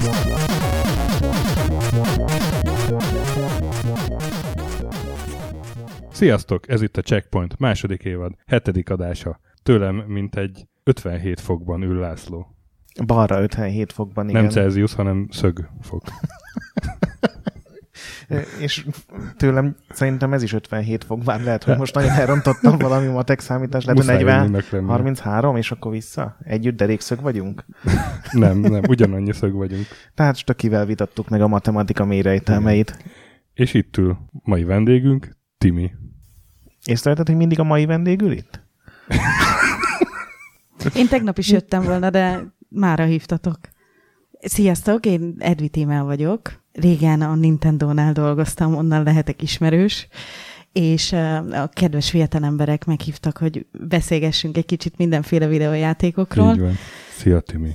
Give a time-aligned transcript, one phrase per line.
[0.00, 0.29] Yeah.
[6.20, 9.40] Sziasztok, ez itt a Checkpoint második évad, hetedik adása.
[9.62, 12.56] Tőlem, mint egy 57 fokban ül László.
[13.06, 14.42] Balra 57 fokban, igen.
[14.42, 16.02] Nem Celsius, hanem szögfok.
[18.60, 18.86] És
[19.36, 23.84] tőlem szerintem ez is 57 fok, bár lehet, hogy most nagyon elrontottam valami matek számítás,
[23.84, 26.36] lehet, hogy 40, 33, és akkor vissza?
[26.44, 27.64] Együtt derékszög vagyunk?
[28.32, 29.86] nem, nem, ugyanannyi szög vagyunk.
[30.14, 33.04] Tehát Stökivel vitattuk meg a matematika mérejtelmeit.
[33.54, 35.92] És itt ül mai vendégünk, Timi.
[36.84, 38.60] Észrevetted, hogy mindig a mai vendégül itt?
[40.94, 43.58] Én tegnap is jöttem volna, de mára hívtatok.
[44.40, 46.62] Sziasztok, én Edvi Tímel vagyok.
[46.72, 50.08] Régen a Nintendo-nál dolgoztam, onnan lehetek ismerős,
[50.72, 51.12] és
[51.52, 56.52] a kedves fiatal emberek meghívtak, hogy beszélgessünk egy kicsit mindenféle videójátékokról.
[56.52, 56.74] Így van.
[57.16, 57.72] Szia, Timi.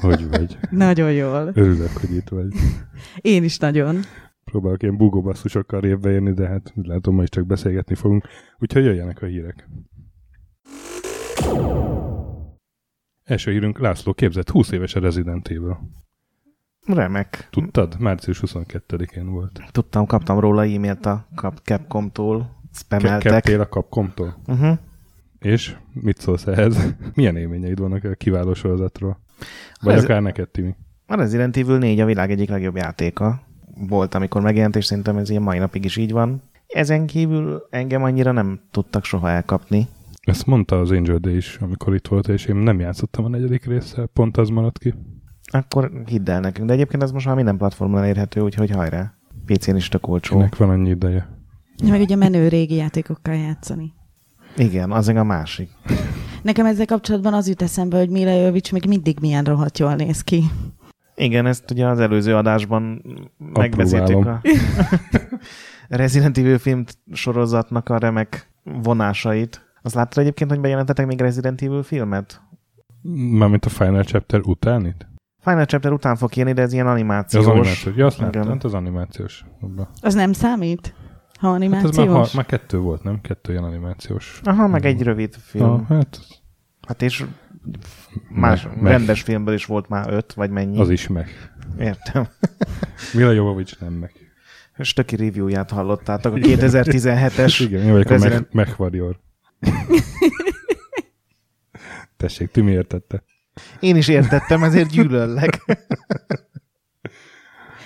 [0.00, 0.58] Hogy vagy?
[0.70, 1.50] Nagyon jól.
[1.54, 2.46] Örülök, hogy itt vagy.
[3.20, 4.04] Én is nagyon
[4.50, 8.24] próbálok ilyen bugóbasszusokkal évbe érni, de hát látom, ma is csak beszélgetni fogunk.
[8.58, 9.68] Úgyhogy jöjjenek a hírek.
[13.24, 15.78] Első hírünk László képzett 20 éves a Resident Evil.
[16.86, 17.48] Remek.
[17.50, 17.96] Tudtad?
[17.98, 19.60] Március 22-én volt.
[19.72, 21.26] Tudtam, kaptam róla e-mailt a
[21.64, 22.62] Capcom-tól.
[22.72, 23.60] Spameltek.
[23.60, 24.36] A Capcom-tól?
[24.46, 24.78] Uh-huh.
[25.38, 26.94] És mit szólsz ehhez?
[27.14, 29.20] Milyen élményeid vannak a kiváló sorozatról?
[29.80, 30.04] Vagy Ez...
[30.04, 30.74] akár neked, Timi?
[31.06, 33.48] A Resident Evil 4 a világ egyik legjobb játéka
[33.88, 36.42] volt, amikor megjelent, és szerintem ez ilyen mai napig is így van.
[36.66, 39.88] Ezen kívül engem annyira nem tudtak soha elkapni.
[40.20, 43.64] Ezt mondta az Angel Day is, amikor itt volt, és én nem játszottam a negyedik
[43.64, 44.94] résszel, pont az maradt ki.
[45.52, 49.14] Akkor hidd el nekünk, de egyébként ez most már minden platformon elérhető, úgyhogy hajrá.
[49.46, 50.38] PC-n is tök olcsó.
[50.38, 51.28] Ennek van annyi ideje.
[51.88, 53.92] Meg ugye menő régi játékokkal játszani.
[54.56, 55.70] Igen, az a másik.
[56.42, 60.22] Nekem ezzel kapcsolatban az jut eszembe, hogy Mila Jovic még mindig milyen rohadt jól néz
[60.22, 60.42] ki.
[61.20, 63.02] Igen, ezt ugye az előző adásban
[63.38, 64.40] megbeszéltük a
[65.88, 69.72] Resident Evil film sorozatnak a remek vonásait.
[69.82, 72.40] Azt láttad egyébként, hogy bejelentetek még Resident Evil filmet?
[73.30, 75.06] Mármint a Final Chapter után itt?
[75.40, 77.44] Final Chapter után fog jönni, de ez ilyen animációs.
[77.44, 77.96] Ja, az animációs.
[77.96, 79.44] Ja, azt láttam, hát az animációs.
[79.60, 79.88] Abba.
[80.00, 80.94] Az nem számít?
[81.38, 81.96] Ha animációs?
[81.96, 83.20] Hát ez már, ha, már kettő volt, nem?
[83.20, 84.40] Kettő ilyen animációs.
[84.44, 85.70] Aha, meg egy rövid film.
[85.70, 86.20] Ah, hát...
[86.86, 87.24] hát és
[88.28, 90.80] Más meg, rendes filmből is volt már öt, vagy mennyi.
[90.80, 91.50] Az is meg.
[91.78, 92.28] Értem.
[93.14, 94.12] Mila Jovovics nem meg.
[94.78, 98.46] Stöki review-ját hallottátok, a 2017-es Igen, én vagyok Resident...
[98.46, 99.20] a Mech Warrior.
[102.16, 103.22] Tessék, ti mi értette?
[103.80, 105.64] Én is értettem, ezért gyűlöllek.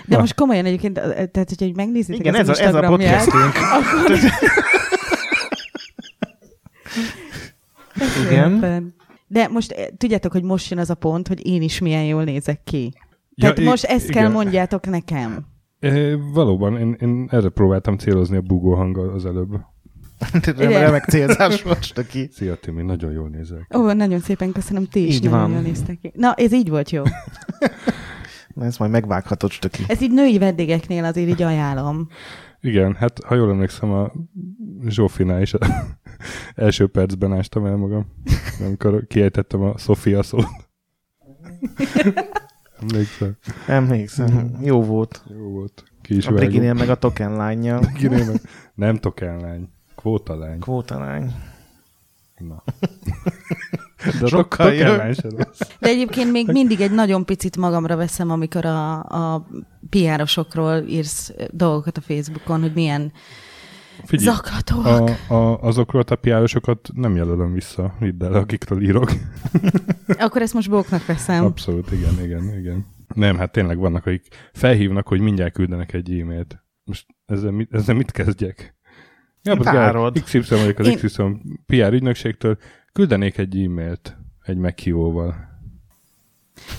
[0.06, 0.18] De Na.
[0.18, 0.94] most komolyan egyébként,
[1.30, 3.52] tehát hogyha megnézitek Igen, ez, a, ez a podcastünk.
[3.54, 4.18] Akkor...
[8.30, 8.94] Igen.
[9.26, 12.24] De most eh, tudjátok, hogy most jön az a pont, hogy én is milyen jól
[12.24, 12.92] nézek ki.
[13.36, 14.22] Tehát ja, most ezt igen.
[14.22, 15.46] kell mondjátok nekem.
[15.80, 19.60] É, valóban, én, én erre próbáltam célozni a bugó hanggal az előbb.
[20.56, 22.28] Remek célzás most ki.
[22.32, 25.50] Szia Timi, nagyon jól nézel Ó, nagyon szépen köszönöm, ti is így nagyon van.
[25.50, 26.12] jól néztek ki.
[26.14, 27.02] Na, ez így volt jó.
[28.54, 29.82] Na, ezt majd megvághatod, Stöki.
[29.86, 32.08] Ez így női vendégeknél azért így ajánlom.
[32.64, 34.12] Igen, hát ha jól emlékszem, a
[34.86, 35.54] Zsófinál is
[36.54, 38.06] első percben ástam el magam,
[38.60, 40.46] amikor kiejtettem a Sofia szót.
[42.80, 43.36] Emlékszem.
[43.66, 44.58] Emlékszem.
[44.62, 45.24] Jó volt.
[45.28, 45.84] Jó volt.
[46.02, 47.80] Ki is a Briginél meg a token lánya.
[48.00, 48.40] meg...
[48.74, 49.68] Nem token lány.
[49.94, 50.58] Kvóta lány.
[50.58, 51.32] Kvóta lány.
[52.38, 52.62] Na.
[54.20, 55.16] De Sokkal token
[55.80, 59.48] De egyébként még mindig egy nagyon picit magamra veszem, amikor a, a
[59.90, 63.12] PR-osokról írsz dolgokat a Facebookon, hogy milyen
[64.04, 65.10] Figyelj, Zaklatóak.
[65.28, 69.10] A, a, azokról a piárosokat nem jelölöm vissza, hidd el, akikről írok.
[70.18, 71.44] Akkor ezt most bóknak veszem.
[71.44, 72.86] Abszolút, igen, igen, igen.
[73.14, 76.64] Nem, hát tényleg vannak, akik felhívnak, hogy mindjárt küldenek egy e-mailt.
[76.84, 78.74] Most ezzel mit, ezzel mit kezdjek?
[79.42, 80.22] Ja, Várod.
[80.22, 80.96] XY vagyok az Én...
[80.96, 81.22] XY
[81.66, 82.58] PR ügynökségtől,
[82.94, 85.34] küldenék egy e-mailt egy meghívóval.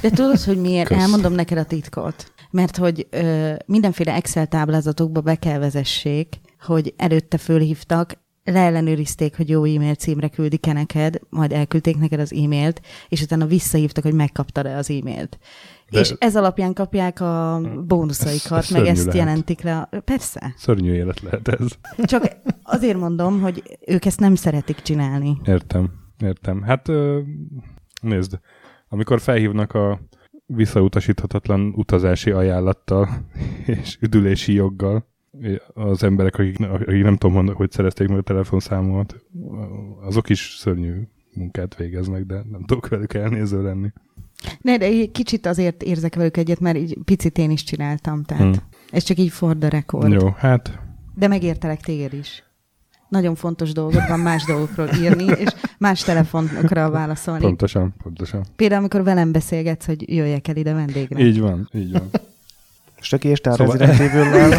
[0.02, 0.88] De tudod, hogy miért?
[0.88, 0.98] Kösz.
[0.98, 2.34] Elmondom neked a titkot.
[2.52, 9.64] Mert hogy ö, mindenféle Excel táblázatokba be kell vezessék, hogy előtte fölhívtak, leellenőrizték, hogy jó
[9.64, 14.90] e-mail címre küldik-e neked, majd elküldték neked az e-mailt, és utána visszahívtak, hogy megkaptad-e az
[14.90, 15.38] e-mailt.
[15.90, 19.16] De és ez alapján kapják a bónuszaikat, ez meg ezt lehet.
[19.16, 19.90] jelentik le.
[20.06, 20.54] Persze.
[20.58, 21.68] Szörnyű élet lehet ez.
[22.04, 25.38] Csak azért mondom, hogy ők ezt nem szeretik csinálni.
[25.46, 26.62] Értem, értem.
[26.62, 26.92] Hát
[28.02, 28.40] nézd,
[28.88, 30.00] amikor felhívnak a
[30.46, 33.08] visszautasíthatatlan utazási ajánlattal
[33.66, 35.06] és üdülési joggal,
[35.74, 39.16] az emberek, akik, akik nem tudom, hogy szerezték meg a telefonszámomat,
[40.02, 41.02] azok is szörnyű
[41.34, 43.92] munkát végeznek, de nem tudok velük elnéző lenni.
[44.62, 48.66] Ne, de kicsit azért érzek velük egyet, mert így picit én is csináltam, tehát hmm.
[48.90, 50.12] ez csak így for the record.
[50.12, 50.80] Jó, hát...
[51.16, 52.44] De megértelek téged is.
[53.10, 57.42] Nagyon fontos dolgok van más dolgokról írni, és más telefonokra válaszolni.
[57.42, 58.46] Pontosan, pontosan.
[58.56, 61.19] Például, amikor velem beszélgetsz, hogy jöjjek el ide vendégre.
[61.19, 62.10] Így van, így van.
[63.00, 63.78] Stöki szóval...
[63.78, 64.54] Resident evil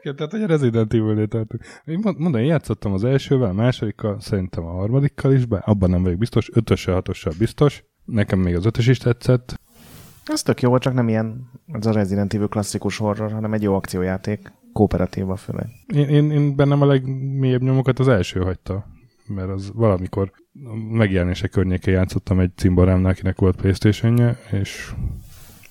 [0.00, 1.62] Igen, tehát, hogy a Resident Evil-nél tartunk.
[1.84, 6.02] Én mondom, én játszottam az elsővel, a másodikkal, szerintem a harmadikkal is, bár abban nem
[6.02, 7.84] vagyok biztos, ötössel, hatossal biztos.
[8.04, 9.60] Nekem még az ötös is tetszett.
[10.24, 13.74] Ez tök jó, csak nem ilyen ez a Resident Evil klasszikus horror, hanem egy jó
[13.74, 15.66] akciójáték, kooperatíva főleg.
[15.86, 18.86] Én, én, én bennem a legmélyebb nyomokat az első hagyta,
[19.26, 20.32] mert az valamikor
[20.90, 24.92] megjelenése környékén játszottam egy cimborámnál, akinek volt playstation és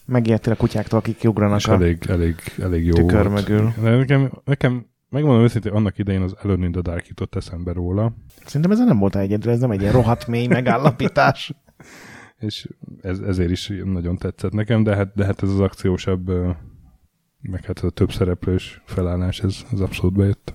[0.06, 3.48] Megijedtél a kutyáktól, akik ugranak és a elég, elég, elég jó tükör volt.
[3.48, 3.74] mögül.
[3.81, 8.13] De nekem, nekem megmondom őszintén, annak idején az Alone in the Dark jutott eszembe róla.
[8.45, 11.54] Szerintem ez nem volt egyedül, ez nem egy ilyen rohadt mély megállapítás.
[12.40, 12.68] és
[13.02, 16.31] ez, ezért is nagyon tetszett nekem, de hát, de hát ez az akciósabb,
[17.42, 20.54] meg hát ez a több szereplős felállás, ez, ez abszolút bejött.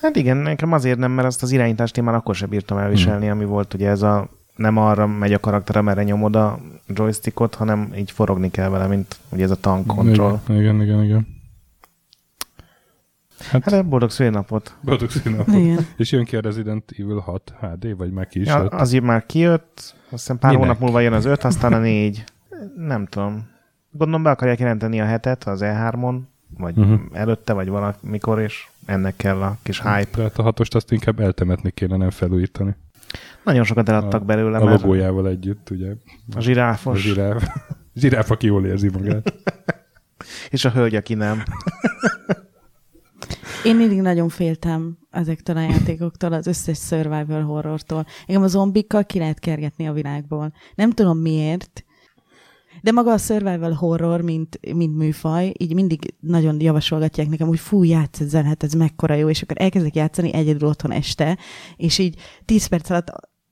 [0.00, 3.26] Hát igen, nekem azért nem, mert azt az irányítást én már akkor sem bírtam elviselni,
[3.26, 3.34] hmm.
[3.34, 7.92] ami volt ugye ez a nem arra megy a karakter, amerre nyomod a joystickot, hanem
[7.96, 10.40] így forogni kell vele, mint ugye ez a tank control.
[10.48, 11.02] Igen, igen, igen.
[11.04, 11.40] igen.
[13.50, 14.76] Hát, hát boldog szülinapot.
[14.80, 15.54] Boldog szülinapot.
[15.54, 15.86] Igen.
[15.96, 19.26] És jön ki a Resident Evil 6 HD, vagy meg ki is ja, Az már
[19.26, 20.66] kijött, azt hiszem pár Minek?
[20.66, 22.24] hónap múlva jön az 5, aztán a 4.
[22.76, 23.50] Nem tudom.
[23.92, 26.20] Gondolom be akarják jelenteni a hetet az E3-on,
[26.58, 27.00] vagy uh-huh.
[27.12, 30.10] előtte, vagy valamikor, és ennek kell a kis hype.
[30.10, 32.76] Tehát a hatost azt inkább eltemetni kéne, nem felújítani.
[33.44, 34.58] Nagyon sokat eladtak belőle.
[34.58, 35.92] A logójával együtt, ugye.
[36.34, 36.98] A zsiráfos.
[36.98, 37.42] A zsiráf.
[37.56, 39.34] A zsiráf, aki jól érzi magát.
[40.50, 41.42] És a hölgy, aki nem.
[43.64, 48.06] Én mindig nagyon féltem ezektől a játékoktól, az összes survival horrortól.
[48.26, 50.52] Engem a zombikkal ki lehet kergetni a világból.
[50.74, 51.84] Nem tudom miért,
[52.82, 57.82] de maga a survival horror, mint, mint műfaj, így mindig nagyon javasolgatják nekem, hogy fú,
[57.82, 61.38] játsz ezzel, hát ez mekkora jó, és akkor elkezdek játszani egyedül otthon este,
[61.76, 63.10] és így 10 perc alatt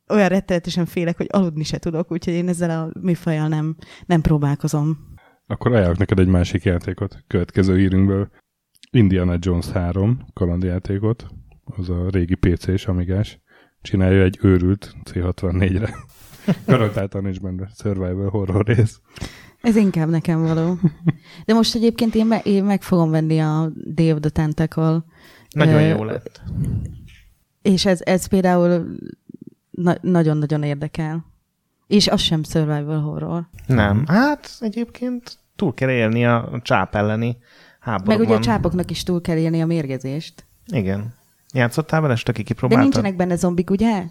[0.08, 4.98] olyan rettenetesen félek, hogy aludni se tudok, úgyhogy én ezzel a műfajjal nem, nem próbálkozom.
[5.46, 8.30] Akkor ajánlok neked egy másik játékot, következő hírünkből.
[8.90, 11.26] Indiana Jones 3 kalandjátékot,
[11.64, 13.40] az a régi PC és Amigás,
[13.82, 15.94] csinálja egy őrült C64-re.
[16.66, 19.00] Garantáltan nincs benne survival horror rész.
[19.62, 20.78] Ez inkább nekem való.
[21.46, 25.04] De most egyébként én, me- én meg fogom venni a Day of the Tentacle.
[25.50, 26.40] Nagyon uh, jó lett.
[27.62, 28.96] És ez, ez például
[29.70, 31.24] na- nagyon-nagyon érdekel.
[31.86, 33.48] És az sem survival horror.
[33.66, 34.04] Nem.
[34.06, 37.36] Hát egyébként túl kell élni a csáp elleni
[37.80, 38.16] háborúban.
[38.18, 40.46] Meg ugye a csápoknak is túl kell élni a mérgezést.
[40.66, 41.14] Igen.
[41.52, 42.78] Játszottál vele, ki kipróbáltad?
[42.78, 44.04] De nincsenek benne zombik, ugye?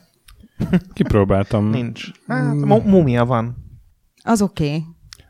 [0.94, 1.70] Kipróbáltam.
[1.70, 2.12] Nincs.
[2.28, 2.54] Hát,
[2.84, 3.56] mumia van.
[4.24, 4.66] Az oké.
[4.66, 4.84] Okay.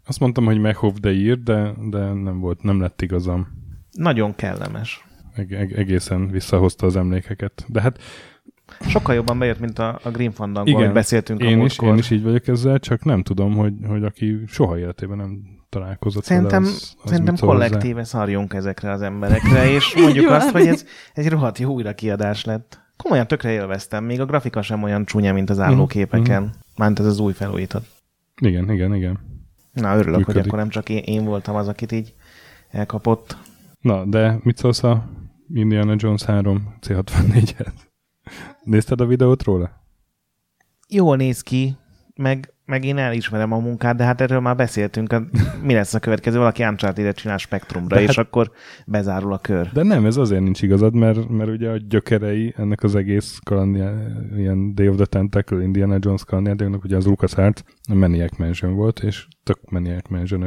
[0.05, 3.47] Azt mondtam, hogy Mechov de ír, de, de nem volt, nem lett igazam.
[3.91, 5.05] Nagyon kellemes.
[5.33, 7.65] Eg- eg- egészen visszahozta az emlékeket.
[7.67, 7.99] De hát
[8.79, 12.09] Sokkal jobban bejött, mint a, a Green Fandango, amit beszéltünk én a is, én is
[12.09, 16.73] így vagyok ezzel, csak nem tudom, hogy, hogy aki soha életében nem találkozott Szerintem, vele,
[16.75, 21.57] az, az szerintem kollektíve szarjunk ezekre az emberekre, és mondjuk azt, hogy ez egy rohadt
[21.57, 26.41] jó újrakiadás lett komolyan tökre élveztem, még a grafika sem olyan csúnya, mint az állóképeken.
[26.41, 26.51] Mm-hmm.
[26.77, 27.85] Mánt ez az új felújított.
[28.41, 29.19] Igen, igen, igen.
[29.73, 30.35] Na, örülök, Működik.
[30.35, 32.13] hogy akkor nem csak én, én voltam az, akit így
[32.69, 33.37] elkapott.
[33.81, 35.09] Na, de mit szólsz a
[35.53, 37.73] Indiana Jones 3 C64-et?
[38.63, 39.71] Nézted a videót róla?
[40.87, 41.75] Jól néz ki,
[42.15, 45.15] meg meg én elismerem a munkát, de hát erről már beszéltünk.
[45.63, 46.37] Mi lesz a következő?
[46.37, 48.51] Valaki Uncharted-et csinál Spektrumra, de és hát, akkor
[48.85, 49.69] bezárul a kör.
[49.73, 53.93] De nem, ez azért nincs igazad, mert, mert ugye a gyökerei ennek az egész kalandja,
[54.35, 58.99] ilyen Day of the Tentacle, Indiana Jones kalandjátéknak, ugye az LucasArts a Maniac Mansion volt,
[58.99, 60.45] és tök Maniac mansion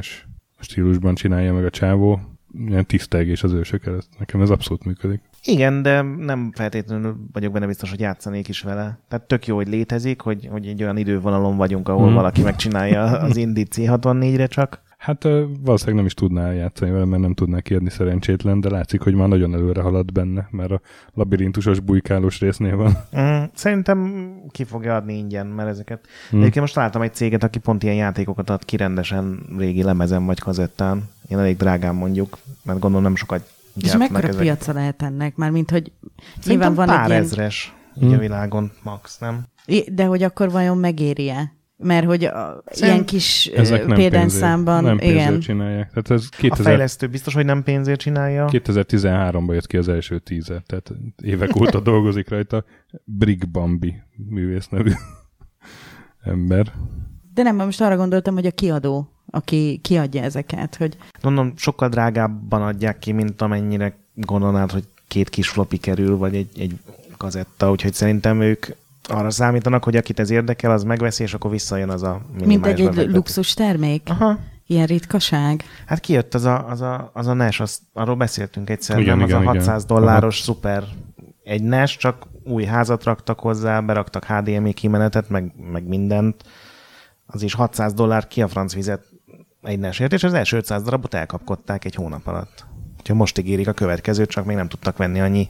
[0.59, 2.21] stílusban csinálja meg a csávó,
[2.67, 4.09] ilyen tisztelgés az ősök előtt.
[4.19, 5.21] Nekem ez abszolút működik.
[5.45, 8.99] Igen, de nem feltétlenül vagyok benne biztos, hogy játszanék is vele.
[9.09, 12.15] Tehát tök jó, hogy létezik, hogy, hogy egy olyan idővonalon vagyunk, ahol mm.
[12.15, 14.81] valaki megcsinálja az Indi C64-re csak.
[15.03, 15.23] Hát
[15.61, 19.29] valószínűleg nem is tudná játszani vele, mert nem tudná kiadni szerencsétlen, de látszik, hogy már
[19.29, 20.81] nagyon előre halad benne, mert a
[21.15, 22.97] labirintusos bujkálós résznél van.
[23.21, 26.07] Mm, szerintem ki fogja adni ingyen, mert ezeket...
[26.35, 26.39] Mm.
[26.39, 30.39] Egyébként most találtam egy céget, aki pont ilyen játékokat ad ki rendesen régi lemezen vagy
[30.39, 31.09] kazettán.
[31.29, 34.41] Én elég drágán mondjuk, mert gondolom nem sokat És mekkora ezek.
[34.41, 35.37] piaca lehet ennek?
[35.37, 35.93] Már mint, hogy
[36.45, 37.23] nyilván van pár egy ilyen...
[37.23, 37.75] ezres
[38.05, 38.13] mm.
[38.13, 39.45] a világon max, nem?
[39.93, 41.53] De hogy akkor vajon megéri-e?
[41.83, 43.51] mert hogy a, ilyen kis
[43.87, 44.85] példányszámban...
[44.85, 45.41] Nem igen.
[45.41, 45.89] csinálják.
[45.89, 48.49] Tehát ez 2000, a fejlesztő biztos, hogy nem pénzért csinálja.
[48.51, 52.65] 2013-ban jött ki az első tízer, tehát évek óta dolgozik rajta.
[53.05, 54.93] Brig Bambi művész nevű
[56.33, 56.73] ember.
[57.35, 60.97] De nem, most arra gondoltam, hogy a kiadó, aki kiadja ezeket, hogy...
[61.23, 66.49] Mondom, sokkal drágábban adják ki, mint amennyire gondolnád, hogy két kis floppy kerül, vagy egy,
[66.59, 66.79] egy
[67.17, 68.67] kazetta, úgyhogy szerintem ők
[69.09, 72.81] arra számítanak, hogy akit ez érdekel, az megveszi, és akkor visszajön az a Mint egy,
[72.81, 74.03] egy luxus termék?
[74.11, 74.39] Aha.
[74.67, 75.65] Ilyen ritkaság?
[75.87, 79.27] Hát kijött az a, az a, az a NES, az, arról beszéltünk egyszer, igen, nem?
[79.27, 79.97] Igen, az a 600 igen.
[79.97, 80.45] dolláros Aha.
[80.45, 80.85] szuper
[81.45, 86.45] egy NES, csak új házat raktak hozzá, beraktak HDMI kimenetet, meg, meg mindent.
[87.33, 89.05] Az is 600 dollár ki a franc vizet
[89.63, 92.67] egy NES-ért, és az első 500 darabot elkapkodták egy hónap alatt.
[92.99, 95.49] Úgyhogy most ígérik a következőt, csak még nem tudtak venni annyi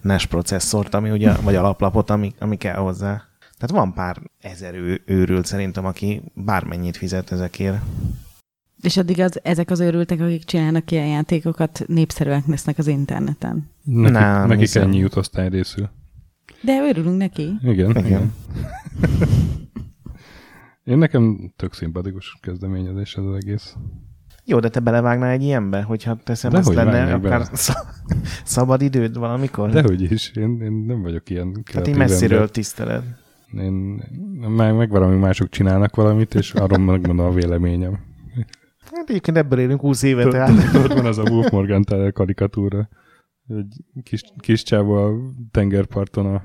[0.00, 3.22] NES processzort, ami ugye, vagy alaplapot, ami, ami kell hozzá.
[3.58, 7.76] Tehát van pár ezer ő, őrült szerintem, aki bármennyit fizet ezekért.
[8.82, 13.70] És addig az, ezek az őrültek, akik csinálnak ilyen játékokat, népszerűek lesznek az interneten.
[13.82, 14.82] Nekik, Nem, nekik hiszem.
[14.82, 15.90] ennyi jutosztály részül.
[16.60, 17.52] De örülünk neki.
[17.62, 18.06] Igen, igen.
[18.06, 18.32] igen.
[20.84, 23.76] Én nekem tök szimpatikus kezdeményezés ez az egész.
[24.44, 27.46] Jó, de te belevágnál egy ilyenbe, hogyha teszem de azt lenne akár
[28.44, 29.70] szabad időd valamikor?
[29.70, 32.50] Dehogy is, én, én nem vagyok ilyen Tehát én messziről ember.
[32.50, 33.02] tiszteled.
[33.52, 33.72] Én
[34.56, 37.98] meg, meg valami mások csinálnak valamit, és arról megmondom a véleményem.
[38.92, 40.28] Hát egyébként ebből élünk 20 évet.
[40.28, 40.74] Tehát.
[40.74, 42.88] Ott van az a Wolf Morgan karikatúra.
[43.48, 45.14] Egy kis, kis csáva a
[45.50, 46.42] tengerparton a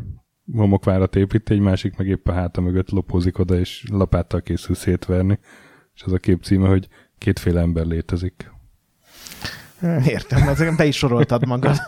[0.56, 5.40] homokvárat épít, egy másik meg épp a háta mögött lopózik oda, és lapáttal készül szétverni.
[5.96, 6.88] És az a kép címe, hogy
[7.18, 8.52] kétféle ember létezik.
[10.06, 11.76] Értem, azért be is soroltad magad.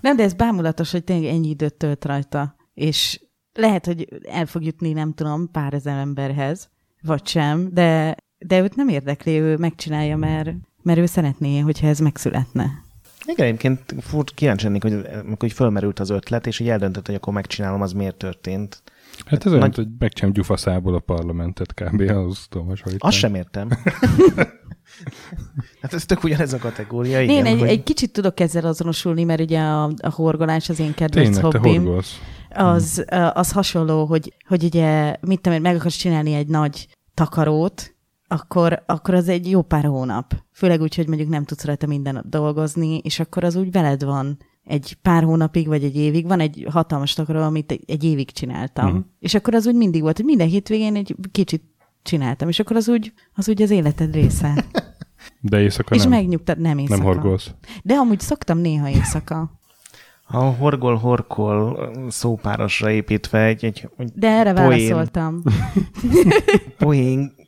[0.00, 3.20] Nem, de ez bámulatos, hogy tényleg ennyi időt tölt rajta, és
[3.52, 6.70] lehet, hogy el fog jutni, nem tudom, pár ezer emberhez,
[7.02, 10.50] vagy sem, de, de őt nem érdekli, ő megcsinálja, mert,
[10.82, 12.70] mert ő szeretné, hogyha ez megszületne.
[13.30, 15.06] Igen, egyébként furt kíváncsi lennék, hogy,
[15.38, 18.82] hogy fölmerült az ötlet, és így eldöntött, hogy akkor megcsinálom, az miért történt.
[19.26, 19.76] Hát ez olyan, nagy...
[19.76, 22.00] hogy megcsinálom gyufaszából a parlamentet kb.
[22.26, 23.68] az Thomas Azt sem értem.
[25.80, 27.20] hát ez tök ugyanez a kategória.
[27.20, 27.68] Igen, Én egy, hogy...
[27.68, 31.88] egy kicsit tudok ezzel azonosulni, mert ugye a, a horgolás az én kedvenc Tényleg, hobbim.
[32.48, 37.94] Az, az hasonló, hogy, hogy ugye, mit tudom, meg akarsz csinálni egy nagy takarót,
[38.32, 40.34] akkor, akkor az egy jó pár hónap.
[40.52, 44.04] Főleg úgy, hogy mondjuk nem tudsz rajta minden nap dolgozni, és akkor az úgy veled
[44.04, 46.26] van egy pár hónapig, vagy egy évig.
[46.26, 48.92] Van egy hatalmas takaró, amit egy évig csináltam.
[48.92, 48.98] Mm.
[49.18, 51.62] És akkor az úgy mindig volt, hogy minden hétvégén egy kicsit
[52.02, 54.64] csináltam, és akkor az úgy az, úgy az életed része.
[55.40, 56.12] De éjszaka és nem.
[56.12, 57.02] És megnyugtad, nem éjszaka.
[57.02, 57.50] Nem horgolsz.
[57.82, 59.50] De amúgy szoktam néha éjszaka.
[60.26, 65.42] A horgol-horkol szópárosra építve egy, egy, egy De erre poén, válaszoltam.
[66.78, 67.38] poén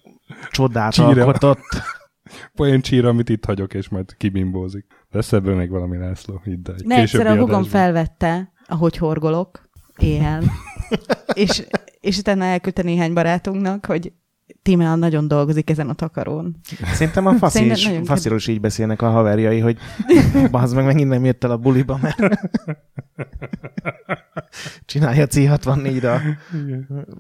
[0.51, 1.09] csodát Csíra.
[1.09, 1.67] alkotott.
[2.55, 4.87] Poén csíra, amit itt hagyok, és majd kibimbózik.
[5.11, 6.77] Lesz ebből még valami László, hidd el.
[6.85, 10.43] Ne, egyszer a hugom felvette, ahogy horgolok, éjjel.
[11.35, 11.67] és,
[12.01, 14.13] és utána elküldte néhány barátunknak, hogy
[14.63, 16.57] Tímea nagyon dolgozik ezen a takarón.
[16.93, 19.79] Szerintem a faszi is, fasziról is így beszélnek a haverjai, hogy
[20.51, 22.19] az meg megint nem jött el a buliba, mert
[24.85, 26.21] csinálja C64-ra.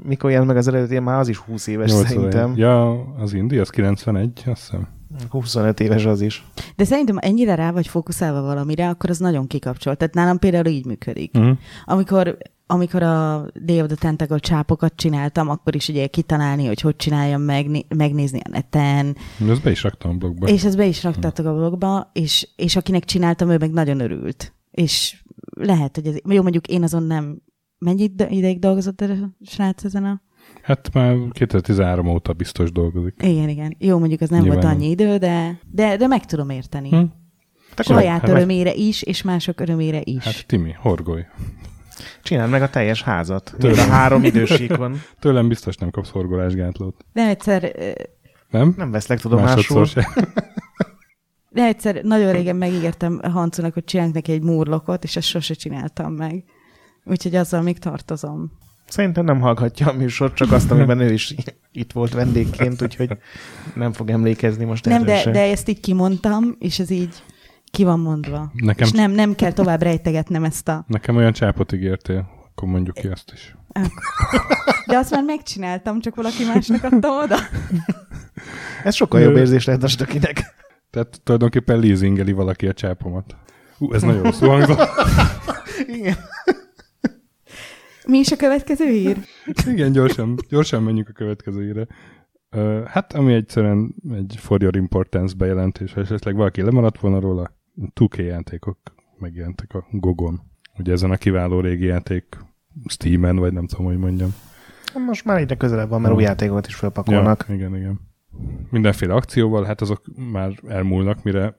[0.02, 2.56] Mikor jelent meg az eredeti, már az is 20 éves 80 szerintem.
[2.56, 4.88] Ja, az Indi, az 91, azt hiszem.
[5.28, 6.44] 25 éves az is.
[6.76, 9.96] De szerintem ennyire rá vagy fókuszálva valamire, akkor az nagyon kikapcsol.
[9.96, 11.34] Tehát nálam például így működik.
[11.34, 11.58] Uh-huh.
[11.84, 16.96] Amikor amikor a Day of the Tentacle csápokat csináltam, akkor is ugye kitalálni, hogy hogy
[16.96, 19.16] csináljam meg, megnézni a neten.
[19.48, 20.46] Ezt be is raktam a blogba.
[20.46, 24.54] És ezt be is raktátok a blogba, és, és akinek csináltam, ő meg nagyon örült.
[24.70, 27.42] És lehet, hogy ez, jó, mondjuk én azon nem,
[27.78, 30.22] mennyi ideig dolgozott a srác ezen a
[30.62, 33.14] Hát már 2013 óta biztos dolgozik.
[33.22, 33.76] Igen, igen.
[33.78, 34.60] Jó, mondjuk az nem Nyilván.
[34.60, 36.88] volt annyi idő, de, de, de meg tudom érteni.
[36.88, 37.02] Hm?
[37.76, 40.24] Saját hát örömére is, és mások örömére is.
[40.24, 41.22] Hát Timi, horgolj.
[42.22, 43.54] Csináld meg a teljes házat.
[43.58, 43.88] Tőlem.
[43.88, 45.02] A három idősík van.
[45.20, 47.04] Tőlem biztos nem kapsz horgolásgátlót.
[47.12, 47.72] De egyszer...
[48.50, 48.74] Nem?
[48.76, 49.86] Nem veszlek tudomásul.
[51.50, 56.12] De egyszer nagyon régen megígértem Hancunak, hogy csinálunk neki egy murlokot, és ezt sose csináltam
[56.12, 56.44] meg.
[57.04, 58.52] Úgyhogy azzal még tartozom.
[58.92, 61.34] Szerintem nem hallgatja a műsort, csak azt, amiben ő is
[61.72, 63.10] itt volt vendégként, úgyhogy
[63.74, 67.22] nem fog emlékezni most Nem, de, de ezt így kimondtam, és ez így
[67.70, 68.52] ki van mondva.
[68.54, 70.84] Nekem, És nem, nem kell tovább rejtegetnem ezt a...
[70.88, 73.56] nekem olyan csápot ígértél, akkor mondjuk ki azt is.
[74.86, 77.36] De azt már megcsináltam, csak valaki másnak adtam oda.
[78.84, 80.54] Ez sokkal jobb érzés lehet a stökinek.
[80.90, 83.36] Tehát tulajdonképpen leasingeli valaki a csápomat.
[83.78, 84.80] Ú, ez nagyon szó hangzott.
[85.86, 86.16] Igen.
[88.06, 89.16] Mi is a következő hír?
[89.66, 91.86] Igen, gyorsan, gyorsan menjünk a következő hírre.
[92.56, 97.56] Uh, hát, ami egyszerűen egy For Your Importance bejelentés, ha esetleg valaki lemaradt volna róla,
[97.94, 98.78] 2K játékok
[99.18, 100.40] megjelentek a Gogon.
[100.78, 102.24] Ugye ezen a kiváló régi játék
[102.86, 104.34] Steam-en, vagy nem tudom, hogy mondjam.
[105.06, 107.44] Most már ide közelebb van, mert új játékokat is felpakolnak.
[107.48, 108.00] Ja, igen, igen.
[108.70, 111.56] Mindenféle akcióval, hát azok már elmúlnak, mire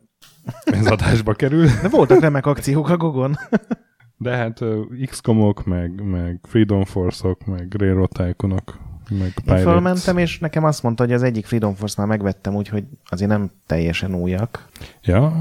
[0.64, 1.66] ez adásba kerül.
[1.82, 3.36] De voltak remek akciók a Gogon.
[4.18, 8.80] De hát uh, XCOM-ok, meg, meg Freedom Force-ok, meg Railroad Tycoon-ok,
[9.10, 9.64] meg Én Pirates.
[9.64, 13.52] fölmentem, és nekem azt mondta, hogy az egyik Freedom Force már megvettem, úgyhogy azért nem
[13.66, 14.68] teljesen újak.
[15.04, 15.34] Ja,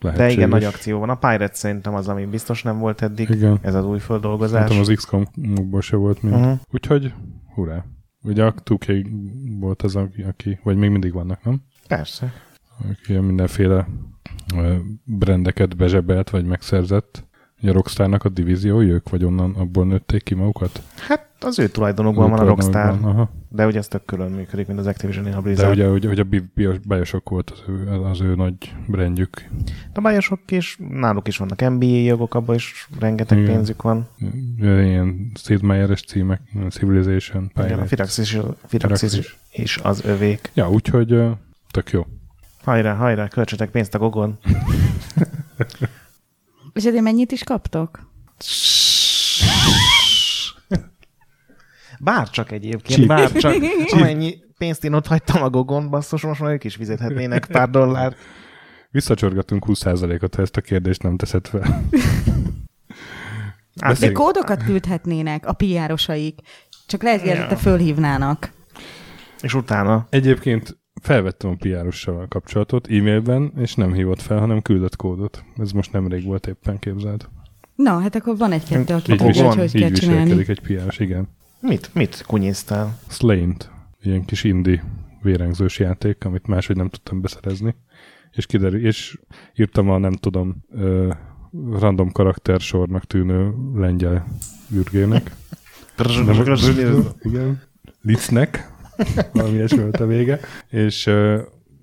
[0.00, 0.32] De lehetséges.
[0.34, 1.10] igen, nagy akció van.
[1.10, 3.28] A Pirates szerintem az, ami biztos nem volt eddig.
[3.28, 3.58] Igen.
[3.62, 4.68] Ez az új földolgozás.
[4.70, 6.34] Szerintem az XCOM-ból se volt mind.
[6.34, 6.58] Uh-huh.
[6.72, 7.12] Úgyhogy,
[7.54, 7.84] hurrá.
[8.22, 9.06] Ugye a 2K
[9.60, 11.62] volt az, aki, aki, vagy még mindig vannak, nem?
[11.88, 12.32] Persze.
[12.90, 13.88] Aki mindenféle
[15.04, 17.26] brendeket bezsebelt, vagy megszerzett.
[17.62, 20.82] A Rockstarnak a divízió, ők vagy onnan abból nőtték ki magukat?
[21.08, 23.30] Hát az ő tulajdonokban van a Rockstar, Aha.
[23.48, 25.70] de ugye ez tök külön működik, mint az Activision a De Blizzard.
[25.72, 28.54] ugye, ugye, ugye a Bi- Bi- Bioshock volt az ő, az ő nagy
[28.86, 29.48] brandjük.
[29.94, 33.52] A Bioshock és náluk is vannak NBA jogok, abban is rengeteg Igen.
[33.54, 34.08] pénzük van.
[34.60, 37.88] Ilyen Sid Meier-es címek, Civilization, Igen, a Pirates.
[37.88, 39.36] Firaxis is, Firaxis Firaxis.
[39.52, 40.50] is az övék.
[40.54, 41.16] Ja, úgyhogy
[41.70, 42.06] tök jó.
[42.64, 44.38] Hajrá, hajrá, költsetek pénzt a gogon.
[46.78, 47.98] És ezért mennyit is kaptok?
[52.00, 53.06] Bárcsak egyébként, Csíp.
[53.08, 53.54] bárcsak.
[53.90, 58.16] Amennyi pénzt én ott hagytam a gogon, basszus, most már ők is fizethetnének pár dollárt.
[58.90, 61.62] Visszacsorgatunk 20%-ot, ha ezt a kérdést nem teszed fel.
[63.80, 66.38] Hát, De kódokat küldhetnének a PR-osaik.
[66.86, 67.34] Csak lehet, hogy Ja.
[67.36, 68.50] előtte fölhívnának.
[69.40, 70.06] és utána.
[70.10, 75.44] Egyébként felvettem a PR-ossal a kapcsolatot e-mailben, és nem hívott fel, hanem küldött kódot.
[75.56, 77.28] Ez most nemrég volt éppen képzeld.
[77.74, 80.22] Na, hát akkor van egy-kettő, aki Így tudja, hogy hogy kell így csinálni.
[80.32, 81.28] viselkedik egy PR-os, igen.
[81.60, 81.90] Mit?
[81.94, 82.98] Mit kunyéztál?
[83.08, 83.70] Slaint,
[84.02, 84.84] ilyen kis indie
[85.22, 87.74] vérengzős játék, amit máshogy nem tudtam beszerezni.
[88.32, 89.18] És, kiderül, és
[89.56, 91.12] írtam a nem tudom, ö,
[91.72, 94.26] random karakter sornak tűnő lengyel
[94.74, 95.30] űrgének.
[97.20, 97.60] Igen.
[98.02, 98.70] Licnek,
[99.32, 100.40] valami ilyesmi volt a vége.
[100.68, 101.10] És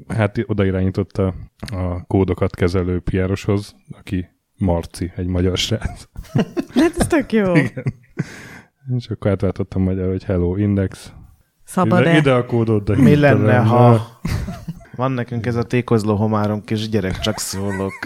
[0.08, 1.34] hát odairányította
[1.72, 6.04] a kódokat kezelő PR-oshoz, aki Marci, egy magyar srác.
[6.76, 7.54] Hát ez tök jó.
[8.96, 11.06] És akkor átváltottam magyar, hogy hello, index.
[11.06, 11.16] Ide,
[11.64, 12.18] Szabad-e?
[12.18, 13.64] ide a kódot, de Mi lenne, na.
[13.64, 14.20] ha
[14.96, 17.94] van nekünk ez a tékozló homárom kis gyerek, csak szólok.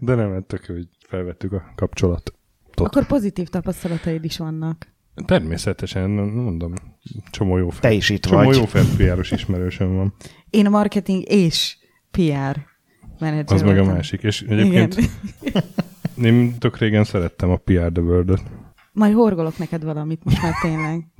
[0.00, 2.34] De nem ettök, hogy felvettük a kapcsolatot.
[2.74, 4.86] Akkor pozitív tapasztalataid is vannak.
[5.24, 6.72] Természetesen, mondom,
[7.30, 8.56] csomó jó Te is itt csomó vagy.
[8.56, 8.64] jó
[8.96, 10.14] PR-os ismerősöm van.
[10.50, 11.76] Én a marketing és
[12.10, 12.60] PR
[13.18, 14.22] menedzser Az meg a másik.
[14.22, 14.96] És egyébként
[15.40, 15.62] Igen.
[16.34, 18.40] én tök régen szerettem a PR The world
[18.92, 21.06] Majd horgolok neked valamit most már tényleg.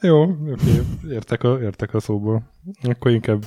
[0.00, 0.80] Jó, oké,
[1.10, 2.50] értek a, értek a szóból.
[2.82, 3.44] Akkor inkább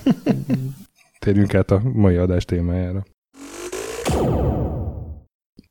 [1.20, 3.04] térjünk át a mai adás témájára.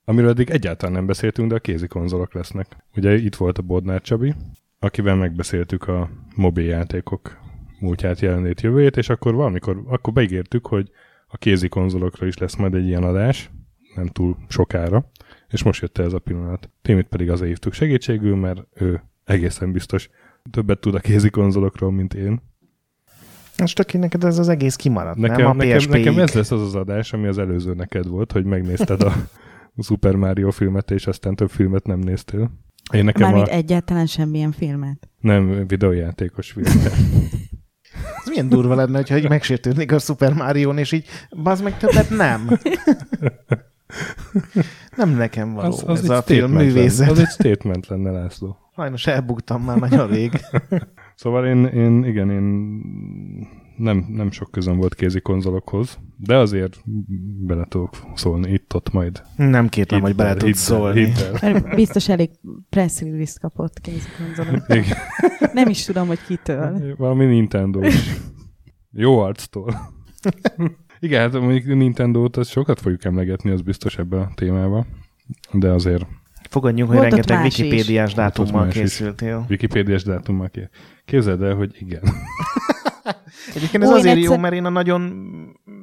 [0.04, 2.76] Amiről eddig egyáltalán nem beszéltünk, de a kézi konzolok lesznek.
[2.96, 4.34] Ugye itt volt a Bodnár Csabi,
[4.78, 7.38] akivel megbeszéltük a mobil játékok
[7.80, 10.90] múltját, jelenét, jövőjét, és akkor valamikor, akkor beígértük, hogy
[11.28, 13.50] a kézi konzolokra is lesz majd egy ilyen adás,
[13.94, 15.10] nem túl sokára,
[15.48, 16.70] és most jött ez a pillanat.
[16.82, 20.10] Témit pedig azért hívtuk segítségül, mert ő egészen biztos
[20.50, 22.42] többet tud a kézi konzolokról, mint én.
[23.58, 25.46] Most tök neked ez az egész kimaradt, Nekem, nem?
[25.46, 29.02] A nekem, nekem ez lesz az az adás, ami az előző neked volt, hogy megnézted
[29.02, 29.12] a
[29.78, 32.50] Super Mario filmet, és aztán több filmet nem néztél.
[32.92, 35.08] Én nekem Mármint a, egyáltalán semmilyen filmet.
[35.20, 36.92] nem videójátékos filmet.
[37.94, 41.06] Ez milyen durva lenne, hogyha így megsértődnék a Super Mario-n, és így,
[41.42, 42.58] bazd meg többet nem.
[44.96, 46.98] nem nekem való az, az ez a film művészet.
[46.98, 48.56] Lenne, az egy statement lenne, László.
[48.74, 50.40] Sajnos elbuktam már nagyon rég.
[51.14, 52.80] Szóval én, én igen, én
[53.76, 56.80] nem, nem sok közöm volt kézi konzolokhoz, de azért
[57.46, 59.22] bele tudok szólni itt-ott majd.
[59.36, 61.12] Nem kértem, hogy bele tudsz szólni.
[61.40, 62.30] Mert biztos elég
[62.68, 64.64] press release kapott kézikonzolok.
[64.68, 64.96] Igen.
[65.52, 66.94] Nem is tudom, hogy kitől.
[66.96, 68.14] Valami nintendo is.
[68.92, 69.92] Jó arctól.
[71.00, 74.86] Igen, hát mondjuk Nintendo-t azt sokat fogjuk emlegetni, az biztos ebben a témában.
[75.52, 76.06] De azért
[76.50, 77.58] Fogadjunk, hogy Volt rengeteg is.
[77.58, 78.74] Wikipédiás ott dátummal is.
[78.74, 79.46] készültél.
[79.48, 80.68] Wikipédiás dátummal ké.
[81.04, 82.02] Képzeld el, hogy igen.
[83.56, 85.12] Egyébként ez Ó, azért egyszer- jó, mert én a nagyon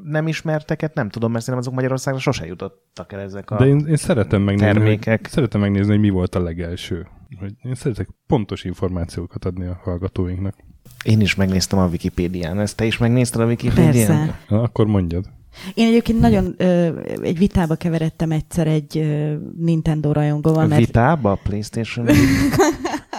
[0.03, 3.85] nem ismerteket nem tudom, mert szerintem azok Magyarországra sose jutottak el ezek a De én,
[3.87, 5.19] én szeretem megnézni, termékek.
[5.21, 7.07] Hogy, szeretem megnézni, hogy mi volt a legelső.
[7.39, 10.55] Hogy én szeretek pontos információkat adni a hallgatóinknak.
[11.03, 12.59] Én is megnéztem a Wikipédián.
[12.59, 13.91] Ezt te is megnézted a Wikipédián?
[13.93, 14.39] Persze.
[14.47, 15.25] Na, akkor mondjad.
[15.73, 21.39] Én egyébként nagyon ö, egy vitába keveredtem egyszer egy ö, Nintendo rajongóval, mert vitába, a
[21.43, 22.07] Playstation?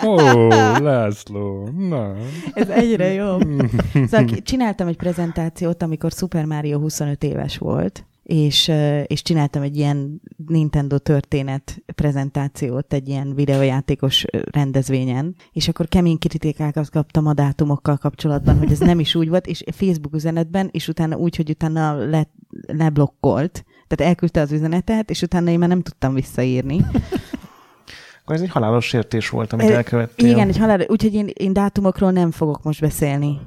[0.07, 0.17] Ó,
[0.89, 2.15] László, na.
[2.55, 3.43] ez egyre jobb.
[4.11, 8.71] Szóval csináltam egy prezentációt, amikor Super Mario 25 éves volt, és,
[9.07, 16.19] és csináltam egy ilyen Nintendo történet prezentációt egy ilyen videójátékos ö, rendezvényen, és akkor kemény
[16.19, 20.89] kritikákat kaptam a dátumokkal kapcsolatban, hogy ez nem is úgy volt, és Facebook üzenetben, és
[20.89, 22.29] utána úgy, hogy utána le,
[22.67, 26.85] leblokkolt, tehát elküldte az üzenetet, és utána én már nem tudtam visszaírni.
[28.23, 30.29] Akkor ez egy halálos sértés volt, amit elkövettél.
[30.29, 33.41] Igen, egy halál, úgyhogy én, én dátumokról nem fogok most beszélni.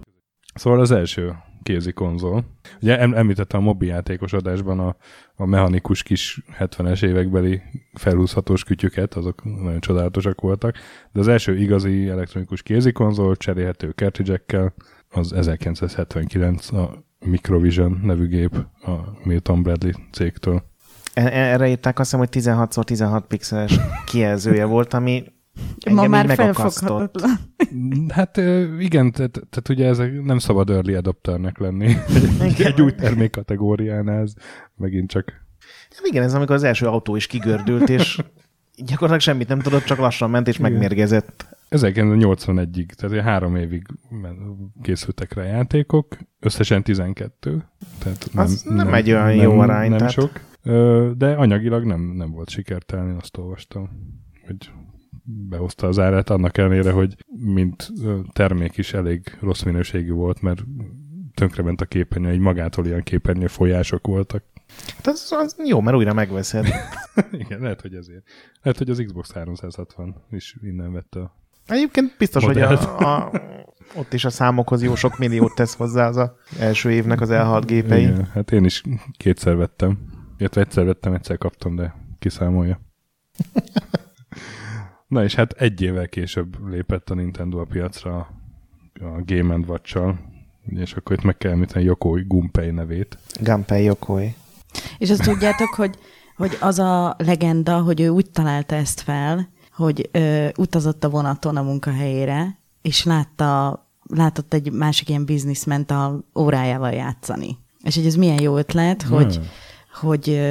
[0.53, 2.45] Szóval az első kézi konzol.
[2.81, 4.95] Ugye em- említettem a mobiljátékos adásban a,
[5.35, 7.61] a mechanikus kis 70-es évekbeli
[7.93, 10.75] felhúzhatós kütyüket, azok nagyon csodálatosak voltak,
[11.11, 14.73] de az első igazi elektronikus kézi konzol cserélhető cartridge
[15.09, 18.91] az 1979 a Microvision nevű gép a
[19.23, 20.63] Milton Bradley cégtől.
[21.15, 25.23] E- Erre írták azt hiszem, hogy 16x16 pixeles kijelzője volt, ami
[25.91, 27.31] Ma már felfoghatatlan.
[28.09, 31.95] Hát ö, igen, tehát, tehát ugye ezek nem szabad early adopternek lenni.
[32.39, 34.33] Egy, egy új termékkategóriánál ez
[34.75, 35.33] megint csak
[35.89, 38.19] Hát Igen, ez amikor az első autó is kigördült, és
[38.75, 41.57] gyakorlatilag semmit nem tudott, csak lassan ment és megmérgezett.
[41.69, 43.85] 1981-ig, tehát három évig
[44.81, 47.63] készültek rá játékok, összesen 12,
[47.99, 50.31] tehát Az nem egy olyan jó arány, Nem tehát- sok,
[51.17, 53.89] de anyagilag nem, nem volt sikertelen, én azt olvastam,
[54.45, 54.71] hogy
[55.49, 57.91] behozta az árát, annak ellenére, hogy mint
[58.33, 60.63] termék is elég rossz minőségű volt, mert
[61.33, 64.43] tönkrement a képernyő, egy magától ilyen képernyő folyások voltak.
[64.95, 66.65] Hát az, az jó, mert újra megveszed.
[67.31, 68.23] Igen, lehet, hogy ezért.
[68.61, 71.35] Lehet, hogy az Xbox 360 is innen vette a
[71.67, 73.01] Egyébként biztos, hogy a, Modellt.
[73.01, 73.31] a,
[73.95, 77.65] ott is a számokhoz jó sok milliót tesz hozzá az a első évnek az elhalt
[77.65, 78.01] gépei.
[78.01, 78.83] Igen, hát én is
[79.17, 79.97] kétszer vettem.
[80.37, 82.79] Illetve egyszer vettem, egyszer kaptam, de kiszámolja.
[85.07, 88.17] Na és hát egy évvel később lépett a Nintendo a piacra
[88.99, 89.99] a Game watch
[90.65, 93.17] és akkor itt meg kell említeni Yokoi Gunpei nevét.
[93.41, 94.35] Gunpei Yokoi.
[94.97, 95.95] És azt tudjátok, hogy,
[96.35, 101.57] hogy az a legenda, hogy ő úgy találta ezt fel, hogy ö, utazott a vonaton
[101.57, 107.57] a munkahelyére, és látta, látott egy másik ilyen bizniszment a órájával játszani.
[107.83, 109.39] És hogy ez milyen jó ötlet, hogy,
[109.95, 110.41] hogy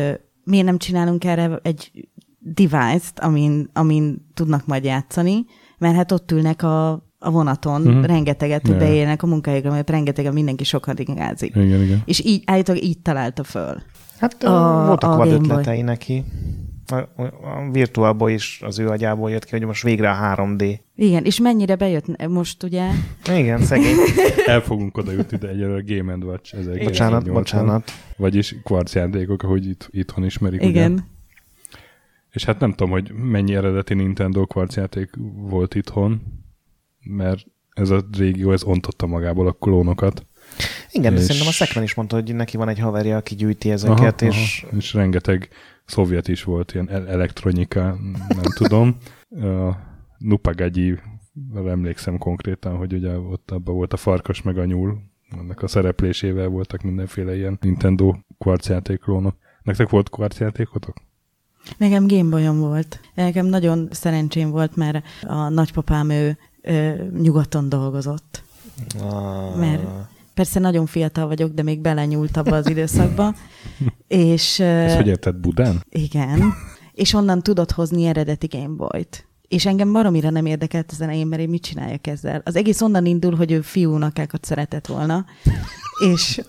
[0.44, 5.44] miért nem csinálunk erre egy device-t, amin, amin tudnak majd játszani,
[5.78, 8.04] mert hát ott ülnek a, a vonaton, uh-huh.
[8.04, 8.78] rengeteget, hogy Ja.
[8.78, 11.56] beérnek a munkahelyekre, mert rengetegen mindenki sokat ingázik.
[11.56, 12.02] Igen, igen.
[12.04, 13.82] És így, állítólag így találta föl.
[14.18, 16.24] Hát A- a, voltak a vad ötletei neki.
[16.86, 20.78] A, a, Virtualból is az ő agyából jött ki, hogy most végre a 3D.
[20.96, 22.90] Igen, és mennyire bejött most ugye?
[23.30, 23.96] Igen, szegény.
[24.46, 26.84] El fogunk oda jutni, de egyelőre Game Watch 1980.
[26.84, 27.90] bocsánat, bocsánat.
[28.16, 30.60] Vagyis kvarc játékok, ahogy itt, itthon ismerik.
[30.60, 30.68] Ugye?
[30.68, 31.12] Igen.
[32.30, 36.22] És hát nem tudom, hogy mennyi eredeti Nintendo kvarcjáték volt itthon,
[37.00, 40.26] mert ez a régió, ez ontotta magából a klónokat.
[40.90, 43.70] Igen, de És- szerintem a Szekven is mondta, hogy neki van egy haverja, aki gyűjti
[43.70, 44.76] ezeket, aha, és aha.
[44.76, 45.48] és rengeteg
[45.84, 48.96] szovjet is volt, ilyen el- elektronika, nem tudom.
[49.30, 49.76] A
[50.18, 50.98] Nupagagyi,
[51.66, 54.98] emlékszem konkrétan, hogy ugye ott abban volt a farkas meg a nyúl,
[55.38, 59.36] annak a szereplésével voltak mindenféle ilyen Nintendo kvarcjáték klónok.
[59.62, 60.96] Nektek volt kvarcjátékotok?
[61.76, 63.00] Nekem Gameboyom volt.
[63.14, 66.92] Nekem nagyon szerencsém volt, mert a nagypapám ő ö,
[67.22, 68.42] nyugaton dolgozott.
[69.00, 69.82] Ah, Mert
[70.34, 73.34] persze nagyon fiatal vagyok, de még belenyúlt abba az időszakba.
[74.08, 75.84] És ö, Ezt hogy érted, Budán?
[75.90, 76.54] igen,
[76.92, 79.26] és onnan tudott hozni eredeti Gameboyt.
[79.48, 82.42] És engem baromira nem érdekelt ezen én, mert én mit csináljak ezzel.
[82.44, 85.24] Az egész onnan indul, hogy ő fiúnakákat szeretett volna,
[86.08, 86.40] és,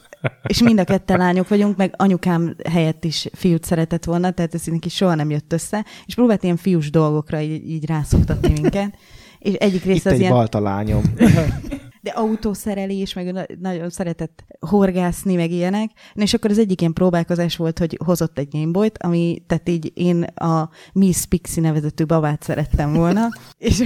[0.47, 4.65] és mind a ketten lányok vagyunk, meg anyukám helyett is fiút szeretett volna, tehát ez
[4.65, 8.97] neki soha nem jött össze, és próbált ilyen fiús dolgokra így, így rászoktatni minket.
[9.39, 11.03] És egyik Itt része az egy ilyen, balta lányom.
[12.05, 15.89] de autószerelés, meg nagyon szeretett horgászni, meg ilyenek.
[16.13, 19.91] Na, és akkor az egyik ilyen próbálkozás volt, hogy hozott egy Gameboyt, ami, tehát így
[19.93, 23.27] én a Miss Pixie nevezetű babát szerettem volna.
[23.57, 23.83] És,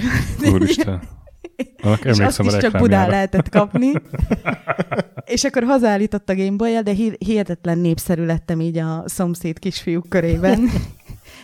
[0.51, 1.01] Úristen.
[1.81, 3.91] Annak és azt is csak Budán lehetett kapni.
[5.35, 10.69] és akkor hazállított a gameboy de hi- hihetetlen népszerű lettem így a szomszéd kisfiúk körében.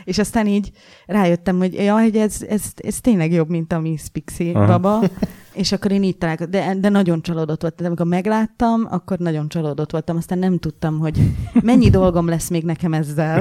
[0.03, 0.71] És aztán így
[1.05, 4.65] rájöttem, hogy ja, hogy ez, ez, ez tényleg jobb, mint a Miss Pixie Aha.
[4.65, 5.09] baba.
[5.56, 7.80] És akkor én így találkoztam, de, de nagyon csalódott voltam.
[7.80, 10.18] De amikor megláttam, akkor nagyon csalódott voltam.
[10.18, 13.39] Aztán nem tudtam, hogy mennyi dolgom lesz még nekem ezzel.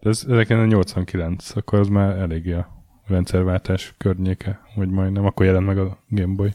[0.00, 2.68] De ez 1989, akkor az már eléggé a
[3.06, 6.52] rendszerváltás környéke, vagy majdnem, akkor jelent meg a Game Boy.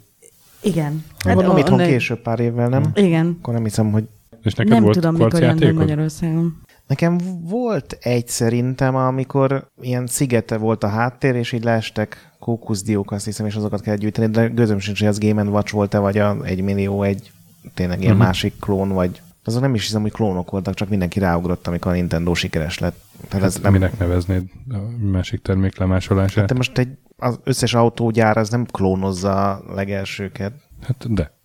[0.61, 1.03] Igen.
[1.17, 2.83] Hát Gondolom o- itthon ne- később pár évvel, nem?
[2.93, 3.37] Igen.
[3.39, 4.07] Akkor nem hiszem, hogy
[4.41, 5.87] És neked Nem volt tudom, mikor jön meg kvarcjátékod?
[5.87, 6.61] Magyarországon.
[6.87, 13.25] Nekem volt egy szerintem, amikor ilyen szigete volt a háttér, és így leestek kókuszdiók, azt
[13.25, 16.37] hiszem, és azokat kell gyűjteni, de gözöm sincs, hogy az Game Watch volt-e, vagy a
[16.43, 17.31] 1 millió egy
[17.73, 18.27] tényleg ilyen uh-huh.
[18.27, 21.95] másik klón, vagy azon nem is hiszem, hogy klónok voltak, csak mindenki ráugrott, amikor a
[21.95, 23.01] Nintendo sikeres lett.
[23.27, 26.47] Tehát ez Hát nem, Minek neveznéd a másik termék lemásolását?
[26.47, 30.53] de most egy, az összes autógyár az nem klónozza a legelsőket.
[30.81, 31.36] Hát de.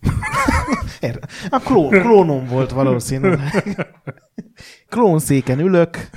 [1.51, 3.87] A klón, klónom volt valószínűleg.
[4.89, 6.11] Klónszéken ülök.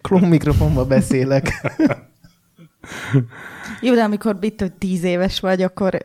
[0.00, 1.50] Klón mikrofonba beszélek.
[3.80, 5.98] Jó, de amikor itt hogy tíz éves vagy, akkor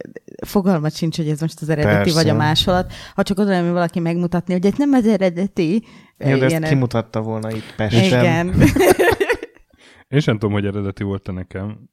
[0.46, 2.14] fogalmat sincs, hogy ez most az eredeti Persze.
[2.14, 2.94] vagy a másolat.
[3.16, 5.84] Ha csak oda nem valaki megmutatni, hogy ez nem az eredeti.
[6.18, 8.04] Jó, de ezt kimutatta volna itt Pesten.
[8.04, 8.54] Igen.
[10.08, 11.90] Én sem tudom, hogy eredeti volt-e nekem.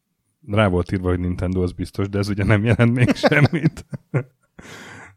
[0.46, 3.86] Rá volt írva, hogy Nintendo, az biztos, de ez ugye nem jelent még semmit.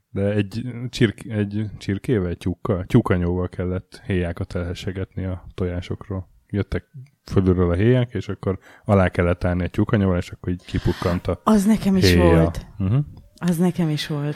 [0.09, 6.27] De egy, csirk, egy csirkével, egy tyúkkal, tyúkanyóval kellett héjákat elhessegetni a tojásokról.
[6.49, 6.85] Jöttek
[7.23, 11.41] fölülről a héják, és akkor alá kellett állni egy tyúkanyóval, és akkor így kipukkant a
[11.43, 12.23] Az nekem is héja.
[12.23, 12.65] volt.
[12.79, 13.05] Uh-huh.
[13.35, 14.35] Az nekem is volt.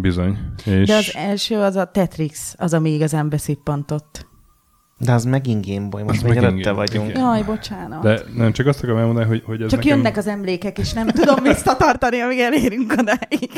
[0.00, 0.38] Bizony.
[0.64, 4.26] És De az első az a Tetrix, az, ami igazán beszippantott.
[5.04, 7.08] De az megint Game Boy, most Az még előtte Game vagyunk.
[7.08, 7.20] igen.
[7.20, 8.02] Jaj, bocsánat.
[8.02, 9.96] de nem csak azt akarom elmondani, hogy, hogy ez Csak nekem...
[9.96, 13.50] jönnek az emlékek, és nem tudom visszatartani, amíg elérünk odáig.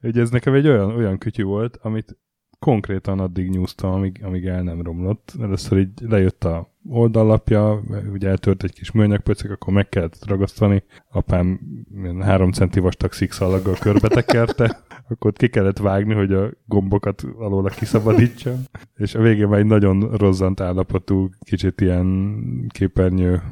[0.00, 2.16] hogy ez nekem egy olyan, olyan kütyű volt, amit
[2.58, 5.32] konkrétan addig nyúztam, amíg, amíg el nem romlott.
[5.40, 10.82] Először így lejött a oldallapja, ugye eltört egy kis műanyagpöcek, akkor meg kellett ragasztani.
[11.10, 11.60] Apám
[12.02, 14.80] ilyen három centi vastag szikszalaggal körbetekerte,
[15.12, 18.54] akkor ott ki kellett vágni, hogy a gombokat alóla kiszabadítsa.
[18.96, 23.42] És a végén már egy nagyon rozzant állapotú, kicsit ilyen képernyő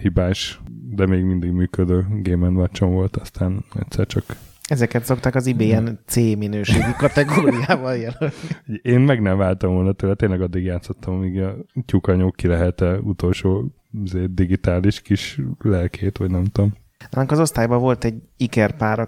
[0.00, 4.24] hibás, de még mindig működő Game watch volt, aztán egyszer csak
[4.68, 8.34] Ezeket szokták az IBN C minőségi kategóriával jelölni.
[8.82, 13.64] Én meg nem váltam volna tőle, tényleg addig játszottam, amíg a tyúkanyó kilehelte utolsó
[14.04, 16.74] izé, digitális kis lelkét, vagy nem tudom.
[17.10, 18.98] Nálunk az osztályban volt egy ikerpár,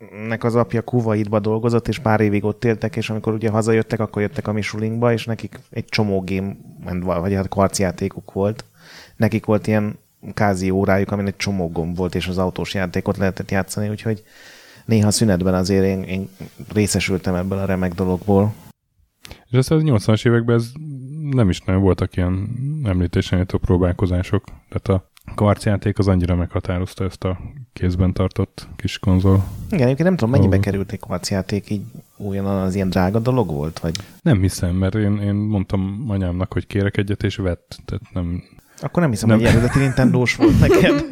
[0.00, 4.22] akiknek az apja Kuwaitba dolgozott, és pár évig ott éltek, és amikor ugye hazajöttek, akkor
[4.22, 6.56] jöttek a Misulinkba, és nekik egy csomó game,
[7.02, 8.64] vagy hát karcjátékuk volt.
[9.16, 9.98] Nekik volt ilyen
[10.34, 14.22] kázi órájuk, amin egy csomó gomb volt, és az autós játékot lehetett játszani, úgyhogy
[14.84, 16.28] néha szünetben azért én, én
[16.72, 18.54] részesültem ebből a remek dologból.
[19.50, 20.72] És aztán az 80-as években ez
[21.30, 22.48] nem is nagyon voltak ilyen
[22.84, 24.44] említésen próbálkozások.
[24.68, 27.38] Tehát a kvarcjáték az annyira meghatározta ezt a
[27.72, 29.44] kézben tartott kis konzol.
[29.66, 31.82] Igen, egyébként nem tudom, mennyibe került egy karcjáték, így
[32.16, 36.66] újonnan az ilyen drága dolog volt, vagy Nem hiszem, mert én, én mondtam anyámnak, hogy
[36.66, 37.78] kérek egyet, és vett.
[37.84, 38.42] Tehát nem,
[38.82, 39.38] akkor nem hiszem, Nem.
[39.38, 41.04] hogy eredeti Nintendo-s volt neked.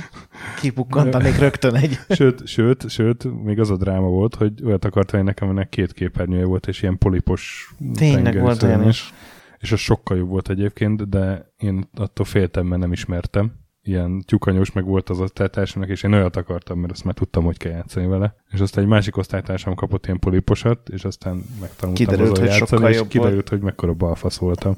[0.60, 1.98] Kipukkantanék rögtön egy.
[2.08, 5.92] Sőt, sőt, sőt, még az a dráma volt, hogy olyat akart venni nekem, aminek két
[5.92, 9.12] képernyője volt, és ilyen polipos Tényleg volt olyan is.
[9.58, 13.52] És az sokkal jobb volt egyébként, de én attól féltem, mert nem ismertem.
[13.82, 17.56] Ilyen tyúkanyós meg volt az osztálytársamnak, és én olyat akartam, mert azt már tudtam, hogy
[17.56, 18.34] kell játszani vele.
[18.50, 22.90] És aztán egy másik osztálytársam kapott ilyen poliposat, és aztán megtanultam Kiderült, hogy játszani, sokkal
[22.90, 24.76] és jobb kiderült, hogy mekkora balfasz voltam.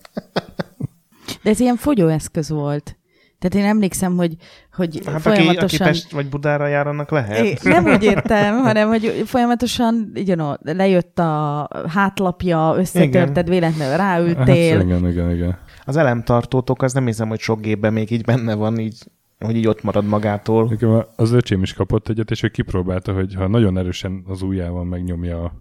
[1.42, 2.96] De ez ilyen fogyóeszköz volt.
[3.42, 4.36] Tehát én emlékszem, hogy,
[4.72, 5.86] hogy Hát aki, aki folyamatosan...
[5.86, 7.44] Pest vagy Budára jár, annak lehet.
[7.44, 14.76] É, nem úgy értem, hanem hogy folyamatosan you know, lejött a hátlapja, összetörted, véletlenül ráültél.
[14.76, 15.58] Hát, igen, igen, igen.
[15.84, 19.66] Az elemtartótok, az nem hiszem, hogy sok gépben még így benne van, így, hogy így
[19.66, 20.68] ott marad magától.
[20.68, 24.84] Nekem az öcsém is kapott egyet, és ő kipróbálta, hogy ha nagyon erősen az ujjával
[24.84, 25.52] megnyomja a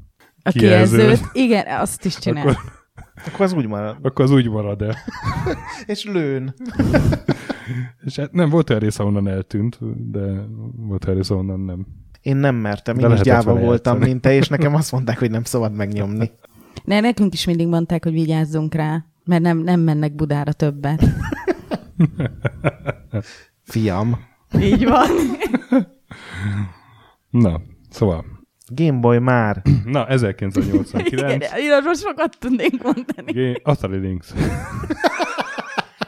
[0.44, 1.30] a kijelzőt, kijelzőt.
[1.34, 2.42] Igen, azt is csinál.
[2.48, 2.58] akkor,
[3.28, 3.98] Akkor az úgy marad.
[4.02, 4.96] akkor az úgy marad el.
[5.86, 6.54] És lőn.
[8.06, 9.78] És hát nem volt olyan rész, ahonnan eltűnt,
[10.12, 10.20] de
[10.76, 11.86] volt olyan rész, ahonnan nem.
[12.22, 14.10] Én nem mertem, De én is gyáva voltam, játszani.
[14.12, 16.32] mint te, és nekem azt mondták, hogy nem szabad megnyomni.
[16.84, 21.04] Ne, nekünk is mindig mondták, hogy vigyázzunk rá, mert nem, nem mennek Budára többet.
[23.64, 24.30] Fiam.
[24.60, 25.10] Így van.
[27.30, 28.26] Na, szóval,
[28.76, 29.62] Game Boy már.
[29.86, 33.32] na, 1989, Igen, arról sokat tudnénk mondani.
[33.32, 34.34] Game, Atari Lynx.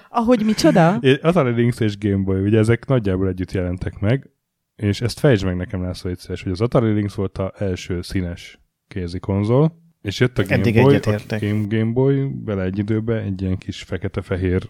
[0.09, 0.99] Ahogy micsoda?
[1.21, 4.29] Atari Lynx és Game Boy, ugye ezek nagyjából együtt jelentek meg,
[4.75, 8.59] és ezt fejtsd meg nekem, László, egyszer, hogy az Atari Lynx volt az első színes
[8.87, 11.37] kézi konzol, És jött a Game Boy, a.
[11.39, 14.69] Game, Game Boy vele egy időben egy ilyen kis fekete-fehér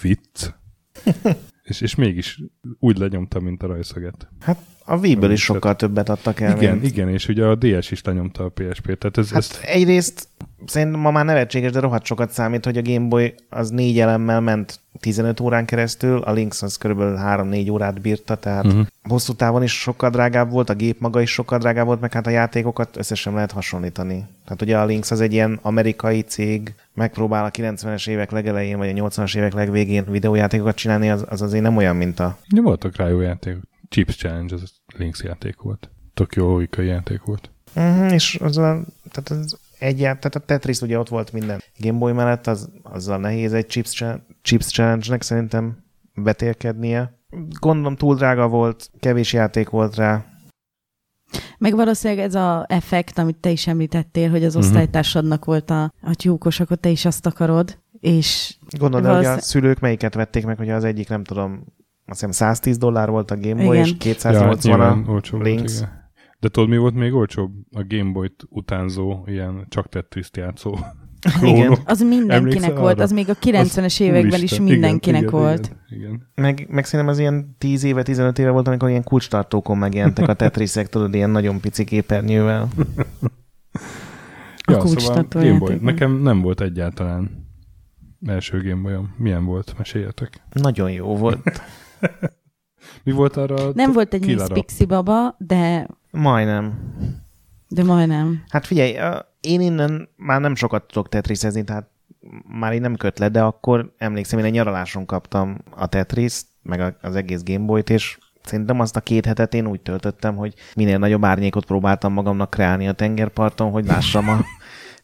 [0.00, 0.48] vicc,
[1.68, 2.40] és, és mégis
[2.78, 4.28] úgy lenyomta, mint a rajszoget.
[4.40, 6.56] Hát a Wii-ből is sokkal többet adtak el.
[6.56, 6.92] Igen, mint...
[6.92, 10.28] igen, és ugye a DS is lenyomta a PSP-t, tehát ez, Hát ezt egyrészt
[10.66, 14.40] szerintem ma már nevetséges, de rohadt sokat számít, hogy a Game Boy az négy elemmel
[14.40, 18.86] ment 15 órán keresztül, a Lynx az körülbelül 3-4 órát bírta, tehát uh-huh.
[19.02, 22.26] hosszú távon is sokkal drágább volt, a gép maga is sokkal drágább volt, meg hát
[22.26, 24.24] a játékokat összesen lehet hasonlítani.
[24.44, 28.98] Tehát ugye a Lynx az egy ilyen amerikai cég, megpróbál a 90-es évek legelején, vagy
[28.98, 32.36] a 80-as évek legvégén videójátékokat csinálni, az, az azért nem olyan, mint a...
[32.48, 33.62] Ja, voltak rá jó játékok.
[33.92, 35.90] Chips Challenge, az Lynx játék volt.
[36.14, 37.50] Tök jó logikai játék volt.
[37.74, 41.62] Uh-huh, és az a, tehát az egy, ját- tehát a Tetris ugye ott volt minden
[41.78, 44.04] Game Boy mellett, az, azzal nehéz egy Chips,
[44.42, 47.18] Chips Challenge-nek szerintem betélkednie.
[47.60, 50.24] Gondolom túl drága volt, kevés játék volt rá.
[51.58, 54.62] Meg valószínűleg ez a effekt, amit te is említettél, hogy az Mhm.
[54.64, 59.80] osztálytársadnak volt a, a tyúkos, akkor te is azt akarod, és Gondolod, hogy a szülők
[59.80, 61.64] melyiket vették meg, hogy az egyik nem tudom,
[62.12, 63.86] azt hiszem 110 dollár volt a Game Boy, Igen.
[63.86, 65.76] és 280 ja, a olcsó volt, Lynx.
[65.76, 66.10] igen.
[66.40, 67.50] De tudod, mi volt még olcsóbb?
[67.72, 70.78] A Game Boy-t utánzó, ilyen csak Tetris-t játszó
[71.42, 71.78] Igen.
[71.84, 73.02] az mindenkinek Emlékszel volt, arra?
[73.02, 75.76] az még a 90-es években is mindenkinek igen, volt.
[75.88, 76.28] Igen, igen.
[76.34, 80.34] Meg, meg szerintem az ilyen 10 éve, 15 éve volt, amikor ilyen kulcstartókon megjelentek a
[80.34, 82.68] Tetrisek, tudod, ilyen nagyon pici képernyővel.
[84.64, 85.68] A Ja, szóval kulcstartó Game Boy.
[85.70, 85.92] játékban.
[85.94, 87.46] Nekem nem volt egyáltalán
[88.26, 89.14] első Game Boy-om.
[89.16, 89.74] Milyen volt?
[89.78, 90.42] Meséljetek.
[90.52, 91.40] Nagyon jó volt.
[93.04, 93.72] Mi volt arra?
[93.74, 94.52] Nem volt egy Miss App?
[94.52, 96.94] Pixie baba, de, Majdnem.
[97.68, 98.44] de majdnem.
[98.48, 98.98] Hát figyelj,
[99.40, 101.90] én innen már nem sokat tudok tetrisezni, tehát
[102.58, 106.96] már így nem köt le, de akkor emlékszem, én egy nyaraláson kaptam a Tetris, meg
[107.00, 111.24] az egész Gameboy-t, és szerintem azt a két hetet én úgy töltöttem, hogy minél nagyobb
[111.24, 114.38] árnyékot próbáltam magamnak kreálni a tengerparton, hogy lássam a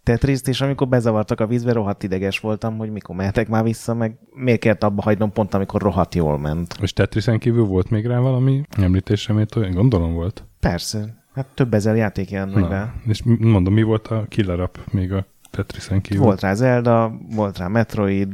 [0.03, 4.19] Tetriszt, és amikor bezavartak a vízbe, rohadt ideges voltam, hogy mikor mehetek már vissza, meg
[4.35, 6.75] miért kellett abba hagynom pont, amikor rohadt jól ment.
[6.81, 10.45] És Tetrisen kívül volt még rá valami említésre, amit olyan gondolom volt.
[10.61, 12.95] Persze, hát több ezer játék jelent meg rá.
[13.07, 16.25] És mondom, mi volt a killer app még a Tetrisen kívül?
[16.25, 18.33] Volt rá Zelda, volt rá Metroid,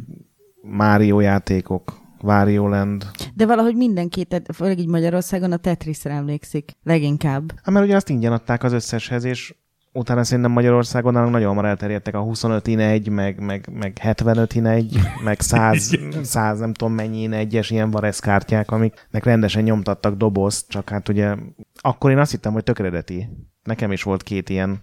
[0.62, 3.06] Mario játékok, Wario Land.
[3.34, 6.72] De valahogy mindenki, főleg így Magyarországon a Tetrisre emlékszik.
[6.82, 7.52] Leginkább.
[7.62, 9.54] Hát mert ugye azt ingyen adták az összeshez, és
[9.96, 14.54] utána szerintem Magyarországon nálunk nagyon hamar elterjedtek a 25 in 1, meg, meg, meg 75
[14.54, 20.16] in 1, meg 100, 100 nem tudom mennyi in 1-es ilyen vareszkártyák, amiknek rendesen nyomtattak
[20.16, 21.34] dobozt, csak hát ugye
[21.80, 23.28] akkor én azt hittem, hogy tök eredeti.
[23.62, 24.82] Nekem is volt két ilyen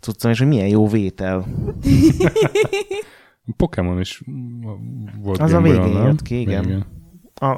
[0.00, 1.44] cuccom, és hogy milyen jó vétel.
[3.56, 4.22] Pokémon is
[5.22, 6.06] volt Az a végén nem?
[6.06, 6.86] jött ki, igen.
[7.34, 7.56] A,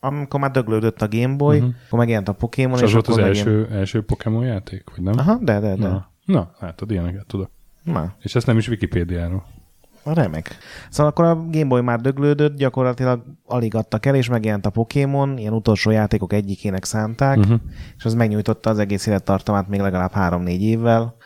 [0.00, 1.74] amikor már döglődött a Game Boy, uh-huh.
[1.86, 3.36] akkor megjelent a Pokémon, És és, az volt az megint...
[3.36, 5.18] első, első Pokémon játék, vagy nem?
[5.18, 5.88] Aha, de, de, de.
[5.88, 7.50] Na, Na látod, ilyeneket tudok.
[7.82, 9.44] Na, És ezt nem is Wikipédiáról.
[10.04, 10.56] remek.
[10.90, 15.38] Szóval akkor a Game Boy már döglődött, gyakorlatilag alig adtak el, és megjelent a Pokémon,
[15.38, 17.60] ilyen utolsó játékok egyikének szánták, Uh-huh.
[17.96, 21.16] és az megnyújtotta az egész élettartamát még legalább 3-4 évvel.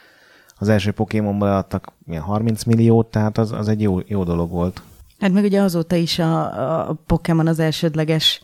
[0.60, 4.82] Az első Pokémonból adtak ilyen 30 milliót, tehát az, az egy jó, jó dolog volt.
[5.20, 8.42] Hát meg ugye azóta is a, a Pokémon az elsődleges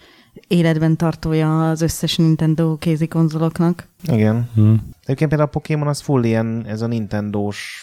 [0.49, 3.89] életben tartója az összes Nintendo kézikonzoloknak.
[4.03, 4.49] Igen.
[4.55, 4.89] Hmm.
[5.03, 7.83] Egyébként például a Pokémon az full ilyen, ez a Nintendo-s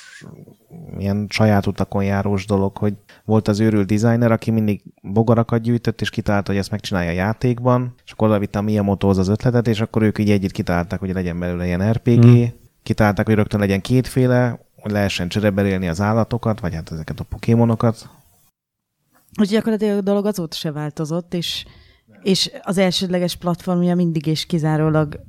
[0.97, 2.93] ilyen saját utakon járós dolog, hogy
[3.25, 7.93] volt az őrült designer, aki mindig bogarakat gyűjtött, és kitalálta, hogy ezt megcsinálja a játékban,
[8.05, 11.13] és akkor oda vitte a Miyamotohoz az ötletet, és akkor ők így együtt kitalálták, hogy
[11.13, 12.51] legyen belőle ilyen RPG, Hmm.
[12.83, 18.09] kitalálták, hogy rögtön legyen kétféle, hogy lehessen csereberélni az állatokat, vagy hát ezeket a Pokémonokat.
[19.39, 21.65] Úgyhogy gyakorlatilag a dolog azóta se változott, és,
[22.23, 25.19] és az elsődleges platformja mindig és kizárólag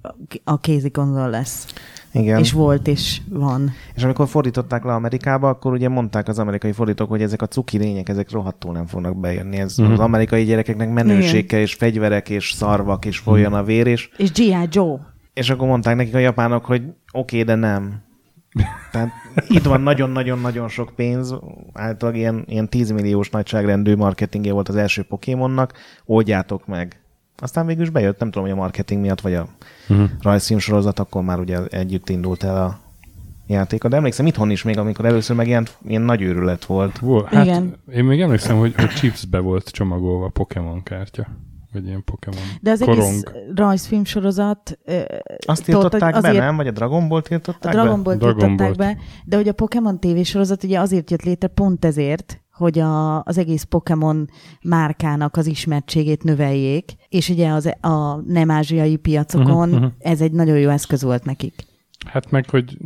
[0.45, 1.67] a kézikonzol lesz.
[2.13, 2.39] Igen.
[2.39, 3.71] És volt, és van.
[3.95, 7.79] És amikor fordították le Amerikába, akkor ugye mondták az amerikai fordítók, hogy ezek a cuki
[7.79, 9.57] lények, ezek rohadtul nem fognak bejönni.
[9.57, 9.93] Ez Mhm.
[9.93, 14.33] az amerikai gyerekeknek menőség kell, és fegyverek, és szarvak, és folyjon a vér, és, És
[14.33, 14.55] G.I.
[14.71, 14.99] Joe.
[15.35, 18.03] és akkor mondták nekik a japánok, hogy oké, okay, de nem.
[18.91, 19.11] Tehát
[19.49, 21.35] itt van nagyon-nagyon-nagyon sok pénz,
[21.73, 25.73] általában ilyen, ilyen 10 milliós nagyságrendű marketingje volt az első Pokémonnak,
[26.05, 27.01] oldjátok meg.
[27.37, 29.49] Aztán végül is bejött, nem tudom, hogy a marketing miatt, vagy a
[29.89, 30.11] Uh-huh.
[30.21, 32.79] rajzfilm sorozat, akkor már ugye együtt indult el a
[33.47, 33.89] játéka.
[33.89, 36.99] De emlékszem itthon is még, amikor először megjelent, ilyen nagy őrület volt.
[36.99, 37.77] Volt, hát Igen.
[37.93, 41.27] Én még emlékszem, hogy, hogy chipsbe volt csomagolva a Pokémon kártya.
[41.73, 42.99] Vagy ilyen Pokémon De az korong.
[42.99, 43.23] egész
[43.55, 44.79] rajzfilm sorozat...
[45.47, 46.57] Azt tiltották be, nem?
[46.57, 47.83] Vagy a Dragon Ball A tiltották be?
[47.85, 48.77] Ball Dragon tiltották Ballt.
[48.77, 53.39] be, de hogy a Pokémon tévésorozat ugye azért jött létre pont ezért, hogy a, az
[53.39, 54.29] egész Pokémon
[54.63, 59.87] márkának az ismertségét növeljék, és ugye az, a nem ázsiai piacokon Mhm, mhm.
[59.99, 61.55] ez egy nagyon jó eszköz volt nekik.
[62.07, 62.79] Hát meg, hogy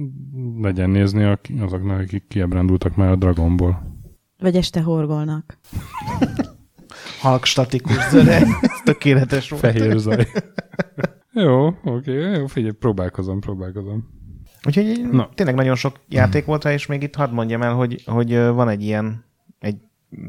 [0.62, 3.94] legyen nézni azoknak, akik kiebrándultak már a Dragonból.
[4.38, 5.58] Vagy este horgolnak.
[7.20, 8.46] Halk statikus zöre.
[8.84, 9.62] tökéletes volt.
[9.62, 10.28] Fehér zaj.
[11.32, 14.08] jó, oké, okay, jó, figyelj, próbálkozom, próbálkozom.
[14.66, 15.30] Úgyhogy Na.
[15.34, 18.68] tényleg nagyon sok játék volt rá, és még itt hadd mondjam el, hogy, hogy van
[18.68, 19.25] egy ilyen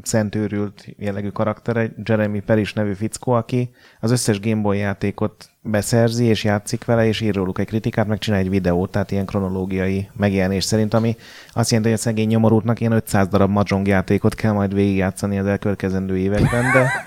[0.02, 3.70] szentőrült jellegű karakter, egy Jeremy Peris nevű fickó, aki
[4.00, 8.18] az összes Game Boy játékot beszerzi, és játszik vele, és ír róluk egy kritikát, meg
[8.18, 11.16] csinál egy videót, tehát ilyen kronológiai megjelenés szerint, ami
[11.52, 15.46] azt jelenti, hogy a szegény nyomorútnak ilyen 500 darab Mahjong játékot kell majd végigjátszani az
[15.46, 17.04] elkövetkezendő években, de,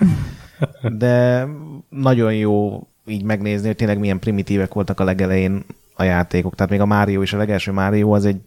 [0.98, 1.46] de
[1.88, 5.64] nagyon jó így megnézni, hogy tényleg milyen primitívek voltak a legelején
[5.94, 6.54] a játékok.
[6.54, 8.40] Tehát még a Mario és a legelső Mario az egy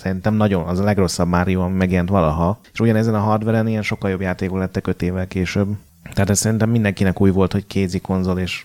[0.00, 2.60] Szerintem nagyon, az a legrosszabb Mario, ami megjelent valaha.
[2.72, 5.68] És ugyanezen a hardveren ilyen sokkal jobb játékok lettek öt évvel később.
[6.12, 8.64] Tehát ez szerintem mindenkinek új volt, hogy kézi konzol, és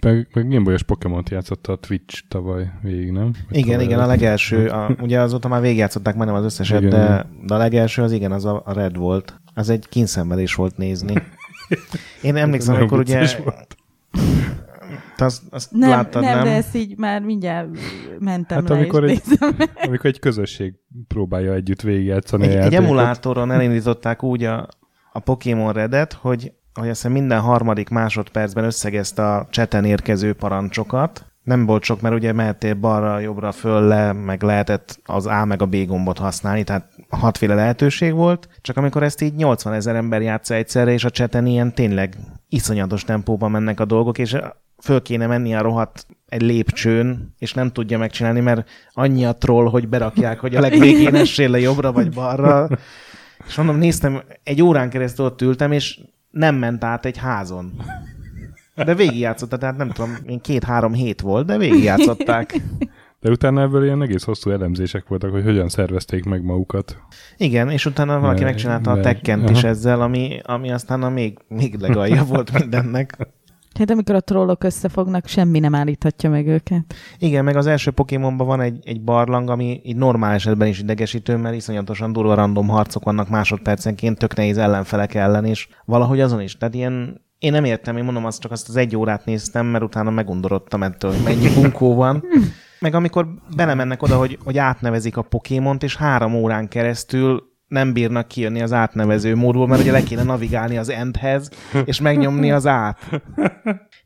[0.00, 3.30] meg, meg Game Boy-os Pokémon-t játszotta a Twitch tavaly végig, nem?
[3.48, 6.90] Vagy igen, tavaly igen, a legelső, a, ugye azóta már végigjátszották majdnem az összeset, igen,
[6.90, 9.40] de, de a legelső az igen, az a, a Red volt.
[9.54, 11.14] Az egy kínszenvedés volt nézni.
[12.22, 13.28] Én emlékszem, amikor ugye...
[13.44, 13.76] Volt.
[15.18, 16.44] Te azt, azt nem, láttad, nem, nem?
[16.44, 17.68] de ezt így már mindjárt
[18.18, 19.38] mentem hát le, amikor és egy,
[19.86, 20.74] amikor egy közösség
[21.08, 24.68] próbálja együtt végigjátszani egy, egy emulátoron elindították úgy a,
[25.12, 31.66] a Pokémon Redet, hogy, hogy azt minden harmadik másodpercben összegezte a cseten érkező parancsokat, nem
[31.66, 35.66] volt sok, mert ugye mehettél balra, jobbra, föl, le, meg lehetett az A meg a
[35.66, 40.54] B gombot használni, tehát hatféle lehetőség volt, csak amikor ezt így 80 ezer ember játsza
[40.54, 42.16] egyszerre, és a cseten ilyen tényleg
[42.48, 44.36] iszonyatos tempóban mennek a dolgok, és
[44.82, 49.68] föl kéne menni a rohadt egy lépcsőn, és nem tudja megcsinálni, mert annyi a troll,
[49.68, 52.68] hogy berakják, hogy a legvégén essél le jobbra vagy balra.
[53.46, 56.00] És mondom, néztem, egy órán keresztül ott ültem, és
[56.30, 57.72] nem ment át egy házon.
[58.74, 62.60] De végigjátszotta, tehát nem tudom, én két-három hét volt, de végigjátszották.
[63.20, 66.96] De utána ebből ilyen egész hosszú elemzések voltak, hogy hogyan szervezték meg magukat.
[67.36, 71.74] Igen, és utána valaki megcsinálta a tekkent is ezzel, ami, ami aztán a még, még
[71.74, 73.16] legalja volt mindennek.
[73.78, 76.94] Hát amikor a trollok összefognak, semmi nem állíthatja meg őket.
[77.18, 81.36] Igen, meg az első Pokémonban van egy, egy barlang, ami így normál esetben is idegesítő,
[81.36, 86.56] mert iszonyatosan durva random harcok vannak másodpercenként, tök nehéz ellenfelek ellen, és valahogy azon is.
[86.56, 89.84] Tehát ilyen én nem értem, én mondom, azt csak azt az egy órát néztem, mert
[89.84, 92.24] utána megundorodtam ettől, hogy mennyi bunkó van.
[92.80, 93.26] Meg amikor
[93.56, 98.72] belemennek oda, hogy, hogy átnevezik a Pokémont, és három órán keresztül nem bírnak kijönni az
[98.72, 101.50] átnevező módból, mert ugye le kéne navigálni az endhez,
[101.84, 102.98] és megnyomni az át.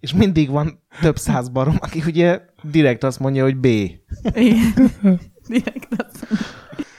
[0.00, 3.66] És mindig van több száz barom, aki ugye direkt azt mondja, hogy B.
[3.66, 4.90] Igen.
[5.48, 6.46] Direkt azt mondja.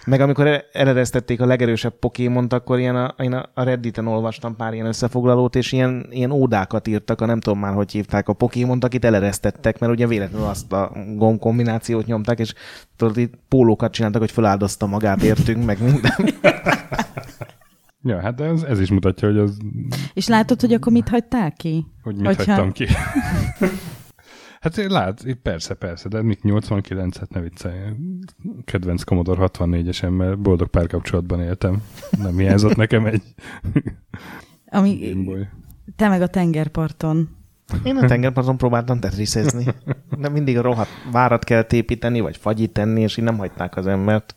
[0.05, 4.85] Meg amikor eleresztették a legerősebb Pokémont, akkor ilyen a, én a Redditen olvastam pár ilyen
[4.85, 9.05] összefoglalót, és ilyen, ilyen ódákat írtak, a nem tudom már, hogy hívták a Pokémont, akit
[9.05, 12.53] eleresztettek, mert ugye véletlenül azt a gomb kombinációt nyomták, és
[12.95, 16.13] tudod, itt pólókat csináltak, hogy feláldozta magát, értünk, meg minden.
[18.05, 19.57] Ja, hát ez, ez is mutatja, hogy az...
[20.13, 21.85] És látod, hogy akkor mit hagytál ki?
[22.03, 22.43] Hogy mit Hogyha...
[22.43, 22.85] hagytam ki?
[24.63, 27.77] Hát lát, persze, persze, de mik 89-et ne viccelj.
[28.65, 31.83] Kedvenc Commodore 64-esemmel boldog párkapcsolatban éltem.
[32.17, 33.21] Nem hiányzott nekem egy
[34.65, 35.15] Ami,
[35.95, 37.29] te meg a tengerparton.
[37.83, 39.65] Én a tengerparton próbáltam tetriszezni.
[40.17, 43.87] De mindig a rohadt várat kell építeni, vagy fagyit tenni, és így nem hagyták az
[43.87, 44.35] embert.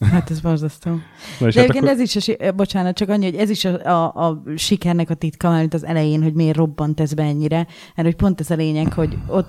[0.00, 0.90] Hát ez borzasztó.
[1.38, 1.88] De hát akkor...
[1.88, 5.50] ez is, a, bocsánat, csak annyi, hogy ez is a, a, a sikernek a titka,
[5.50, 8.92] mert az elején, hogy miért robbant ez be ennyire, mert hogy pont ez a lényeg,
[8.92, 9.48] hogy ott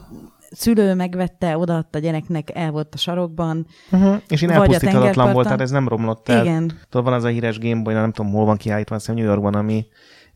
[0.51, 3.67] szülő megvette, odaadta a gyereknek, el volt a sarokban.
[3.91, 4.21] Uh-huh.
[4.27, 6.45] És én elpusztíthatatlan volt, tehát ez nem romlott el.
[6.45, 6.71] Igen.
[6.89, 9.85] Tudod, van az a híres Gameboy, nem tudom, hol van kiállítva, azt New Yorkban, ami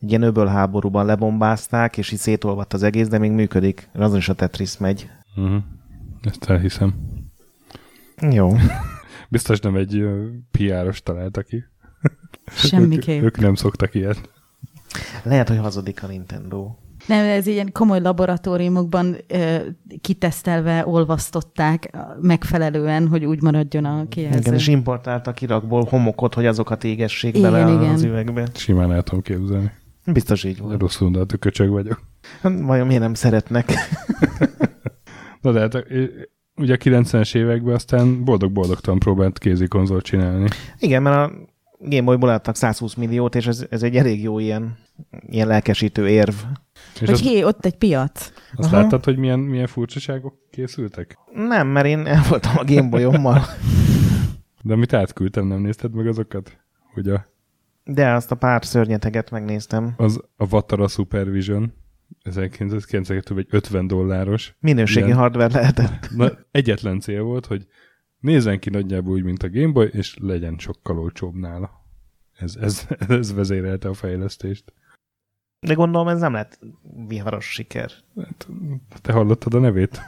[0.00, 3.88] egy ilyen öbölháborúban lebombázták, és így szétolvadt az egész, de még működik.
[3.94, 5.08] Azon is a Tetris megy.
[5.36, 5.62] Uh-huh.
[6.22, 6.94] Ezt elhiszem.
[8.30, 8.56] Jó.
[9.32, 10.04] Biztos nem egy
[10.50, 11.64] PR-os találta ki.
[12.46, 13.16] Semmiképp.
[13.16, 14.30] ők, ők nem szoktak ilyet.
[15.22, 16.74] Lehet, hogy hazudik a Nintendo.
[17.06, 19.56] Nem, ez ilyen komoly laboratóriumokban ö,
[20.00, 24.38] kitesztelve olvasztották megfelelően, hogy úgy maradjon a kijelző.
[24.38, 27.92] Igen, és importáltak Irakból homokot, hogy azokat égessék igen, bele igen.
[27.92, 28.48] az üvegbe.
[28.54, 29.72] Simán el tudom képzelni.
[30.06, 30.80] Biztos így volt.
[30.80, 32.02] Rosszul, de hát köcsög vagyok.
[32.42, 33.72] Vajon miért nem szeretnek?
[35.42, 35.84] Na de hát
[36.56, 40.48] ugye a 90-es években aztán boldog-boldogtan próbált kézi konzolt csinálni.
[40.78, 41.32] Igen, mert a
[41.78, 44.76] Game Boy-ból adtak 120 milliót, és ez, ez egy elég jó ilyen,
[45.28, 46.34] ilyen lelkesítő érv.
[47.00, 48.32] És hogy hé, ott egy piac.
[48.56, 48.80] Azt Aha.
[48.80, 51.18] láttad, hogy milyen, milyen furcsaságok készültek?
[51.34, 53.40] Nem, mert én el voltam a Game Boy-ommal.
[54.62, 56.58] De amit átküldtem, nem nézted meg azokat?
[56.94, 57.26] Hogy a...
[57.84, 59.94] De azt a pár szörnyeteget megnéztem.
[59.96, 61.72] Az a Vatara Supervision
[62.22, 64.54] 1992 egy 50 dolláros.
[64.60, 66.10] Minőségi ilyen, hardware lehetett.
[66.16, 67.66] Na, egyetlen cél volt, hogy
[68.18, 71.70] nézzen ki nagyjából úgy, mint a Game Boy, és legyen sokkal olcsóbb nála.
[72.32, 74.72] Ez, ez, ez vezérelte a fejlesztést.
[75.66, 76.58] De gondolom ez nem lett
[77.08, 77.90] viharos siker.
[78.16, 78.48] Hát,
[79.02, 80.00] te hallottad a nevét?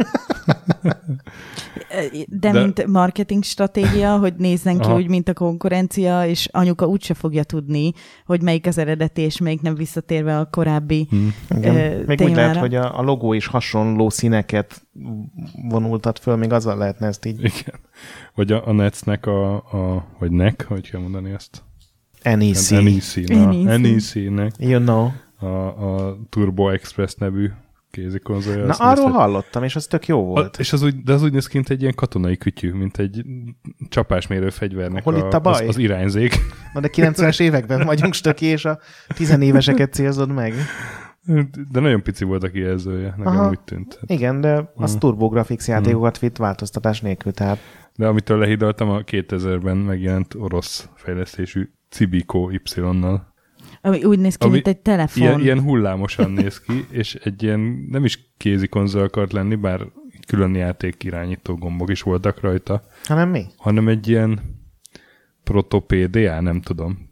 [2.28, 4.94] De, De mint marketing stratégia, hogy nézzen ki Aha.
[4.94, 7.92] úgy, mint a konkurencia, és anyuka úgyse fogja tudni,
[8.26, 11.34] hogy melyik az eredeti, és melyik nem visszatérve a korábbi hmm.
[11.56, 12.04] Igen.
[12.06, 12.24] Még témára.
[12.24, 14.86] úgy lehet, hogy a, a logó is hasonló színeket
[15.68, 17.38] vonultat föl, még azzal lehetne ezt így.
[17.38, 17.80] Igen.
[18.34, 21.62] Vagy a, a Netsnek a, a, vagy NEC, hogy kell mondani ezt?
[22.22, 22.70] NEC.
[22.70, 23.78] NEC-nek.
[23.78, 24.52] NEC-nek.
[24.58, 25.10] You know
[25.44, 27.50] a, a Turbo Express nevű
[27.94, 28.64] kézikonzolja.
[28.64, 30.56] Na, arról nézte, hallottam, és az tök jó volt.
[30.56, 32.98] A, és az úgy, de az úgy néz ki, mint egy ilyen katonai kütyű, mint
[32.98, 33.24] egy
[33.88, 35.62] csapásmérő fegyvernek Hol a, itt a baj?
[35.62, 36.36] Az, az irányzék.
[36.74, 38.78] Na, de 90-es években vagyunk stöki, és a
[39.14, 40.54] tizenéveseket célzod meg.
[41.70, 43.48] De nagyon pici volt a kijelzője, nekem Aha.
[43.48, 44.00] úgy tűnt.
[44.06, 44.98] Igen, de az hmm.
[44.98, 47.58] TurboGrafx játékokat vitt változtatás nélkül, tehát...
[47.96, 53.33] De amitől lehidaltam, a 2000-ben megjelent orosz fejlesztésű Cibico Y-nal.
[53.86, 55.22] Ami úgy néz ki, Ami mint egy telefon.
[55.22, 59.80] Ilyen, ilyen hullámosan néz ki, és egy ilyen nem is kézi konzol akart lenni, bár
[60.26, 62.82] külön játék irányító gombok is voltak rajta.
[63.04, 63.44] Hanem mi?
[63.56, 64.40] Hanem egy ilyen
[65.42, 67.08] protopédia, nem tudom.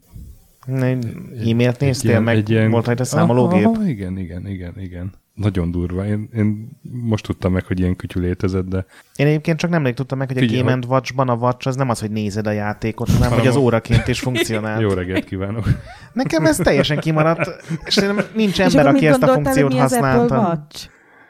[0.67, 2.71] E-mailt néztél, ilyen, meg egy ilyen...
[2.71, 3.65] volt rajta számológép?
[3.65, 5.13] Aha, igen, igen, igen, igen.
[5.33, 6.05] Nagyon durva.
[6.05, 8.85] Én, én most tudtam meg, hogy ilyen kütyű létezett, de...
[9.15, 11.75] Én egyébként csak nemrég tudtam meg, hogy Figyelj, a Game and Watch-ban a Watch az
[11.75, 14.81] nem az, hogy nézed a játékot, hanem hogy az óraként is funkcionál.
[14.81, 15.69] Jó reggelt kívánok!
[16.13, 17.99] Nekem ez teljesen kimaradt, és
[18.33, 20.67] nincs ember, aki ezt a funkciót használta.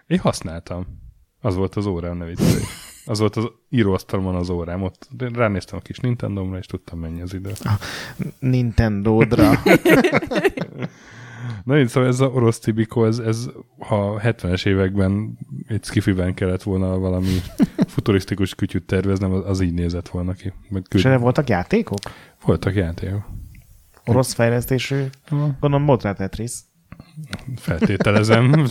[0.08, 0.86] Én használtam.
[1.41, 2.26] Az volt az órám, ne
[3.06, 4.82] Az volt az íróasztalon az órám.
[4.82, 7.51] Ott ránéztem a kis Nintendo-ra, és tudtam mennyi az idő.
[8.39, 9.51] Nintendo-dra.
[11.64, 15.38] Na én szóval ez a orosz Tibico, ez, ez ha 70-es években
[15.68, 17.38] egy skifiben kellett volna valami
[17.94, 20.54] futurisztikus kütyüt terveznem, az, az így nézett volna ki.
[20.89, 22.00] És erre voltak játékok?
[22.46, 23.26] Voltak játékok.
[24.06, 25.04] Orosz fejlesztésű?
[25.60, 26.52] Gondolom rá Tetris.
[27.56, 28.68] Feltételezem.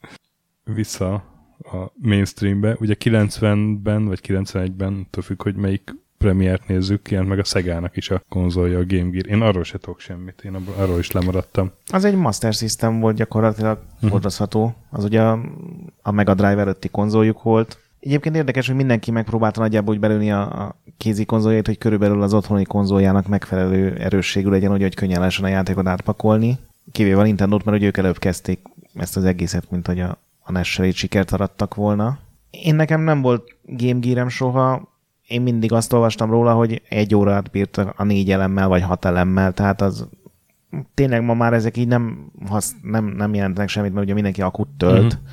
[0.74, 1.12] Vissza
[1.58, 2.76] a mainstreambe.
[2.80, 8.10] Ugye 90-ben, vagy 91-ben, attól függ, hogy melyik premiért nézzük, ilyen meg a Szegának is
[8.10, 9.26] a konzolja, a Game Gear.
[9.26, 11.70] Én arról se tudok semmit, én arról is lemaradtam.
[11.86, 14.10] Az egy Master System volt gyakorlatilag uh-huh.
[14.10, 14.74] hordozható.
[14.90, 15.40] Az ugye a,
[16.02, 17.78] a Mega Drive előtti konzoljuk volt.
[18.00, 22.34] Egyébként érdekes, hogy mindenki megpróbálta nagyjából úgy belőni a, a kézi konzolját, hogy körülbelül az
[22.34, 26.58] otthoni konzoljának megfelelő erősségű legyen, hogy, hogy könnyen lehessen a játékot átpakolni.
[26.92, 28.60] Kivéve a nintendo mert hogy ők előbb kezdték
[28.94, 32.18] ezt az egészet, mint hogy a, a nes sikert arattak volna.
[32.50, 34.88] Én nekem nem volt Game Gear-em soha,
[35.28, 39.52] én mindig azt olvastam róla, hogy egy órát bírt a négy elemmel, vagy hat elemmel,
[39.52, 40.08] tehát az
[40.94, 44.68] tényleg ma már ezek így nem, hasz, nem, nem jelentenek semmit, mert ugye mindenki akut
[44.76, 45.28] tölt, uh-huh.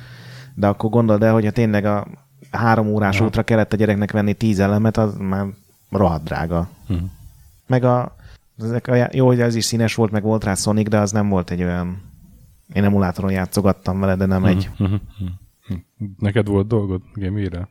[0.54, 2.06] de akkor gondold el, hogyha tényleg a
[2.50, 3.24] három órás ja.
[3.24, 5.46] útra kellett a gyereknek venni tíz elemet, az már
[5.90, 6.68] rohadt drága.
[6.88, 7.08] Uh-huh.
[7.66, 8.16] Meg a,
[8.58, 11.28] ezek a, jó, hogy az is színes volt, meg volt rá Sonic, de az nem
[11.28, 12.02] volt egy olyan,
[12.72, 14.56] én emulátoron játszogattam vele, de nem uh-huh.
[14.56, 14.70] egy.
[14.78, 15.00] Uh-huh.
[16.18, 17.68] Neked volt dolgod game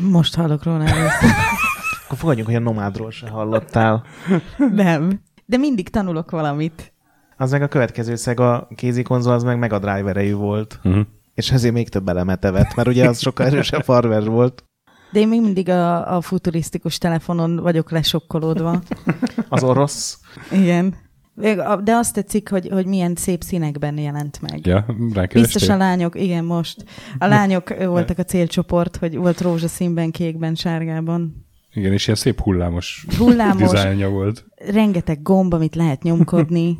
[0.00, 1.30] Most hallok róla először.
[2.08, 4.04] Akkor fogadjunk, hogy a nomádról se hallottál.
[4.72, 5.20] Nem.
[5.46, 6.92] De mindig tanulok valamit.
[7.36, 10.80] Az meg a következő szeg a kézi konzol, az meg Mega Drive erejű volt.
[10.84, 11.06] Uh-huh.
[11.34, 14.64] És ezért még több elemet evett, mert ugye az sokkal erősebb hardware volt.
[15.12, 18.82] De én még mindig a, a futurisztikus telefonon vagyok lesokkolódva.
[19.48, 20.20] az orosz?
[20.52, 20.94] Igen.
[21.84, 24.66] De azt tetszik, hogy, hogy milyen szép színekben jelent meg.
[24.66, 24.86] Ja,
[25.32, 26.84] Biztos a lányok, igen, most.
[27.18, 31.47] A lányok voltak a célcsoport, hogy volt rózsaszínben, kékben, sárgában.
[31.78, 34.46] Igen, és ilyen szép hullámos, hullámos dizájnja volt.
[34.56, 36.78] Rengeteg gomb, amit lehet nyomkodni.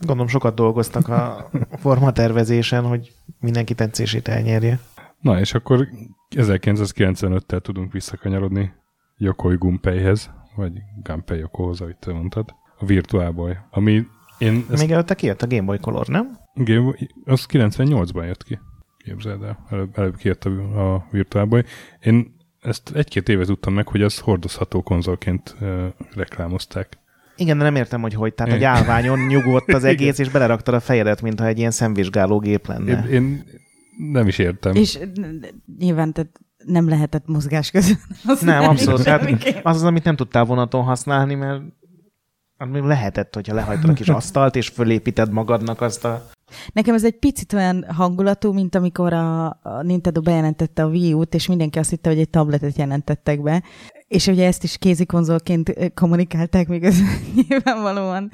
[0.00, 4.80] Gondolom sokat dolgoztak a formatervezésen, hogy mindenki tetszését elnyerje.
[5.20, 5.88] Na, és akkor
[6.36, 8.72] 1995-tel tudunk visszakanyarodni
[9.16, 10.72] Yokoi Gunpeihez, vagy
[11.02, 14.06] Gunpei Yokohoz, ahogy te mondtad, a Virtual Boy, ami
[14.38, 14.64] én...
[14.70, 14.80] Ezt...
[14.80, 16.38] Még előtte kijött a Game Boy Color, nem?
[16.54, 18.58] Game Boy, az 98-ban jött ki.
[18.96, 21.64] Képzeld el, előbb, előbb kijött a, a Virtual Boy.
[22.00, 22.33] Én
[22.64, 26.98] ezt egy-két éve tudtam meg, hogy az hordozható konzolként uh, reklámozták.
[27.36, 28.34] Igen, de nem értem, hogy hogy.
[28.34, 32.66] Tehát egy állványon nyugodt az egész, és beleraktad a fejedet, mintha egy ilyen szemvizsgáló gép
[32.66, 33.04] lenne.
[33.06, 33.44] Én, én
[34.12, 34.74] nem is értem.
[34.74, 34.98] És
[35.78, 37.98] nyilván tehát nem lehetett mozgás közben.
[38.40, 39.02] Nem, abszolút.
[39.02, 39.30] Hát
[39.62, 41.62] az az, amit nem tudtál vonaton használni, mert
[42.72, 46.30] lehetett, hogyha lehajtod a kis asztalt, és fölépíted magadnak azt a
[46.72, 51.34] Nekem ez egy picit olyan hangulatú, mint amikor a, a Nintendo bejelentette a Wii U-t,
[51.34, 53.62] és mindenki azt hitte, hogy egy tabletet jelentettek be.
[54.08, 56.96] És ugye ezt is kézikonzolként kommunikálták, még ez
[57.48, 58.30] nyilvánvalóan.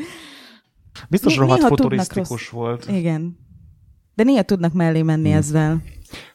[1.09, 2.89] Biztos Mi, rohadt futurisztikus volt.
[2.89, 3.39] Igen.
[4.15, 5.39] De néha tudnak mellé menni hmm.
[5.39, 5.83] ezzel.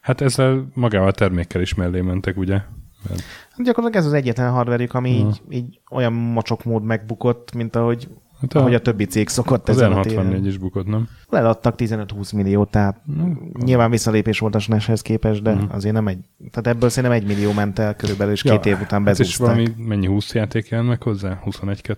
[0.00, 2.60] Hát ezzel magával a termékkel is mellé mentek, ugye?
[3.08, 3.20] Mert...
[3.50, 8.08] Hát gyakorlatilag ez az egyetlen hardverük, ami így, így olyan mocsok mód megbukott, mint ahogy
[8.40, 10.46] Hát a, ahogy a többi cég szokott az ezen a téren.
[10.46, 11.08] is bukott, nem?
[11.28, 13.32] Leadtak 15-20 milliót, tehát mm.
[13.64, 15.58] nyilván visszalépés volt a SNES-hez képest, de mm.
[15.68, 16.18] azért nem egy,
[16.50, 19.26] tehát ebből szerintem egy millió ment el körülbelül, és ja, két év után bezúzták.
[19.26, 21.42] És valami, mennyi 20 játék jelent meg hozzá?
[21.44, 21.96] 21-2?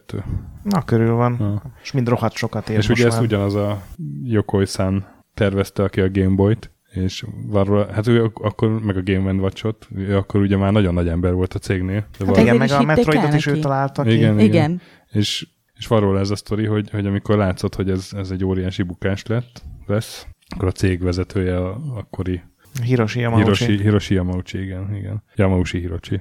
[0.63, 1.37] Na, körül van.
[1.41, 1.63] Ja.
[1.83, 3.83] És mind rohadt sokat ér És ugye ezt ugyanaz a
[4.23, 9.89] Yokoi-san tervezte, aki a Game Boy-t, és varról, hát ő akkor meg a Game Watch-ot,
[9.95, 12.07] ő akkor ugye már nagyon nagy ember volt a cégnél.
[12.19, 14.13] De hát igen, meg a Metroidot is ő találta ki.
[14.13, 14.47] Igen, igen.
[14.47, 14.81] igen.
[15.11, 15.47] És
[15.79, 18.83] és van róla ez a sztori, hogy, hogy amikor látszott, hogy ez, ez egy óriási
[18.83, 22.43] bukás lett, lesz, akkor a cég vezetője a akkori
[22.83, 23.43] Hiroshi Yamauchi.
[23.43, 25.23] Hiroshi, Hiroshi Yamauchi, igen, igen.
[25.35, 26.21] Yamauchi Hiroshi.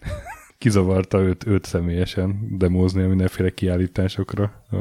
[0.58, 4.64] Kizavarta őt, őt személyesen demózni a mindenféle kiállításokra.
[4.70, 4.76] A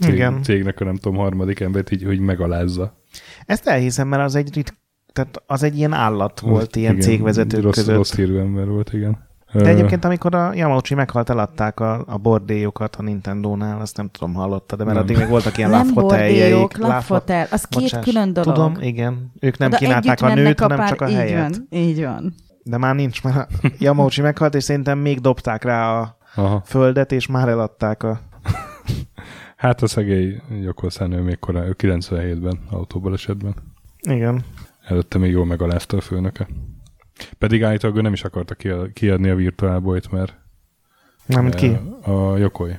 [0.00, 0.42] cég, igen.
[0.42, 3.02] cégnek a nem tudom, harmadik embert így, hogy megalázza.
[3.46, 4.76] Ezt elhiszem, mert az egy rit-
[5.12, 7.96] tehát az egy ilyen állat volt, ilyen igen, cégvezetők rossz, között.
[7.96, 9.27] Rossz hírű ember volt, igen.
[9.52, 14.34] De egyébként, amikor a Yamauchi meghalt, eladták a, a bordélyokat a Nintendo-nál, azt nem tudom,
[14.34, 15.04] hallotta, de mert nem.
[15.04, 18.54] addig még voltak ilyen nem bordélyok, Love Hotel, az két Bocsás, külön dolog.
[18.54, 19.32] Tudom, igen.
[19.40, 21.56] Ők nem de kínálták a nőt, a hanem pár, csak a így helyet.
[21.56, 22.34] Van, így van.
[22.62, 26.62] De már nincs, mert Yamauchi meghalt, és szerintem még dobták rá a Aha.
[26.64, 28.20] földet, és már eladták a...
[29.56, 33.54] hát a szegély Jokoszán, ő még korán, ő 97-ben autóbalesetben.
[34.00, 34.44] Igen.
[34.86, 36.48] Előtte még jól megalázta a főnöke.
[37.38, 38.54] Pedig állítólag ő nem is akarta
[38.92, 40.34] kiadni a Virtual Boy-t, mert
[41.26, 41.78] nem ki?
[42.02, 42.76] A Jokoi.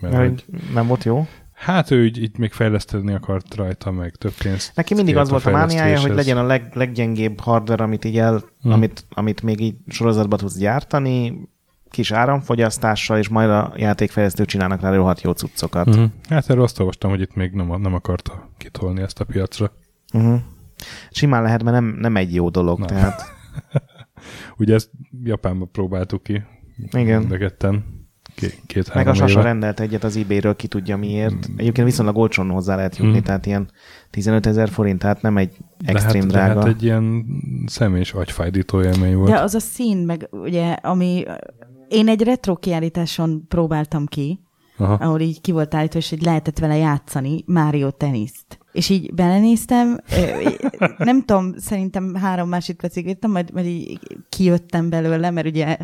[0.00, 1.26] Mert, mert nem volt jó?
[1.52, 4.72] Hát ő így, így még fejleszteni akart rajta, meg több pénzt.
[4.74, 8.42] Neki mindig az volt a mániája, hogy legyen a leg, leggyengébb hardware, amit így el,
[8.62, 8.72] hmm.
[8.72, 11.48] amit, amit még így sorozatban tudsz gyártani,
[11.90, 15.86] kis áramfogyasztással, és majd a játékfejlesztők csinálnak rá rohadt jó cuccokat.
[15.86, 16.10] Uh-huh.
[16.28, 19.72] Hát erről azt olvastam, hogy itt még nem, nem akarta kitolni ezt a piacra.
[20.12, 20.40] Uh-huh.
[21.10, 22.78] Simán lehet, mert nem, nem egy jó dolog.
[22.78, 22.86] Na.
[22.86, 23.22] Tehát...
[24.58, 24.90] Ugye ezt
[25.22, 26.42] Japánban próbáltuk ki.
[26.92, 27.28] Igen.
[27.28, 28.02] ketten.
[28.34, 29.42] Két, két Meg a Sasa éve.
[29.42, 31.50] rendelt egyet az eBay-ről, ki tudja miért.
[31.50, 31.54] Mm.
[31.56, 33.22] Egyébként viszonylag olcsón hozzá lehet jutni, mm.
[33.22, 33.70] tehát ilyen
[34.10, 36.60] 15 ezer forint, tehát nem egy extrém de hát, drága.
[36.60, 37.26] De hát egy ilyen
[37.66, 39.30] személyes agyfájdító élmény volt.
[39.30, 41.24] De az a szín, meg ugye, ami
[41.88, 44.40] én egy retro kiállításon próbáltam ki,
[44.76, 44.94] Aha.
[44.94, 48.58] ahol így ki volt állítva, és hogy lehetett vele játszani Mario teniszt.
[48.74, 49.98] És így belenéztem,
[50.98, 53.98] nem tudom, szerintem három másodpercig írtam, majd, majd így
[54.28, 55.76] kijöttem belőle, mert ugye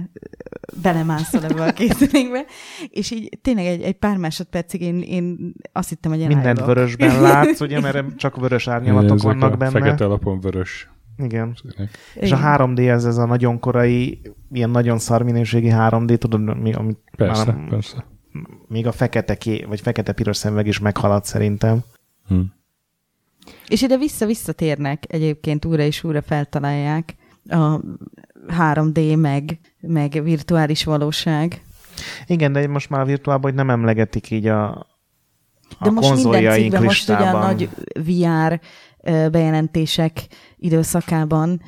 [0.82, 2.44] belemászol ebbe a készülékbe,
[2.88, 6.74] és így tényleg egy, egy pár másodpercig én, én azt hittem, hogy Mindent állok.
[6.74, 9.70] vörösben látsz, ugye, mert csak vörös árnyalatok vannak benne.
[9.70, 10.90] Fekete alapon vörös.
[11.18, 11.58] Igen.
[11.60, 11.98] Színek.
[12.14, 14.20] És a 3D ez, ez a nagyon korai,
[14.52, 18.04] ilyen nagyon szar minőségi 3D, tudod, mi, amit persze, már, persze.
[18.68, 21.78] Még a fekete ké, vagy fekete-piros szemüveg is meghaladt szerintem.
[22.28, 22.40] Hm.
[23.68, 27.14] És ide vissza-visszatérnek egyébként, újra és újra feltalálják
[27.48, 27.80] a
[28.48, 31.64] 3D meg, meg virtuális valóság.
[32.26, 34.68] Igen, de most már a virtuálban nem emlegetik így a,
[35.78, 38.60] a de most minden cikkben, most ugye a nagy VR
[39.30, 40.26] bejelentések
[40.56, 41.62] időszakában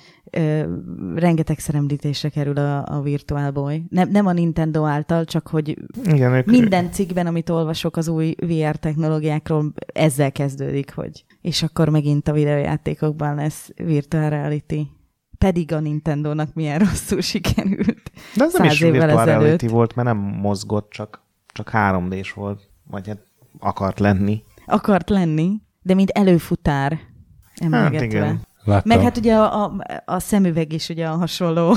[1.14, 3.85] rengeteg említésre kerül a, a Virtual Boy.
[3.89, 6.47] Nem, nem a Nintendo által, csak hogy Igen, ők...
[6.47, 12.33] minden cikkben, amit olvasok az új VR technológiákról, ezzel kezdődik, hogy és akkor megint a
[12.33, 14.80] videójátékokban lesz virtual reality.
[15.39, 18.11] Pedig a Nintendo-nak milyen rosszul sikerült.
[18.37, 19.43] De ez nem is virtual ezelőtt.
[19.43, 22.68] reality volt, mert nem mozgott, csak, csak 3D-s volt.
[22.91, 23.22] Vagy hát
[23.59, 24.43] akart lenni.
[24.66, 26.99] Akart lenni, de mint előfutár
[27.55, 27.99] emlegetve.
[27.99, 28.47] Hát igen.
[28.64, 28.96] Láttam.
[28.96, 29.72] Meg hát ugye a, a,
[30.04, 31.74] a szemüveg is ugye a hasonló.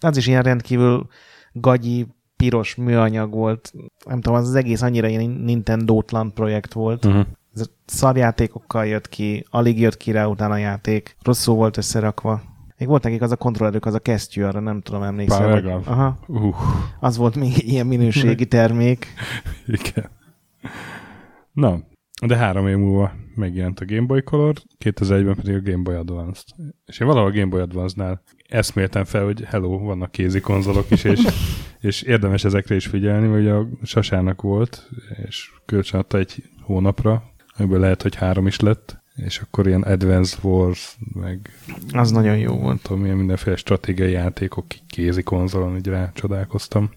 [0.00, 1.06] az is ilyen rendkívül
[1.52, 3.72] gagyi, piros műanyag volt.
[4.06, 7.04] Nem tudom, az, az egész annyira ilyen Nintendo-tlan projekt volt.
[7.04, 7.26] Uh-huh.
[7.54, 12.42] Ez szarjátékokkal jött ki, alig jött ki rá utána a játék, rosszul volt összerakva.
[12.78, 15.50] Még volt nekik az a kontrollerük, az a kesztyű, arra nem tudom emlékszem.
[15.50, 16.54] Hogy, aha, uh.
[17.00, 19.06] Az volt még ilyen minőségi termék.
[19.66, 20.10] Igen.
[21.52, 21.80] Na,
[22.24, 24.54] de három év múlva megjelent a Game Boy Color,
[24.84, 26.42] 2001-ben pedig a Game Boy Advance.
[26.86, 31.04] És én valahol a Game Boy Advance-nál eszméltem fel, hogy hello, vannak kézi konzolok is,
[31.04, 31.20] és,
[31.80, 34.88] és érdemes ezekre is figyelni, mert ugye a Sasának volt,
[35.26, 37.22] és kölcsön adta egy hónapra,
[37.56, 41.50] amiből lehet, hogy három is lett, és akkor ilyen Advance Wars, meg...
[41.92, 42.82] Az nagyon jó volt.
[42.82, 46.90] Tudom, milyen mindenféle stratégiai játékok kézi konzolon, így rácsodálkoztam.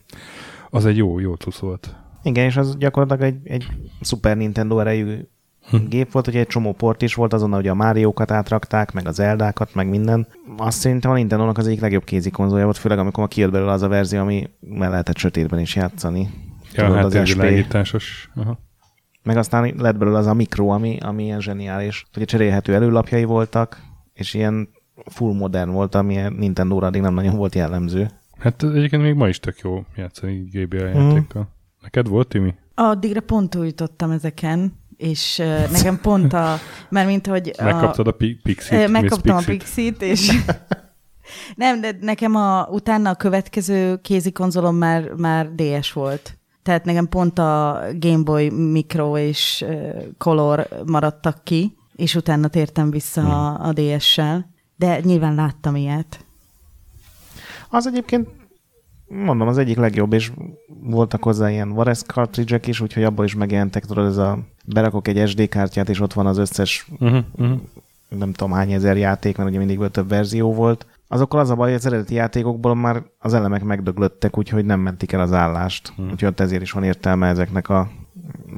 [0.69, 1.95] Az egy jó, jó tusz volt.
[2.23, 3.67] Igen, és az gyakorlatilag egy, egy
[4.01, 5.27] Super Nintendo erejű
[5.69, 5.77] hm.
[5.89, 9.19] gép volt, hogy egy csomó port is volt, azonnal ugye a Máriókat átrakták, meg az
[9.19, 10.27] Eldákat, meg minden.
[10.57, 13.81] Azt szerintem a Nintendo-nak az egyik legjobb kézi konzolja volt, főleg amikor kijött belőle az
[13.81, 16.29] a verzió, ami lehetett sötétben is játszani.
[16.73, 18.29] Ja, Tudod, hát az világításos.
[18.35, 18.59] Aha.
[19.23, 22.05] Meg aztán lett belőle az a mikro, ami, ami ilyen zseniális.
[22.15, 23.81] Ugye cserélhető előlapjai voltak,
[24.13, 24.69] és ilyen
[25.05, 28.09] full modern volt, ami Nintendo-ra addig nem nagyon volt jellemző.
[28.37, 31.57] Hát egyébként még ma is tök jó játszani GBA játékkal.
[31.81, 32.55] Neked volt, Timi?
[32.75, 36.57] Addigra pont újítottam ezeken, és uh, nekem pont a,
[36.89, 37.53] mert mint hogy...
[37.57, 38.87] A, Megkaptad a pi- Pixit?
[38.87, 40.31] Megkaptam a Pixit, és
[41.55, 46.37] nem, de nekem a, utána a következő kézi konzolom már, már DS volt.
[46.63, 52.91] Tehát nekem pont a Game Boy Micro és uh, Color maradtak ki, és utána tértem
[52.91, 53.31] vissza hmm.
[53.31, 54.49] a, a DS-sel.
[54.75, 56.25] De nyilván láttam ilyet.
[57.69, 58.27] Az egyébként
[59.09, 60.31] mondom, az egyik legjobb, és
[60.81, 65.27] voltak hozzá ilyen Vares cartridge is, úgyhogy abból is megjelentek, tudod, ez a berakok egy
[65.27, 67.59] SD kártyát, és ott van az összes uh-huh, uh-huh.
[68.09, 70.85] nem tudom hány ezer játék, mert ugye mindig több verzió volt.
[71.07, 75.11] Azokkal az a baj, hogy az eredeti játékokból már az elemek megdöglöttek, úgyhogy nem mentik
[75.11, 75.89] el az állást.
[75.89, 76.11] Uh-huh.
[76.11, 77.89] Úgyhogy ott ezért is van értelme ezeknek a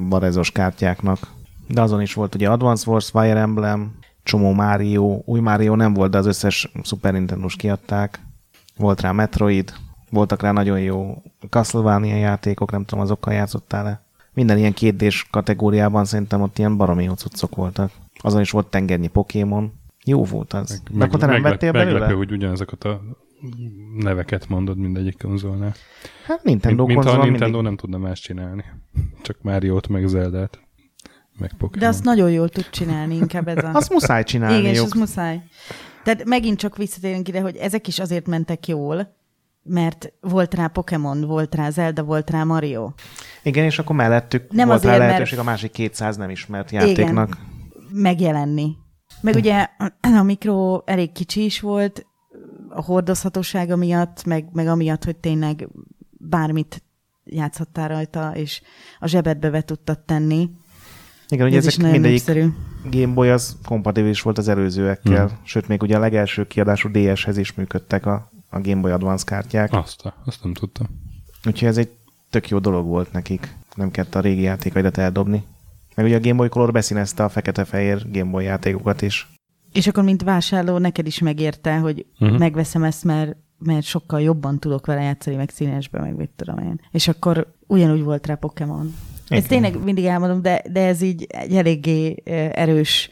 [0.09, 1.19] barezos kártyáknak.
[1.67, 3.91] De azon is volt ugye Advance Wars, Fire Emblem,
[4.23, 8.19] csomó Mario, új Mario nem volt, de az összes Super nintendo kiadták.
[8.77, 9.73] Volt rá Metroid,
[10.11, 14.01] voltak rá nagyon jó Castlevania játékok, nem tudom, azokkal játszottál-e?
[14.33, 17.91] Minden ilyen kétdés kategóriában szerintem ott ilyen baromi cuccok voltak.
[18.21, 19.73] Azon is volt tengernyi Pokémon.
[20.05, 20.81] Jó volt az.
[20.89, 21.91] Meg, De akkor te nem meglep, vettél belőle?
[21.91, 23.01] Meglepő, hogy ugyanazokat a
[23.97, 25.73] neveket mondod mindegyik konzolnál.
[26.25, 27.63] Hát Nintendo mint, konzol a Nintendo mindig...
[27.63, 28.63] nem tudna más csinálni.
[29.21, 30.59] Csak Mario-t, meg Zelda-t,
[31.37, 31.79] meg Pokémon.
[31.79, 33.71] De azt nagyon jól tud csinálni inkább ez a...
[33.73, 34.57] azt muszáj csinálni.
[34.57, 35.41] Igen, és az muszáj.
[36.03, 39.19] Tehát megint csak visszatérünk ide, hogy ezek is azért mentek jól,
[39.63, 42.91] mert volt rá Pokémon, volt rá Zelda, volt rá Mario.
[43.43, 45.47] Igen, és akkor mellettük nem volt azért, rá lehetőség mert...
[45.47, 47.27] a másik 200 nem ismert játéknak.
[47.27, 48.75] Igen, megjelenni.
[49.21, 49.67] Meg ugye
[50.19, 52.05] a mikro elég kicsi is volt,
[52.69, 55.67] a hordozhatósága miatt, meg, meg amiatt, hogy tényleg
[56.11, 56.83] bármit
[57.23, 58.61] játszhattál rajta, és
[58.99, 60.49] a zsebedbe be tudtad tenni.
[61.29, 62.47] Igen, ugye Ez ezek mindegyik népszerű.
[62.91, 65.37] Game Boy az kompatibilis volt az előzőekkel, hmm.
[65.43, 69.73] sőt, még ugye a legelső kiadású DS-hez is működtek a a Game Boy Advance kártyák.
[69.73, 70.87] Azt, azt nem tudtam.
[71.45, 71.89] Úgyhogy ez egy
[72.29, 73.55] tök jó dolog volt nekik.
[73.75, 75.43] Nem kellett a régi játékaidat eldobni.
[75.95, 79.29] Meg ugye a Game Boy Color beszínezte a fekete-fehér Game Boy játékokat is.
[79.73, 82.37] És akkor, mint vásárló, neked is megérte, hogy uh-huh.
[82.37, 86.81] megveszem ezt, mert, mert sokkal jobban tudok vele játszani, meg színesbe, meg mit tudom én.
[86.91, 88.95] És akkor ugyanúgy volt rá Pokémon.
[89.27, 92.15] Ez tényleg mindig elmondom, de, de ez így egy eléggé
[92.53, 93.09] erős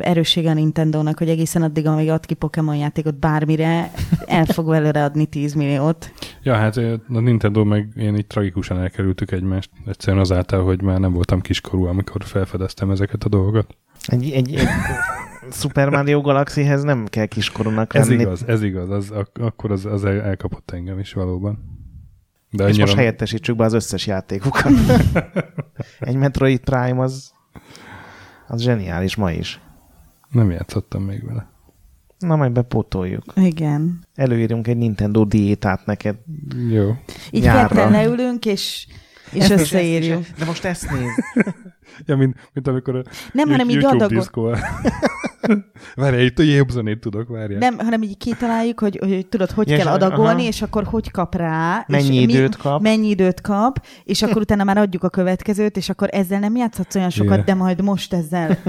[0.00, 3.90] erőssége a Nintendo-nak, hogy egészen addig, amíg ad ki Pokémon játékot bármire,
[4.26, 6.12] el fog vele adni 10 milliót.
[6.42, 9.70] Ja, hát a Nintendo meg én így tragikusan elkerültük egymást.
[9.86, 13.76] Egyszerűen azáltal, hogy már nem voltam kiskorú, amikor felfedeztem ezeket a dolgokat.
[14.06, 14.68] Egy, egy, egy
[15.50, 18.14] Super Mario Galaxyhez nem kell kiskorúnak lenni.
[18.14, 18.90] Ez igaz, ez igaz.
[18.90, 21.72] Az, ak- akkor az, az elkapott engem is valóban.
[22.50, 24.72] De És most helyettesítsük be az összes játékokat.
[26.00, 27.33] egy Metroid Prime az
[28.46, 29.60] az zseniális ma is.
[30.30, 31.52] Nem játszottam még vele.
[32.18, 33.24] Na, majd bepótoljuk.
[33.34, 34.06] Igen.
[34.14, 36.16] Előírunk egy Nintendo diétát neked.
[36.70, 36.94] Jó.
[37.30, 38.86] Így ketten leülünk, és,
[39.32, 40.20] és ezt összeírjuk.
[40.20, 41.10] Ezt, de most ezt néz.
[42.06, 44.30] ja, mint, mint amikor a Nem, hanem így adagot.
[45.94, 47.58] Várj, itt jobb zenét tudok, várjál.
[47.58, 50.48] Nem, hanem így kitaláljuk, hogy, hogy tudod, hogy ja, kell adagolni, aha.
[50.48, 51.84] és akkor hogy kap rá.
[51.88, 52.82] Mennyi és időt mi, kap.
[52.82, 56.94] Mennyi időt kap, és akkor utána már adjuk a következőt, és akkor ezzel nem játszhatsz
[56.94, 57.46] olyan sokat, yeah.
[57.46, 58.58] de majd most ezzel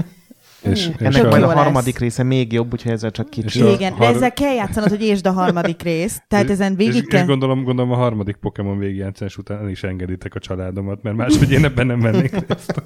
[0.70, 2.02] és, és Ennek majd a harmadik lesz.
[2.02, 3.72] része még jobb, úgyhogy ezzel csak kicsi.
[3.72, 4.00] Igen, har...
[4.00, 6.22] de ezzel kell játszanod, hogy értsd a harmadik részt.
[6.28, 7.20] Tehát ezen végig és, kell...
[7.20, 11.50] És gondolom, gondolom a harmadik Pokémon végigjátszás után el is engeditek a családomat, mert máshogy
[11.50, 12.82] én ebben nem vennék részt.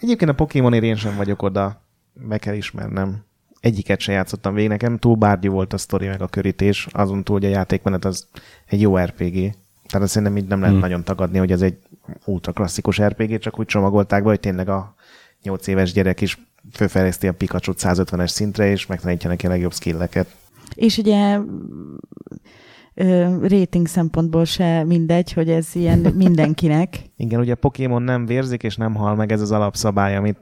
[0.00, 1.82] Egyébként a Pokémonért én sem vagyok oda,
[2.14, 3.24] meg kell ismernem.
[3.60, 7.36] Egyiket se játszottam végig, nekem túl bárgyú volt a sztori meg a körítés, azon túl,
[7.36, 8.26] hogy a játékmenet az
[8.66, 9.54] egy jó RPG.
[9.86, 10.82] Tehát szerintem így nem lehet hmm.
[10.82, 11.78] nagyon tagadni, hogy ez egy
[12.24, 14.94] ultra klasszikus RPG, csak úgy csomagolták be, hogy tényleg a
[15.42, 16.38] 8 éves gyerek is
[16.72, 20.36] fölfejleszti a pikachu 150-es szintre, és megtanítja neki a legjobb skilleket.
[20.74, 21.38] És ugye
[23.42, 27.02] rating szempontból se mindegy, hogy ez ilyen mindenkinek.
[27.16, 30.38] Igen, ugye Pokémon nem vérzik, és nem hal meg ez az alapszabály, amit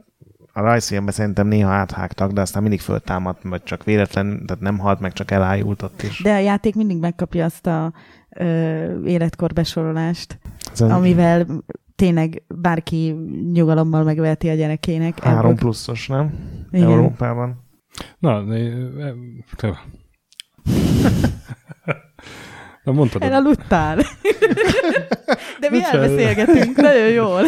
[0.52, 5.00] a rajzfilmben szerintem néha áthágtak, de aztán mindig föltámadt, vagy csak véletlen, tehát nem halt
[5.00, 6.22] meg, csak elájult ott is.
[6.22, 7.92] De a játék mindig megkapja azt a
[8.30, 10.38] ö, életkorbesorolást,
[10.78, 11.46] amivel
[11.96, 13.14] tényleg bárki
[13.52, 15.22] nyugalommal megveheti a gyerekének.
[15.22, 15.54] Három ebből.
[15.54, 16.34] pluszos, nem?
[16.70, 16.90] Igen.
[16.90, 17.64] Európában.
[18.18, 18.44] Na,
[22.84, 23.22] Na mondtad.
[23.22, 23.96] Elaludtál.
[25.60, 27.42] De mi elbeszélgetünk, nagyon jól.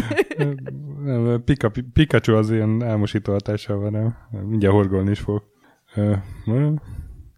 [1.04, 4.16] Nem, Pika, Pikachu az ilyen álmosító hatással van, nem?
[4.48, 5.42] Mindjárt horgolni is fog.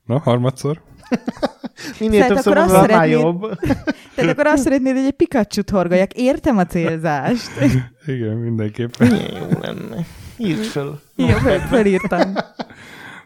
[0.04, 0.80] Na, harmadszor.
[2.00, 3.58] Minél Tehát többször akkor mondod, azt annál szeretnéd- jobb.
[4.14, 6.12] Tehát akkor azt szeretnéd, hogy egy Pikachu-t horgoljak.
[6.12, 7.50] Értem a célzást.
[8.06, 9.08] Igen, mindenképpen.
[9.12, 10.06] Milyen jó lenne.
[10.36, 11.00] Írd föl.
[11.16, 12.34] Jó, fel- felírtam.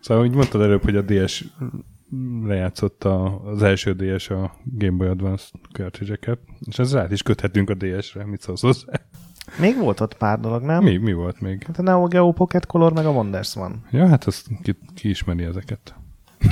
[0.01, 1.45] Szóval, úgy mondtad előbb, hogy a DS
[2.45, 6.39] lejátszott a, az első DS a Game Boy Advance cartridge
[6.69, 8.25] és ez rá is köthetünk a DS-re.
[8.27, 8.93] Mit szólsz hozzá?
[9.61, 10.83] Még volt ott pár dolog, nem?
[10.83, 11.63] Mi, mi volt még?
[11.67, 13.85] Hát a Neo Geo Pocket Color meg a Wonders van.
[13.91, 15.95] Ja, hát azt ki, ki ismeri ezeket.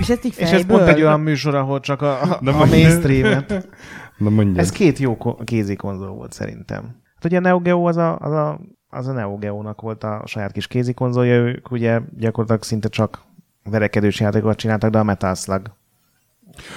[0.00, 0.76] És ezt így És ez fejből?
[0.76, 3.68] pont egy olyan műsor, ahol csak a, a, a mainstream-et.
[4.18, 4.58] Na mondjad.
[4.58, 6.82] Ez két jó kézi konzol volt szerintem.
[7.14, 10.22] Hát ugye a Neo Geo az a, az a, az a Neo Geo-nak volt a
[10.26, 13.22] saját kis kézi konzolja, ők ugye gyakorlatilag szinte csak
[13.64, 15.62] verekedős játékokat csináltak, de a Metal Slug.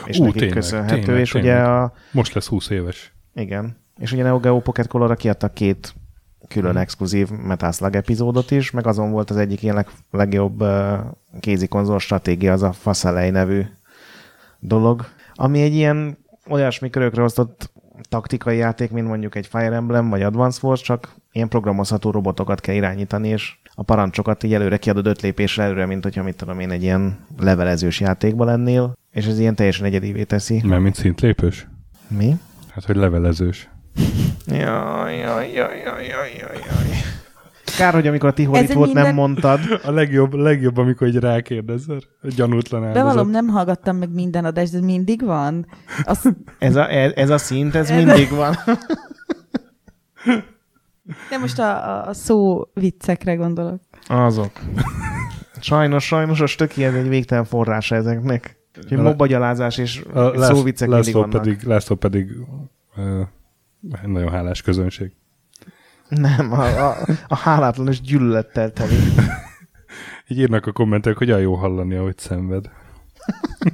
[0.06, 1.54] És Ú, nekik tényleg, köszönhető, tényleg, és tényleg.
[1.56, 3.14] ugye a, Most lesz 20 éves.
[3.34, 5.94] igen, és ugye a Neo Geo Pocket Color-ra kiadtak két
[6.48, 10.94] külön exkluzív Metal Slug epizódot is, meg azon volt az egyik ilyen leg, legjobb uh,
[11.39, 13.62] kézi konzol stratégia, az a Faszelej nevű
[14.60, 16.18] dolog, ami egy ilyen
[16.50, 17.72] olyasmi körökre osztott
[18.10, 22.76] taktikai játék, mint mondjuk egy Fire Emblem vagy Advance Wars, csak ilyen programozható robotokat kell
[22.76, 26.72] irányítani, és a parancsokat így előre kiadod öt lépésre előre, mint hogyha mit tudom én
[26.72, 30.62] egy ilyen levelezős játékban lennél, és ez ilyen teljesen egyedivé teszi.
[30.66, 31.68] Mert mint szintlépős?
[32.08, 32.36] Mi?
[32.70, 33.70] Hát, hogy levelezős.
[34.46, 36.60] Jaj, jaj, jaj, jaj, jaj, jaj.
[37.78, 39.60] Kár, hogy amikor a Tiholit Ez volt, minden- nem mondtad.
[39.84, 42.00] A legjobb, legjobb amikor így rákérdezel.
[42.22, 43.04] A gyanútlan áldozat.
[43.08, 45.66] Bevallom, nem hallgattam meg minden adást, de ez mindig van.
[46.04, 46.30] Az,
[46.60, 48.56] Ez a, ez, ez a szint, ez mindig van.
[51.30, 53.82] de most a, a, a szó viccekre gondolok.
[54.08, 54.52] Azok.
[55.60, 58.58] Sajnos, sajnos a stöki ez egy végtelen forrása ezeknek.
[58.84, 61.42] Úgyhogy A- mobbagyalázás és A Lász, szóviccek mindig László vannak.
[61.42, 62.30] pedig, László pedig
[62.98, 63.22] uh,
[64.06, 65.12] nagyon hálás közönség.
[66.10, 68.96] Nem, a, a, a hálátlan és gyűlölettel teli.
[70.28, 72.70] Így írnak a kommentek, hogy olyan jó hallani, ahogy szenved.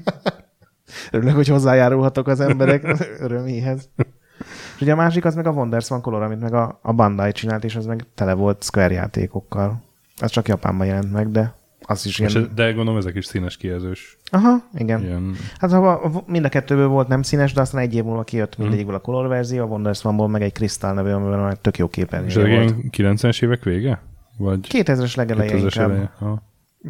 [1.11, 2.83] Örülök, hogy hozzájárulhatok az emberek
[3.19, 3.89] öröméhez.
[4.75, 7.31] És ugye a másik az meg a Wonders van Color, amit meg a, a Bandai
[7.31, 9.83] csinált, és az meg tele volt Square játékokkal.
[10.17, 11.56] Ez csak Japánban jelent meg, de
[11.89, 12.51] az is És, ilyen...
[12.55, 14.17] de gondolom ezek is színes kijelzős.
[14.31, 15.03] Aha, igen.
[15.03, 18.57] Ilyen, Hát ha mind a kettőből volt nem színes, de aztán egy év múlva kijött
[18.57, 21.85] mindegyikből a Color verzió, a Wonders One-ból meg egy Crystal nevű, amiben már tök jó
[21.85, 22.97] és képernyője ezek volt.
[22.97, 24.01] ilyen 90-es évek vége?
[24.37, 25.89] Vagy 2000-es legeleje 2000-es inkább.
[25.89, 26.11] eleje?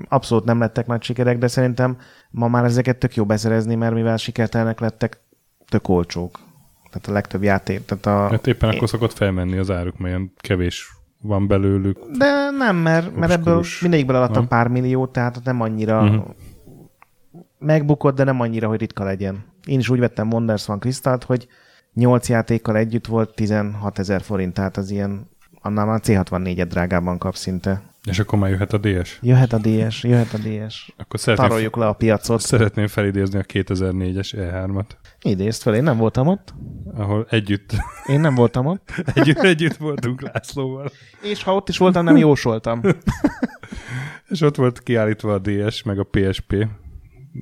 [0.07, 1.97] Abszolút nem lettek nagy sikerek, de szerintem
[2.29, 5.19] ma már ezeket tök jó beszerezni, mert mivel sikertelenek lettek,
[5.69, 6.39] tök olcsók.
[6.91, 7.85] Tehát a legtöbb játék.
[7.85, 8.29] Tehát a...
[8.29, 11.99] Hát éppen akkor szokott felmenni az áruk, mert ilyen kevés van belőlük.
[12.17, 13.81] De nem, mert, mert ebből Obskurus.
[13.81, 14.47] mindegyikből eladtak Nem?
[14.47, 16.25] pár milliót, tehát nem annyira uh-huh.
[17.59, 19.45] megbukott, de nem annyira, hogy ritka legyen.
[19.65, 21.47] Én is úgy vettem Wonders One Crystal-t, hogy
[21.93, 25.29] 8 játékkal együtt volt 16 ezer forint, tehát az ilyen,
[25.61, 27.81] annál már C64-et drágában kap szinte.
[28.07, 29.17] És akkor már jöhet a DS.
[29.21, 30.93] Jöhet a DS, jöhet a DS.
[30.97, 32.41] Akkor szeretném, Taroljuk le a piacot.
[32.41, 34.85] szeretném felidézni a 2004-es E3-at,
[35.21, 36.53] Idézd fel, én nem voltam ott.
[36.93, 37.71] ahol együtt,
[38.05, 38.91] Én nem voltam ott.
[39.13, 40.91] együtt, együtt voltunk Lászlóval.
[41.21, 42.81] És ha ott is voltam, nem jósoltam.
[44.29, 46.67] És ott volt kiállítva a DS, meg a PSP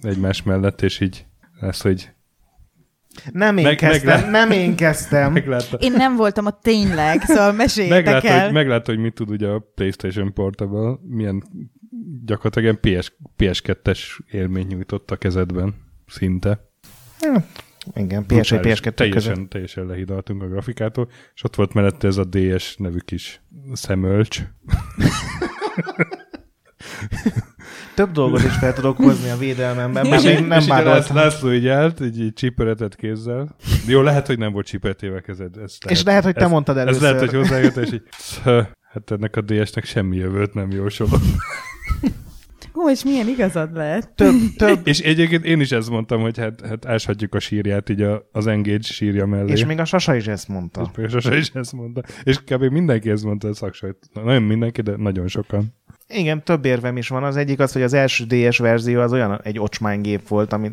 [0.01, 1.25] egymás mellett, és így
[1.59, 2.09] lesz, hogy
[3.31, 5.31] Nem én Meg- kezdtem, meglát- nem én kezdtem.
[5.39, 8.43] meglátta, Én nem voltam ott tényleg, szóval meséljétek meglátta, el.
[8.43, 11.43] hogy, meglátta, hogy mit tud ugye a PlayStation Portable, milyen
[12.25, 13.99] gyakorlatilag ilyen PS, PS2-es
[14.31, 15.73] élményt nyújtott a kezedben,
[16.07, 16.69] szinte.
[17.93, 18.95] Igen, PS1, Brutális, PS2 között.
[18.95, 23.41] teljesen, teljesen lehidaltunk a grafikától, és ott volt mellette ez a DS nevű kis
[23.73, 24.41] szemölcs.
[27.95, 31.09] Több dolgot is fel tudok hozni a védelmemben, És még nem a Lász-.
[31.09, 33.55] László így állt, így, így csiperetett kézzel.
[33.87, 35.57] Jó, lehet, hogy nem volt csiperetével kezed.
[35.63, 37.01] Ez És lehet, hogy te ez, mondtad Ez először.
[37.01, 38.03] lehet, hogy hozzájött, és így,
[38.43, 38.61] "Szö,
[38.91, 41.21] hát ennek a DS-nek semmi jövőt nem jósolom.
[42.77, 44.09] Ó, és milyen igazad lehet.
[44.09, 48.01] Több, több, és egyébként én is ezt mondtam, hogy hát, hát áshatjuk a sírját így
[48.01, 49.51] a, az Engage sírja mellé.
[49.51, 50.91] és még a Sasa is ezt mondta.
[50.97, 52.01] És Sose is ezt mondta.
[52.23, 52.63] És kb.
[52.63, 53.97] mindenki ezt mondta a szaksajt.
[54.13, 55.73] Nagyon mindenki, de nagyon sokan.
[56.07, 57.23] Igen, több érvem is van.
[57.23, 60.71] Az egyik az, hogy az első DS verzió az olyan egy ocsmánygép volt, ami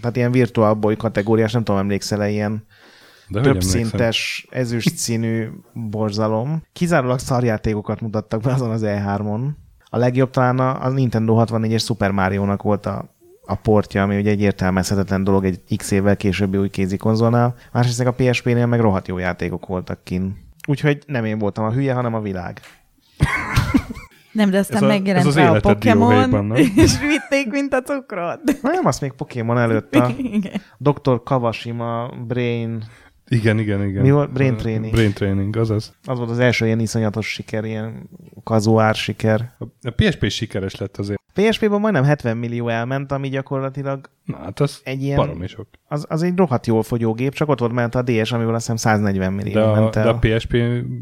[0.00, 2.66] tehát ilyen Virtual Boy kategóriás, nem tudom, emlékszel-e ilyen
[3.28, 3.80] De hogy több emlékszem?
[3.80, 6.62] szintes, ezüst színű borzalom.
[6.72, 9.48] Kizárólag szarjátékokat mutattak be azon az E3-on.
[9.90, 13.14] A legjobb talán a, a Nintendo 64-es Super Mario-nak volt a,
[13.44, 17.54] a portja, ami ugye egy értelmezhetetlen dolog egy x évvel későbbi új kézi konzolnál.
[17.72, 20.44] Másrészt a PSP-nél meg rohadt jó játékok voltak kin.
[20.68, 22.60] Úgyhogy nem én voltam a hülye, hanem a világ.
[24.36, 28.40] Nem, de aztán Ez a- megjelent ez az a Pokémon, és vitték, mint a cukrot.
[28.62, 30.10] Na nem, azt még Pokémon előtt a.
[30.90, 31.22] Dr.
[31.22, 32.84] Kawashima Brain
[33.28, 34.02] Igen, igen, igen.
[34.02, 34.32] Mi volt?
[34.32, 34.92] Brain Training.
[34.94, 35.94] Brain Training, azaz.
[36.04, 38.08] Az volt az első ilyen iszonyatos siker, ilyen
[38.44, 39.52] kazuár siker.
[39.82, 41.20] A PSP sikeres lett azért.
[41.32, 45.66] PSP-ben majdnem 70 millió elment, ami gyakorlatilag Na, hát az egy ilyen, baromi sok.
[45.88, 48.60] az, az egy rohadt jól fogyó gép, csak ott volt ment a DS, amiből azt
[48.70, 50.08] hiszem 140 millió De a, ment de el.
[50.08, 50.56] a PSP,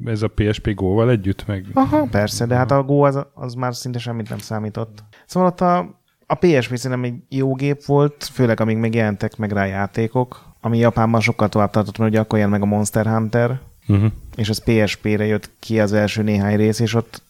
[0.05, 1.67] ez a PSP Go-val együtt meg...
[1.73, 5.05] Aha, persze, de hát a Go az, az már szinte semmit nem számított.
[5.27, 5.79] Szóval ott a,
[6.27, 10.79] a PSP szerintem egy jó gép volt, főleg amíg még jelentek meg rá játékok, ami
[10.79, 14.13] Japánban sokkal tovább tartott, mert ugye akkor jelent meg a Monster Hunter, Uh-huh.
[14.37, 17.23] és az PSP-re jött ki az első néhány rész, és ott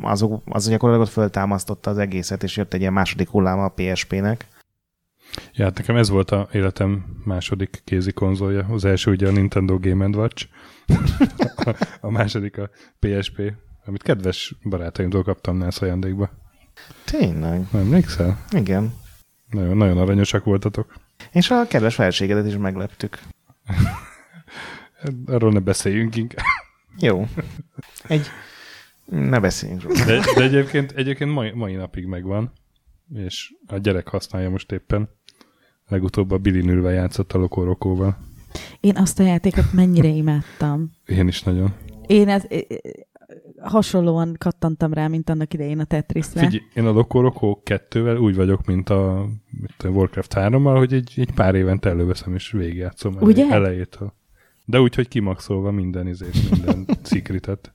[0.00, 4.46] azok, az gyakorlatilag ott föltámasztotta az egészet, és jött egy ilyen második hulláma a PSP-nek.
[5.54, 8.66] Ja, hát nekem ez volt a életem második kézi konzolja.
[8.70, 10.46] Az első ugye a Nintendo Game Watch,
[12.00, 13.52] a második a PSP,
[13.84, 16.30] amit kedves barátaimtól kaptam NES ajándékba.
[17.04, 17.66] Tényleg?
[17.70, 18.44] Nem emlékszel?
[18.50, 18.94] Igen.
[19.50, 20.94] Nagyon, nagyon aranyosak voltatok.
[21.30, 23.18] És a kedves felségedet is megleptük.
[25.26, 26.44] Arról ne beszéljünk inkább.
[26.98, 27.26] Jó.
[28.02, 28.26] Egy...
[29.04, 30.04] Ne beszéljünk róla.
[30.04, 32.52] De, de egyébként, egyébként mai, mai napig megvan,
[33.14, 35.08] és a gyerek használja most éppen.
[35.88, 38.18] Legutóbb a Billy Nülve játszott a Lokorokóval.
[38.80, 40.90] Én azt a játékot mennyire imádtam.
[41.06, 41.74] Én is nagyon.
[42.06, 42.46] Én ez,
[43.60, 46.40] hasonlóan kattantam rá, mint annak idején a Tetrisre.
[46.40, 51.12] Figyelj, én a Lokorokó kettővel úgy vagyok, mint a, mint a Warcraft 3-mal, hogy egy,
[51.16, 53.46] egy pár évente előveszem és végigjátszom Ugye?
[53.50, 54.14] elejétől.
[54.64, 57.74] De úgy, hogy kimaxolva minden izét, minden cikritet.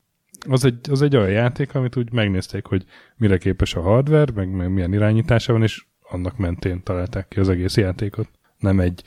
[0.50, 2.86] Az egy, az egy olyan játék, amit úgy megnézték, hogy
[3.18, 7.50] mire képes a hardware, meg, meg milyen irányítása van, és annak mentén találták ki az
[7.50, 8.30] egész játékot.
[8.58, 9.04] Nem egy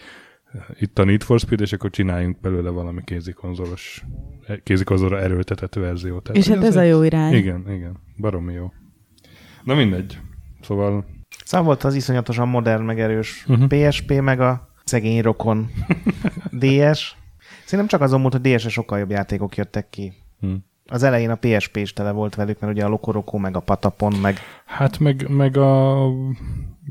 [0.79, 4.05] itt a Need for Speed, és akkor csináljunk belőle valami kézikonzolos,
[4.63, 6.29] kézikonzolra erőltetett verziót.
[6.29, 7.33] És hát ez a egy- jó irány.
[7.35, 7.97] Igen, igen.
[8.17, 8.73] Baromi jó.
[9.65, 10.19] Na mindegy.
[10.61, 11.05] Szóval
[11.45, 13.65] Szóval volt az iszonyatosan modern, meg erős Mhm.
[13.67, 15.71] PSP, meg a szegény rokon
[16.61, 17.17] DS.
[17.65, 20.13] Szerintem csak azon múlt, hogy DS-re sokkal jobb játékok jöttek ki.
[20.41, 20.55] hm.
[20.91, 24.13] Az elején a PSP is tele volt velük, mert ugye a Lokoroko, meg a Patapon,
[24.13, 25.97] meg Hát meg, meg a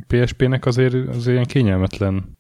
[0.08, 2.38] PSP-nek azért, azért ilyen kényelmetlen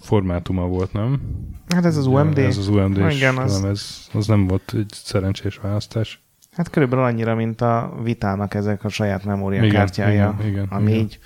[0.00, 1.20] formátuma volt, nem?
[1.68, 2.38] hát ez az UMD.
[2.38, 3.64] Ez az UMD, Ah, igen, az-.
[3.64, 6.22] Ez, az nem volt egy szerencsés választás.
[6.52, 11.00] Hát körülbelül annyira, mint a Vitának ezek a saját memóriakártyája, igen, igen, ami igen.
[11.02, 11.18] így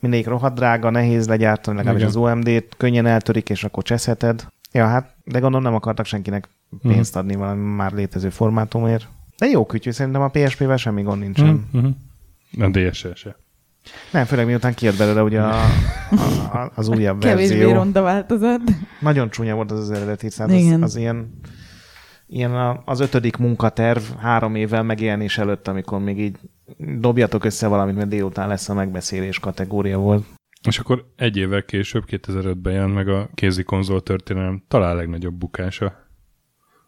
[0.00, 2.14] mindegyik rohadt drága, nehéz legyártani, legalábbis Igen.
[2.14, 4.46] az UMD-t, könnyen eltörik, és akkor cseszheted.
[4.72, 6.48] Ja, hát, de gondolom nem akartak senkinek
[6.82, 9.08] pénzt adni valami már létező formátumért.
[9.38, 11.68] De jó kütyű, szerintem a PSP-vel semmi gond nincsen.
[11.72, 11.90] Mhm, mhm.
[12.50, 13.36] Nem DS-e se.
[14.12, 15.60] Nem, főleg miután kijött belőle ugye a,
[16.10, 17.74] a, a, az újabb Kevésbé verzió.
[17.74, 18.60] ronda változat.
[19.00, 21.38] Nagyon csúnya volt az az eredeti, szóval az, az ilyen,
[22.26, 26.36] ilyen a, az ötödik munkaterv három évvel megjelenés előtt, amikor még így
[26.98, 30.24] dobjatok össze valamit, mert délután lesz a megbeszélés kategória volt.
[30.68, 36.08] És akkor egy évvel később, 2005-ben jelent meg a kézi konzol történelem talán legnagyobb bukása.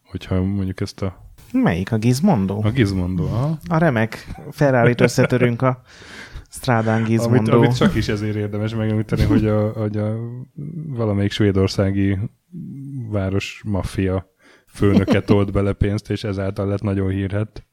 [0.04, 1.25] Hogyha mondjuk ezt a,
[1.62, 1.92] Melyik?
[1.92, 2.60] A Gizmondo?
[2.62, 3.58] a Gizmondo, aha.
[3.68, 5.82] A remek ferrari összetörünk a
[6.50, 7.56] Strádán Amit, Gizmondo.
[7.56, 10.16] amit csak is ezért érdemes megemlíteni, hogy a, hogy a
[10.86, 12.18] valamelyik svédországi
[13.10, 14.34] város maffia
[14.66, 17.66] főnöke tolt bele pénzt, és ezáltal lett nagyon hírhet,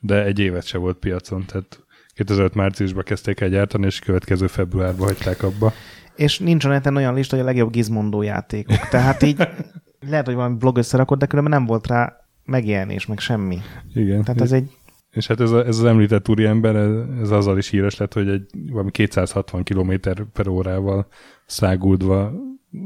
[0.00, 1.84] de egy évet se volt piacon, tehát
[2.14, 5.72] 2005 márciusban kezdték el gyártani, és következő februárban hagyták abba.
[6.14, 8.88] És nincs a neten olyan lista, hogy a legjobb Gizmondo játékok.
[8.88, 9.36] Tehát így
[10.10, 13.58] lehet, hogy valami blog összerakott, de különben nem volt rá megjelenés, meg semmi.
[13.94, 14.24] Igen.
[14.24, 14.70] Tehát ez egy
[15.10, 16.90] És hát ez, a, ez az említett úriember, ez,
[17.22, 19.92] ez azzal is híres lett, hogy egy valami 260 km
[20.32, 21.06] per órával
[21.46, 22.32] száguldva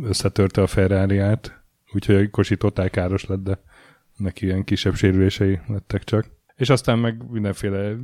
[0.02, 1.20] összetörte a ferrari
[1.92, 3.58] úgyhogy a kocsi totál káros lett, de
[4.16, 6.26] neki ilyen kisebb sérülései lettek csak.
[6.56, 7.96] És aztán meg mindenféle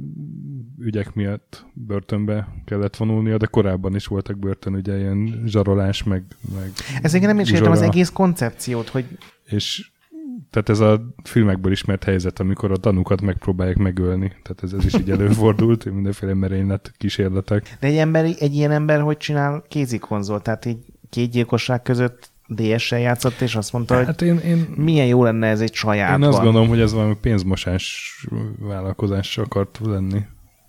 [0.78, 6.24] ügyek miatt börtönbe kellett vonulnia, de korábban is voltak börtönügye, ilyen zsarolás, meg,
[6.54, 6.70] meg
[7.02, 9.04] Ez igen, nem is értem az egész koncepciót, hogy
[9.44, 9.90] És
[10.50, 14.28] tehát ez a filmekből ismert helyzet, amikor a tanúkat megpróbálják megölni.
[14.42, 17.76] Tehát ez, ez is így előfordult, mindenféle merénylet kísérletek.
[17.80, 20.42] de egy, ember, egy ilyen ember hogy csinál kézikonzol?
[20.42, 20.78] Tehát így
[21.10, 25.46] két gyilkosság között DS-sel játszott, és azt mondta, hogy Hát én, én, milyen jó lenne
[25.46, 26.18] ez egy saját.
[26.18, 28.14] én azt gondolom, hogy ez valami pénzmosás
[28.58, 30.20] vállalkozás akart lenni.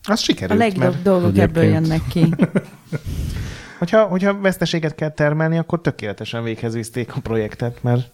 [0.04, 1.88] Az A sikerült, legjobb mert dolgok ebből Egyébként.
[1.88, 2.34] jönnek ki.
[3.80, 8.12] hogyha, hogyha veszteséget kell termelni, akkor tökéletesen véghez viszték a projektet, mert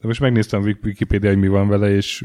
[0.00, 2.22] De most megnéztem Wik- Wikipedia, hogy mi van vele, és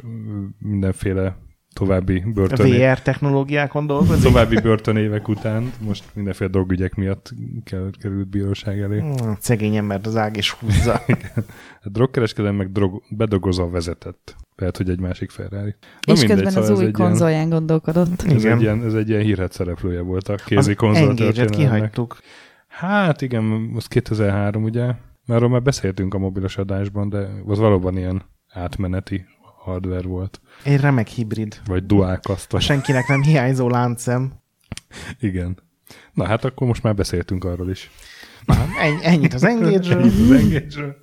[0.60, 1.38] mindenféle
[1.74, 4.24] további a börtön, VR technológiákon dolgozik.
[4.24, 7.34] további börtönévek után most mindenféle drogügyek miatt
[7.64, 9.00] kell, került bíróság elé.
[9.00, 11.02] Hmm, szegény embert az ág is húzza.
[11.84, 14.36] A drogkereskedelem meg drog, bedolgozva vezetett.
[14.56, 15.76] Lehet, hogy egy másik Ferrari.
[16.08, 18.22] És közben az szóval ez új egy ilyen- konzolján gondolkodott.
[18.22, 18.56] Ez Igen.
[18.58, 21.76] egy, ilyen, ez egy ilyen hírhet szereplője volt a Az kézi konzol Engage-et történelmnek.
[21.76, 22.18] kihagytuk.
[22.68, 24.94] Hát igen, az 2003 ugye.
[25.28, 29.26] Már arról már beszéltünk a mobilos adásban, de az valóban ilyen átmeneti
[29.64, 30.42] hardware volt.
[30.64, 31.62] Egy remek hibrid.
[31.66, 32.20] Vagy dual
[32.50, 32.62] vagy...
[32.62, 34.34] Senkinek nem hiányzó láncem.
[35.20, 35.58] Igen.
[36.14, 37.92] Na hát akkor most már beszéltünk arról is.
[38.46, 40.98] Na, ennyi, ennyit az engage az engage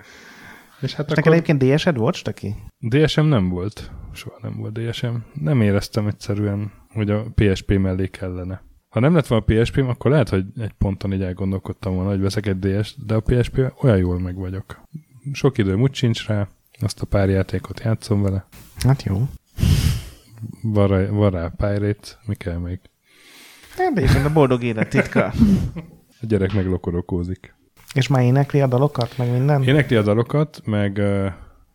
[0.81, 2.55] És hát És neked egyébként DS-ed volt, Staki?
[2.79, 3.91] DSM nem volt.
[4.13, 5.15] Soha nem volt DSM.
[5.33, 8.63] Nem éreztem egyszerűen, hogy a PSP mellé kellene.
[8.95, 12.21] Ha nem lett volna a psp akkor lehet, hogy egy ponton így elgondolkodtam volna, hogy
[12.21, 14.81] veszek egy DS, de a PSP olyan jól meg vagyok.
[15.33, 16.49] Sok időm úgy sincs rá,
[16.81, 18.47] azt a pár játékot játszom vele.
[18.79, 19.29] Hát jó.
[20.63, 22.81] Van rá, van rá Pirate, mi kell még?
[23.77, 25.25] Hát a boldog élet titka.
[26.21, 27.55] A gyerek meg lokorokózik.
[27.95, 29.63] És már énekli a dalokat, meg minden?
[29.63, 31.01] Énekli a dalokat, meg,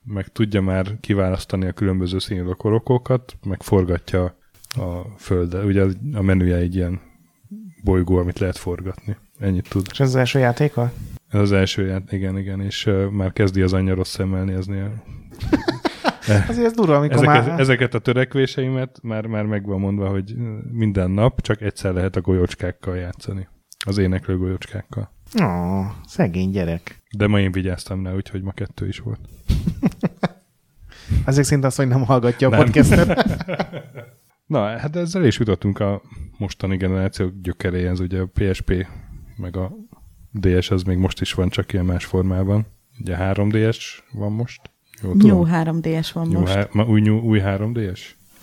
[0.03, 4.37] meg tudja már kiválasztani a különböző színű lokorokókat, meg forgatja
[4.69, 5.63] a földet.
[5.63, 7.07] Ugye a menüje egy ilyen
[7.83, 9.17] bolygó, amit lehet forgatni.
[9.39, 9.87] Ennyit tud.
[9.91, 10.91] És ez az első játéka?
[11.29, 14.83] Ez az első ját, igen, igen, és uh, már kezdi az anyja rossz szemmel nézni.
[16.47, 17.59] Azért ez durva, amikor Ezeket, már...
[17.59, 20.35] ezeket a törekvéseimet már, már meg van mondva, hogy
[20.71, 23.47] minden nap csak egyszer lehet a golyócskákkal játszani.
[23.85, 25.11] Az éneklő golyócskákkal.
[25.41, 25.45] Ó,
[26.05, 27.01] szegény gyerek.
[27.17, 29.19] De ma én vigyáztam rá, úgyhogy ma kettő is volt.
[31.25, 32.59] Azért szinte azt, hogy nem hallgatja a Nem.
[32.59, 33.37] podcastet.
[34.49, 36.01] Na, hát ezzel is jutottunk a
[36.37, 38.87] mostani generáció gyökeréhez, ugye a PSP
[39.35, 39.71] meg a
[40.31, 42.65] DS az még most is van, csak ilyen más formában.
[42.99, 43.77] Ugye 3DS
[44.11, 44.61] van most.
[45.01, 46.53] Jó, Jó 3DS van Jó, most.
[46.53, 47.99] há- ma új, nyú, új 3DS?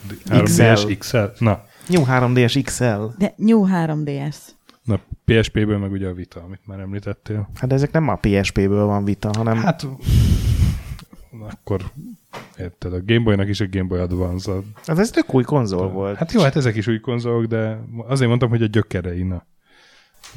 [0.09, 0.63] D- XL.
[0.63, 1.19] 3DS XL?
[1.39, 2.85] Na, New 3DS XL.
[3.19, 4.37] De New 3DS.
[4.85, 7.49] na PSP-ből meg ugye a Vita, amit már említettél.
[7.55, 9.57] Hát de ezek nem a PSP-ből van vita, hanem...
[9.57, 9.87] Hát,
[11.51, 11.81] akkor
[12.59, 14.53] érted, a Game Boy-nak is a Game Boy Advance.
[14.53, 16.17] A, hát ez tök új konzol volt.
[16.17, 19.47] hát jó, hát ezek is új konzolok, de azért mondtam, hogy a gyökerei, na.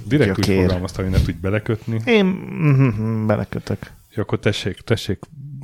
[0.05, 0.63] Direkt úgy Gyökér.
[0.63, 2.01] fogalmaztam, hogy ne tudj belekötni.
[2.05, 3.77] Én mhm, belekötök.
[4.13, 5.19] Jó, akkor tessék, tessék,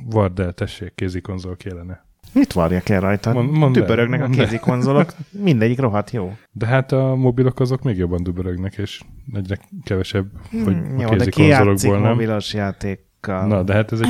[0.05, 2.03] vard el, tessék, kézi konzol kellene.
[2.33, 3.33] Mit varjak el rajta?
[3.33, 4.45] Mond- mondd el, Dübörögnek a mondd el.
[4.45, 5.13] kézi konzolok.
[5.31, 6.38] Mindegyik rohadt jó.
[6.51, 9.01] De hát a mobilok azok még jobban dübörögnek, és
[9.33, 12.11] egyre kevesebb, hogy Hmm, a jó, de kézi ki játszik konzolokból nem.
[12.11, 12.53] mobilos
[13.28, 13.47] játékkal?
[13.57, 14.07] Na, de hát ez egy,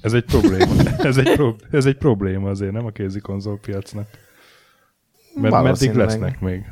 [0.00, 0.72] ez egy probléma.
[0.98, 4.06] Ez egy, pro, ez egy probléma azért, nem a kézi konzolpiacnak.
[5.34, 6.64] Mert meddig lesznek még?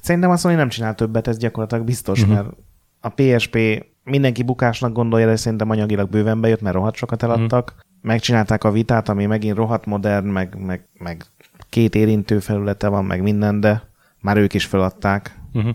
[0.00, 2.30] Szerintem azt mondani, nem csinál többet, ez gyakorlatilag biztos, Mhm.
[2.30, 2.46] uh-huh.
[2.46, 2.56] mert
[3.00, 3.58] a PSP
[4.04, 7.68] mindenki bukásnak gondolja, de szerintem anyagilag bőven bejött, mert rohadt sokat eladtak.
[7.70, 7.84] Uh-huh.
[8.02, 11.24] Megcsinálták a vitát, ami megint rohadt modern, meg, meg, meg
[11.68, 13.82] két érintő felülete van, meg minden, de
[14.20, 15.38] már ők is feladták.
[15.52, 15.74] Uh-huh.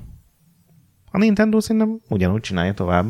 [1.11, 3.05] A Nintendo szerintem ugyanúgy csinálja tovább.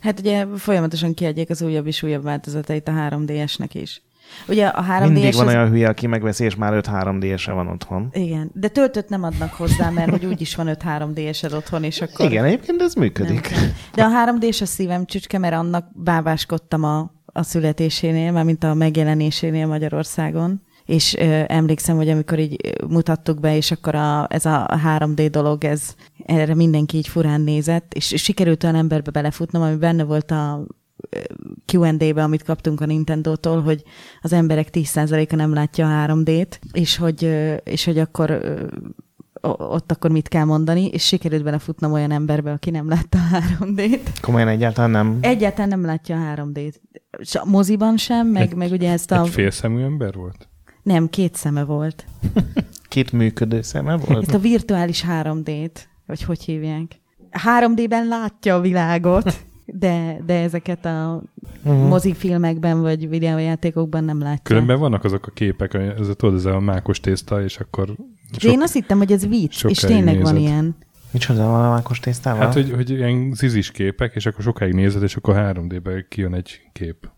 [0.00, 4.02] Hát ugye folyamatosan kiadják az újabb és újabb változatait a 3DS-nek is.
[4.48, 5.54] Ugye a 3DS Mindig van az...
[5.54, 8.08] olyan hülye, aki megveszi, és már 5 3DS-e van otthon.
[8.12, 12.26] Igen, de töltött nem adnak hozzá, mert hogy úgyis van 5 3DS-ed otthon, és akkor...
[12.26, 13.40] Igen, egyébként ez nem működik.
[13.40, 13.58] kell.
[13.94, 18.74] De a 3D-s a szívem csücske, mert annak bábáskodtam a, a születésénél, már mint a
[18.74, 20.62] megjelenésénél Magyarországon.
[20.90, 25.64] És ö, emlékszem, hogy amikor így mutattuk be, és akkor a, ez a 3D dolog,
[25.64, 30.66] ez erre mindenki így furán nézett, és sikerült olyan emberbe belefutnom, ami benne volt a
[31.72, 33.82] Q&A-be, amit kaptunk a Nintendo-tól, hogy
[34.20, 37.22] az emberek 10%-a nem látja a 3D-t, és hogy,
[37.64, 38.40] és hogy akkor
[39.58, 44.00] ott akkor mit kell mondani, és sikerült belefutnom olyan emberbe, aki nem látta a 3D-t.
[44.20, 45.18] Komolyan egyáltalán nem.
[45.20, 46.74] Egyáltalán nem látja a 3D-t.
[47.22, 49.22] S a moziban sem, meg, Egy- meg ugye ezt a...
[49.22, 50.48] Egy félszemű ember volt?
[50.82, 52.04] Nem, két szeme volt.
[52.88, 54.22] Két működő szeme volt.
[54.22, 55.70] Ezt a virtuális 3D-t,
[56.06, 57.00] vagy hogy hívják.
[57.44, 61.22] 3D-ben látja a világot, de, de ezeket a
[61.62, 61.74] Mhm.
[61.74, 64.42] mozifilmekben vagy videójátékokban nem látja.
[64.42, 67.94] Különben vannak azok a képek, ez a, tudod, ez a mákos tészta, és akkor
[68.42, 70.48] De én azt hittem, hogy ez vicc, és tényleg van nézed.
[70.48, 70.76] ilyen.
[71.10, 72.40] Micsoda van a mákos tésztával?
[72.44, 76.60] Hát, hogy, hogy ilyen zizis képek, és akkor sokáig nézed, és akkor 3D-ben kijön egy
[76.72, 77.08] kép.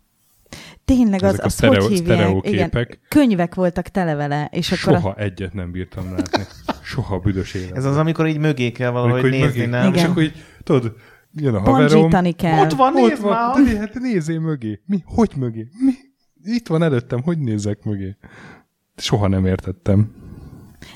[0.85, 2.41] Tényleg az, Ezek a az sztereó- hogy hívják?
[2.43, 2.99] Igen, képek.
[3.07, 6.43] könyvek voltak tele vele, és akkor Soha egyet nem bírtam látni.
[6.83, 7.77] Soha a büdös életben.
[7.77, 9.93] Ez az, amikor így mögé kell valahogy Amikor nézni, mögé- nem?
[9.93, 10.09] És Igen.
[10.09, 10.33] akkor így,
[10.63, 10.95] tudod,
[11.31, 12.09] jön a a haverom.
[12.35, 12.59] Kell.
[12.63, 13.63] Ott van, Ott van, már!
[13.73, 14.81] de hát nézzél mögé.
[14.85, 15.01] Mi?
[15.05, 15.67] Hogy mögé?
[15.85, 15.91] Mi?
[16.53, 18.17] Itt van előttem, hogy nézzek mögé?
[18.95, 20.11] Soha nem értettem.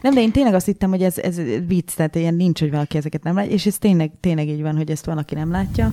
[0.01, 2.97] Nem, de én tényleg azt hittem, hogy ez, ez vicc, tehát ilyen nincs, hogy valaki
[2.97, 5.91] ezeket nem látja, és ez tényleg, tényleg így van, hogy ezt valaki nem látja.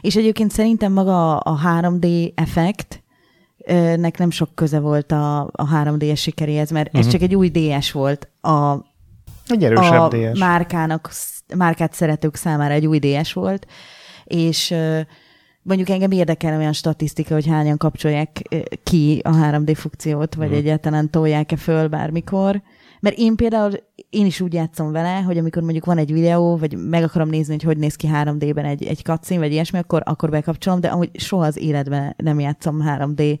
[0.00, 3.02] És egyébként szerintem maga a 3D effekt,
[3.96, 7.12] nek nem sok köze volt a, a 3D-es sikeréhez, mert ez Mhm.
[7.12, 8.28] csak egy új DS volt.
[8.40, 8.74] A,
[9.48, 10.38] Egy erősebb a DS.
[10.38, 11.10] márkának,
[11.56, 13.66] márkát szeretők számára egy új DS volt,
[14.24, 14.74] és
[15.62, 18.42] mondjuk engem érdekel olyan statisztika, hogy hányan kapcsolják
[18.82, 20.56] ki a 3D funkciót, vagy Mhm.
[20.56, 22.62] egyáltalán tolják-e föl bármikor,
[23.00, 23.72] Mert én például,
[24.10, 27.52] én is úgy játszom vele, hogy amikor mondjuk van egy videó, vagy meg akarom nézni,
[27.52, 31.10] hogy hogy néz ki 3D-ben egy, egy cutscene, vagy ilyesmi, akkor, akkor bekapcsolom, de amúgy
[31.14, 33.38] soha az életben nem játszom 3D.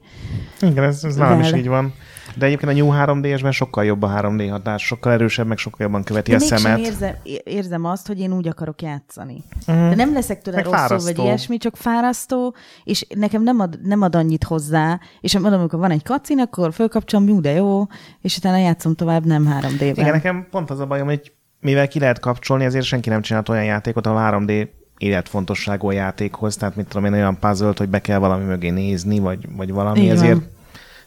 [0.60, 1.94] Igen, ez, ez nálam is így van.
[2.38, 6.02] De egyébként a New 3D-esben sokkal jobb a 3D hatás, sokkal erősebb, meg sokkal jobban
[6.02, 6.78] követi De a szemet.
[6.78, 9.42] érzem, érzem azt, hogy én úgy akarok játszani.
[9.72, 9.88] Mm.
[9.88, 11.14] De nem leszek tőle Meg rosszul, fárasztó.
[11.14, 12.54] vagy ilyesmi, csak fárasztó,
[12.84, 16.72] és nekem nem ad, nem ad annyit hozzá, és mondom, amikor van egy kacin, akkor
[16.72, 17.86] fölkapcsolom, jó, de jó,
[18.20, 19.88] és utána játszom tovább nem 3D-ben.
[19.88, 23.48] Igen, nekem pont az a bajom, hogy mivel ki lehet kapcsolni, ezért senki nem csinált
[23.48, 28.00] olyan játékot, a 3D életfontosságú a játékhoz, tehát mit tudom én, olyan puzzle hogy be
[28.00, 30.16] kell valami mögé nézni, vagy, vagy valami, Így van.
[30.16, 30.40] ezért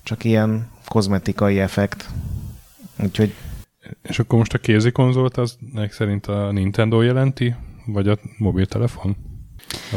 [0.03, 2.09] csak ilyen kozmetikai effekt.
[3.03, 3.33] Úgyhogy
[4.01, 7.55] És akkor most a kézi konzolt az nek szerint a Nintendo jelenti,
[7.85, 9.15] vagy a mobiltelefon?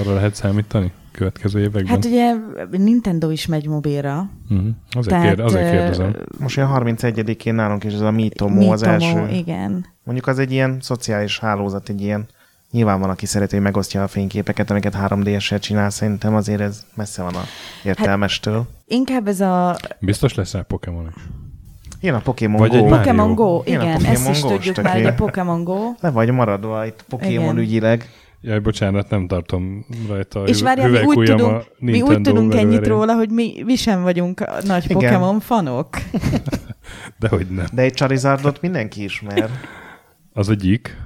[0.00, 1.86] Arra lehet számítani következő években?
[1.86, 2.34] Hát ugye
[2.70, 4.30] Nintendo is megy mobilra.
[4.50, 4.66] uh-huh.
[4.90, 6.16] azért, Tehát, kér, azért kérdezem.
[6.38, 9.28] most olyan 31-én nálunk is ez a Mitomo az első.
[9.28, 9.86] igen.
[10.04, 12.26] Mondjuk az egy ilyen szociális hálózat, egy ilyen
[12.70, 17.22] Nyilván van, aki szereti, hogy megosztja a fényképeket, amiket 3D-essel csinál, szerintem azért ez messze
[17.22, 17.42] van a
[17.84, 18.66] értelmestől.
[18.86, 21.22] Inkább ez a Biztos lesz rá Pokémon is.
[22.00, 22.76] Jön a Pokémon Vagy Go.
[22.76, 22.84] egy.
[22.90, 25.92] Pokémon Go, Jön a igen, Pokémon ezt is tudjuk már, hogy a Pokémon Go.
[26.00, 27.58] Le vagy maradva itt Pokémon Igen.
[27.58, 28.08] ügyileg.
[28.40, 32.86] Jaj, bocsánat, nem tartom rajta És várjál, mi úgy, tudunk, a mi úgy tudunk ennyit
[32.86, 34.96] róla, hogy mi, mi sem vagyunk a nagy Igen.
[34.98, 35.88] Pokémon fanok.
[37.20, 37.66] De hogy nem.
[37.72, 39.50] De egy Charizardot mindenki ismer.
[40.32, 40.96] Az a gyík.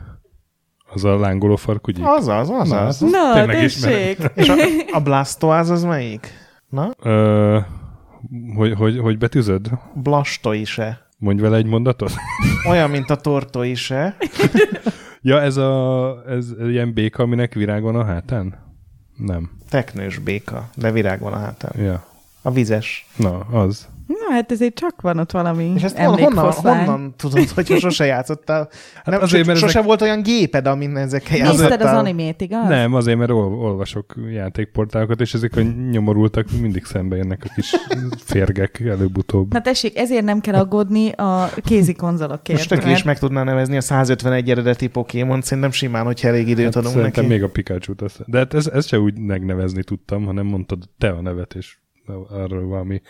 [0.93, 2.05] Az a lángoló farkú gyík.
[2.07, 3.01] Azaz, azaz.
[3.01, 3.99] Na, Tényleg ismerem.
[3.99, 4.31] tessék!
[4.35, 4.55] És a,
[4.97, 6.33] a Blastoise az melyik?
[6.69, 6.91] Na?
[7.03, 7.59] Ö,
[8.55, 9.71] hogy, hogy, hogy betűzöd?
[9.95, 11.07] Blastoise.
[11.19, 12.13] Mondj vele egy mondatot.
[12.69, 14.17] Olyan, mint a Tortoise.
[15.23, 18.55] Ja, ez a ez ilyen béka, aminek virág van a hátán?
[19.17, 19.51] Nem.
[19.71, 21.85] Teknős béka, de virág van a hátán.
[21.85, 22.05] Ja.
[22.49, 23.07] A vizes.
[23.17, 23.89] Na, az.
[24.07, 28.05] Na, hát ezért csak van ott valami És ezt hon- honnan, honnan tudod, hogyha sose
[28.15, 28.69] játszottál?
[29.05, 31.95] Nem, azért, mert sose ezek- volt olyan géped, amin ezekkel Nézted játszottál?
[31.95, 32.69] az animét, igaz?
[32.69, 35.61] Nem, azért, mert ol, olvasok játékportálokat, és ezek a
[35.91, 37.75] nyomorultak mindig szembe jönnek a kis
[38.33, 39.53] férgek előbb-utóbb.
[39.53, 42.59] Na tessék, ezért nem kell aggódni a kézi konzolokért.
[42.59, 46.65] Most töké is meg tudná nevezni a 151 eredeti Pokémon, szerintem simán, hogyha elég időt
[46.65, 47.35] Hát adunk szerintem neki.
[47.37, 48.21] még a pikachu tesz.
[48.27, 51.77] De hát ez, ez se úgy megnevezni tudtam, hanem mondtad te a nevet, és
[52.31, 53.01] arról valami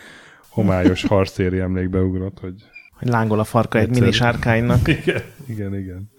[0.49, 2.53] homályos harcéri emlékbe ugrott, hogy
[2.99, 4.87] Hogy lángol a farka egy mini sárkánynak.
[5.01, 6.11] igen, igen, igen.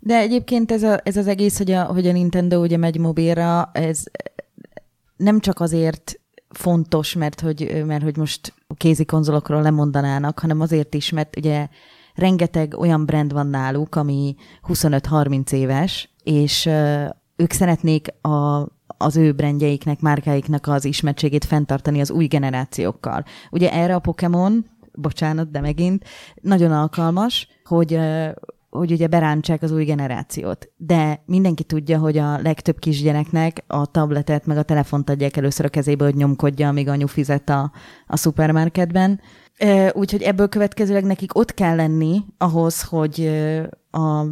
[0.00, 3.70] De egyébként ez, a, ez az egész, hogy a, hogy a Nintendo ugye megy mobilra,
[3.72, 4.04] ez
[5.16, 11.10] nem csak azért fontos, mert hogy, mert hogy most kézi konzolokról lemondanának, hanem azért is,
[11.10, 11.68] mert ugye
[12.14, 14.34] rengeteg olyan brand van náluk, ami
[14.68, 16.66] 25-30 éves, és
[17.36, 18.66] ők szeretnék a,
[18.98, 23.24] az ő brandjeiknek, márkáiknak az ismertségét fenntartani az új generációkkal.
[23.50, 26.04] Ugye erre a Pokémon, bocsánat, de megint,
[26.40, 27.98] nagyon alkalmas, hogy
[28.70, 30.68] hogy ugye berántsák az új generációt.
[30.76, 35.68] De mindenki tudja, hogy a legtöbb kisgyereknek a tabletet meg a telefont adják először a
[35.68, 37.72] kezébe, hogy nyomkodja, amíg anyu fizet a,
[38.06, 39.20] a szupermarketben.
[39.92, 43.30] Úgyhogy ebből következőleg nekik ott kell lenni ahhoz, hogy
[43.90, 44.24] a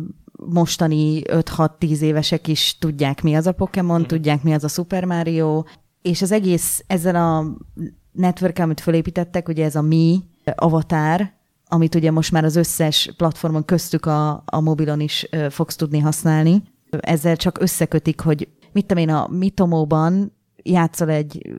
[0.48, 5.62] mostani 5-6-10 évesek is tudják, mi az a Pokémon, tudják, mi az a Super Mario,
[6.02, 7.56] és az egész ezzel a
[8.12, 10.22] network amit fölépítettek, ugye ez a Mi
[10.54, 11.34] avatár,
[11.68, 15.98] amit ugye most már az összes platformon köztük a, a mobilon is ö, fogsz tudni
[15.98, 16.62] használni.
[16.90, 20.32] Ezzel csak összekötik, hogy mit tudom én, a Mitomóban
[20.62, 21.54] játszol egy,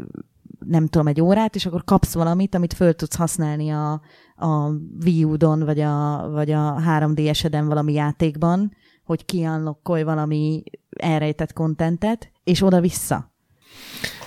[0.65, 4.01] nem tudom, egy órát, és akkor kapsz valamit, amit föl tudsz használni a,
[4.35, 4.69] a
[5.03, 8.71] Wii U-don, vagy a, vagy a 3DS-eden valami játékban,
[9.05, 10.63] hogy kiunlockolj valami
[10.99, 13.31] elrejtett kontentet, és oda-vissza.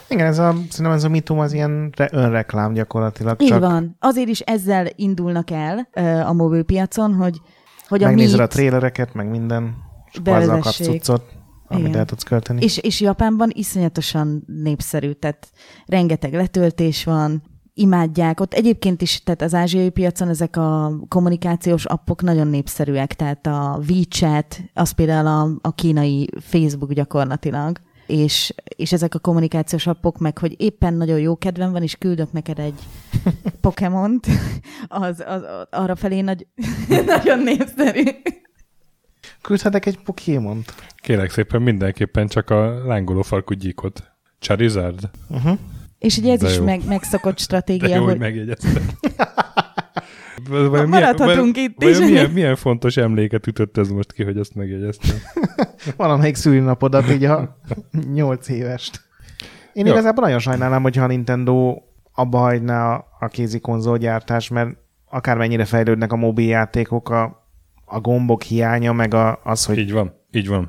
[0.08, 3.42] Igen, ez a, szerintem ez a mitum az ilyen re- önreklám gyakorlatilag.
[3.42, 3.96] Így csak van.
[4.00, 7.40] Azért is ezzel indulnak el ö, a mobilpiacon, hogy,
[7.88, 9.74] hogy a megnézed a Meet- trélereket, meg minden,
[10.12, 10.86] és Bevezessék.
[10.86, 11.22] cuccot,
[11.70, 11.98] amit Igen.
[11.98, 12.62] el tudsz költeni.
[12.62, 15.50] És, és Japánban iszonyatosan népszerű, tehát
[15.86, 17.42] rengeteg letöltés van,
[17.74, 18.40] imádják.
[18.40, 23.80] Ott egyébként is, tehát az ázsiai piacon ezek a kommunikációs appok nagyon népszerűek, tehát a
[23.88, 30.38] WeChat, az például a, a kínai Facebook gyakorlatilag, és, és ezek a kommunikációs appok meg,
[30.38, 32.80] hogy éppen nagyon jó kedvem van, és küldök neked egy
[33.60, 34.26] Pokémont,
[34.88, 36.46] az, az, az arra felé nagy,
[37.06, 38.02] nagyon népszerű.
[39.42, 40.74] Küldhetek egy Pokémont.
[40.96, 44.10] Kérlek szépen mindenképpen csak a lángoló farkú gyíkot.
[44.38, 45.10] Charizard?
[45.28, 45.58] Uh-huh.
[45.98, 46.64] És ugye ez De is jó.
[46.64, 48.82] meg, megszokott De stratégia, jó, hogy hogy megjegyezted.
[50.48, 51.98] Vajon maradhatunk vajon- itt is.
[51.98, 55.16] milyen, milyen fontos emléket ütött ez most ki, hogy ezt megjegyeztem?
[55.96, 57.56] Valamelyik szülinapodat, így a
[58.12, 59.00] nyolc évest.
[59.72, 59.92] Én Jó.
[59.92, 61.76] igazából nagyon sajnálom, hogyha a Nintendo
[62.14, 64.68] abba hagyná a, kézi konzolgyártás, mert
[65.10, 67.39] akármennyire fejlődnek a mobiljátékok, a,
[67.90, 69.78] a gombok hiánya, meg a, az, hogy...
[69.78, 70.68] Így van, így van.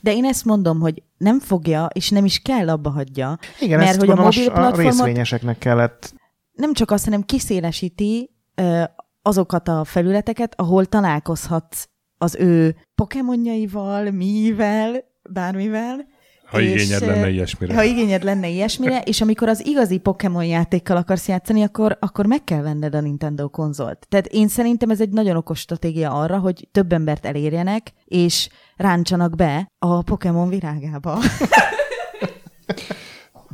[0.00, 3.38] De én ezt mondom, hogy nem fogja, és nem is kell abba hagyja.
[3.60, 6.14] Igen, mert ezt hogy a mobil a platformot részvényeseknek kellett
[6.56, 8.82] nem csak azt, hanem kiszélesíti ö,
[9.22, 11.88] azokat a felületeket, ahol találkozhatsz
[12.18, 16.06] az ő pokémonjaival, mivel, bármivel.
[16.46, 17.74] Ha és, igényed lenne ilyesmire.
[17.74, 22.44] Ha igényed lenne ilyesmire, és amikor az igazi Pokémon játékkal akarsz játszani, akkor, akkor meg
[22.44, 24.06] kell venned a Nintendo konzolt.
[24.08, 29.36] Tehát én szerintem ez egy nagyon okos stratégia arra, hogy több embert elérjenek, és ráncsanak
[29.36, 31.18] be a Pokémon virágába.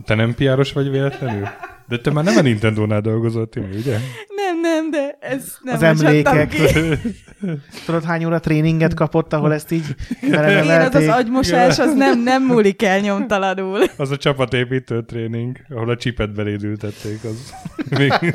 [0.04, 1.48] Te nem piáros vagy véletlenül?
[1.88, 3.98] De te már nem a Nintendo-nál dolgozol, Timi, ugye?
[4.28, 6.54] nem, nem, de ez nem az emlékek.
[7.86, 9.84] Tudod, hány óra tréninget kapott, ahol ezt így
[10.22, 11.10] Igen, az az belenevelték?
[11.10, 13.80] agymosás, az nem, nem múlik el nyomtalanul.
[13.96, 17.20] Az a csapatépítő tréning, ahol a csipet beléd ültették.
[17.24, 17.52] Az.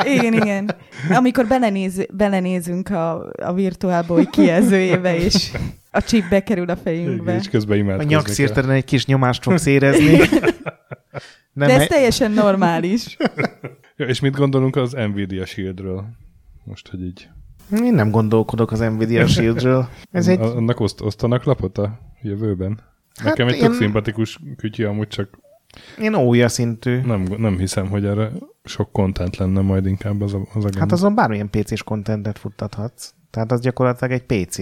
[0.03, 0.75] Igen, igen.
[1.09, 5.51] Amikor belenéz, belenézünk a, a Virtual Boy kijelzőjébe, és
[5.91, 7.35] a chip bekerül a fejünkbe.
[7.35, 10.19] És közben A imádkozni nyakszírteren egy kis nyomást fogsz érezni.
[11.57, 13.17] Nem De ez egy- teljesen normális.
[13.99, 16.05] Ja, és mit gondolunk az Nvidia Shieldről?
[16.63, 17.27] Most, hogy így.
[17.83, 19.87] Én nem gondolkodok az Nvidia Shieldről.
[20.11, 20.39] Ez egy...
[20.39, 22.79] Annak oszt, osztanak lapot a jövőben?
[23.23, 25.39] Nekem Hát egy tök én- szimpatikus kütyi, amúgy csak
[25.99, 26.99] Én ója szintű.
[27.01, 28.31] nem, nem hiszem, hogy erre
[28.63, 30.75] sok content lenne majd inkább az a, az a gond.
[30.77, 33.11] Hát azon bármilyen PC-s kontentet futtathatsz.
[33.29, 34.57] Tehát az gyakorlatilag egy PC,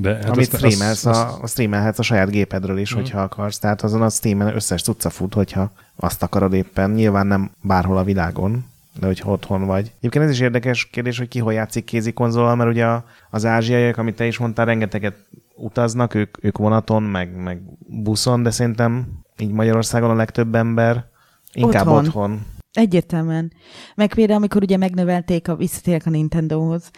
[0.00, 3.58] De, hát amit azt- streamelsz, azt- a, streamelhetsz a saját gépedről is, hogyha akarsz.
[3.58, 6.90] Tehát azon a Steamen összes cucca fut, hogyha azt akarod éppen.
[6.90, 8.64] Nyilván nem bárhol a világon,
[9.00, 9.92] de hogyha otthon vagy.
[9.98, 12.86] Egyébként ez is érdekes kérdés, hogy ki hol játszik kézi konzolal, mert ugye
[13.30, 15.14] az ázsiaiak, amit te is mondtál, rengeteget
[15.56, 19.06] utaznak, ők, ők vonaton, meg, meg buszon, de szerintem
[19.38, 21.04] így Magyarországon a legtöbb ember
[21.52, 22.06] inkább Otthon.
[22.06, 22.46] otthon.
[22.72, 23.52] Egyértelműen.
[23.94, 26.90] Meg például, amikor ugye megnövelték, a, visszatérek a Nintendohoz,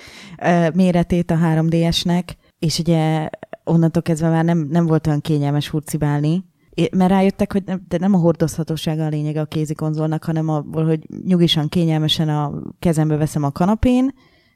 [0.42, 2.22] ö, méretét a 3DS-nek,
[2.62, 3.28] és ugye
[3.64, 6.44] onnantól kezdve már nem, nem volt olyan kényelmes hurcibálni,
[6.92, 10.86] mert rájöttek, hogy nem, de nem a hordozhatósága a lényege a kézi konzolnak, hanem abból,
[10.86, 14.14] hogy nyugisan, kényelmesen a kezembe veszem a kanapén,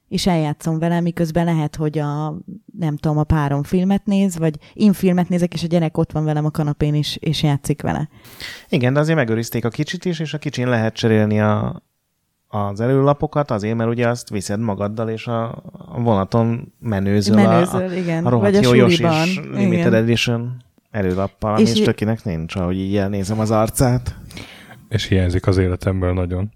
[0.09, 2.39] és eljátszom vele, miközben lehet, hogy a,
[2.79, 6.25] nem tudom, a párom filmet néz, vagy én filmet nézek, és a gyerek ott van
[6.25, 8.09] velem a kanapén, és, és játszik vele.
[8.69, 11.83] Igen, de azért megőrizték a kicsit is, és a kicsin lehet cserélni a,
[12.49, 17.93] az előlapokat, azért, mert ugye azt viszed magaddal, és a, a vonaton menőzöl, Menőzöl, a,
[17.93, 18.27] igen.
[18.27, 19.27] a rohadt Vagy a jó Yoshi suliban.
[19.27, 19.95] és Limited Igen.
[19.95, 24.17] Edition előlappal, És és tökinek nincs, ahogy így elnézem az arcát.
[24.89, 26.53] És hiányzik az életemből nagyon.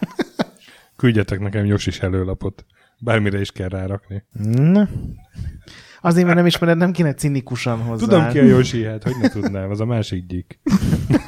[0.96, 2.64] Küldjetek nekem Josis előlapot.
[2.98, 4.24] Bármire is kell rárakni.
[4.52, 4.88] Na.
[6.00, 8.04] Azért, mert nem ismered, nem kéne cinikusan hozzá.
[8.06, 10.60] Tudom ki a Yoshi, hát hogy ne tudnám, az a másik gyík.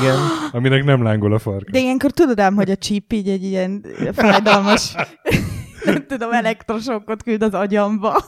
[0.00, 0.18] Igen.
[0.52, 1.70] Aminek nem lángol a farka.
[1.70, 4.94] De ilyenkor tudod ám, hogy a chip így egy ilyen fájdalmas,
[5.84, 8.24] nem tudom, elektrosokkot küld az agyamba.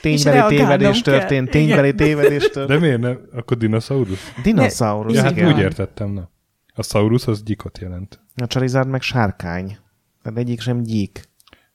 [0.00, 1.18] Ténybeli tévedés kell.
[1.18, 2.80] történt, ténybeli tévedés De történt.
[2.80, 3.18] miért nem?
[3.32, 4.32] Akkor dinoszaurusz?
[4.42, 5.52] Dinoszaurusz, Ja, hát igen.
[5.52, 6.30] úgy értettem, na.
[6.74, 8.20] A Saurus az gyikot jelent.
[8.36, 9.78] A Charizard meg sárkány.
[10.22, 11.22] Tehát egyik sem gyík.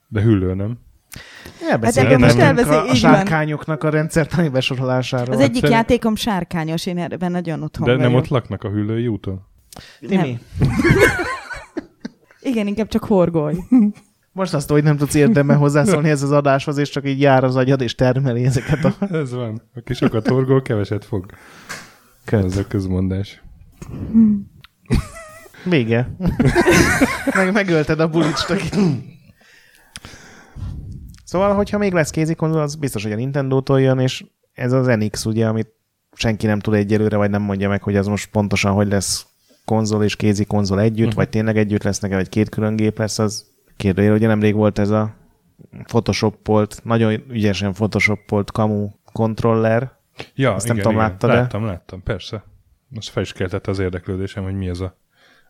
[0.08, 0.78] De hüllő, nem?
[1.70, 5.34] Elbeszélgetünk Hát most elbeszél- a, a sárkányoknak a rendszertani besorolásáról.
[5.36, 8.08] Az egyik szerint- játékom sárkányos, én ebben nagyon otthon De vagyok.
[8.10, 9.42] nem ott laknak a hüllői úton?
[10.08, 10.40] Timi,
[12.42, 13.56] Igen, inkább csak horgoly.
[14.32, 17.56] most azt, hogy nem tudsz érdemben hozzászólni ez az adáshoz, és csak így jár az
[17.56, 19.62] agyad, és termeli ezeket a Ez van.
[19.76, 21.26] Aki sokat horgol, keveset fog.
[22.26, 22.44] köt.
[22.46, 23.42] Ez a közmondás.
[25.64, 26.16] Vége.
[27.34, 28.60] Meg, megölted a bulicstak.
[31.34, 35.26] Szóval, hogyha még lesz kézikonzol, az biztos, hogy a Nintendo-tól jön, és ez az NX,
[35.26, 35.74] ugye, amit
[36.16, 39.28] senki nem tud egyelőre, vagy nem mondja meg, hogy az most pontosan hogy lesz
[39.66, 41.16] konzol és kézi konzol együtt, uh-huh.
[41.16, 43.46] vagy tényleg együtt lesznek, vagy két külön gép lesz, az
[43.78, 44.14] kérdőjel.
[44.14, 45.14] Ugye nemrég volt ez a
[45.84, 49.92] photoshopolt, nagyon ügyesen photoshopolt kamu kontroller.
[50.36, 51.34] Ja, Azt nem tudom, láttad-e?
[51.34, 52.44] Láttam, láttam, persze.
[52.88, 54.98] Most fel is keltett az érdeklődésem, hogy mi ez a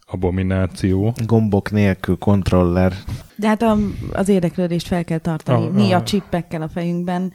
[0.05, 1.13] abomináció.
[1.25, 2.93] Gombok nélkül kontroller.
[3.35, 3.77] De hát a,
[4.11, 5.65] az érdeklődést fel kell tartani.
[5.65, 5.99] Ah, Mi ah.
[5.99, 7.33] a csippekkel a fejünkben.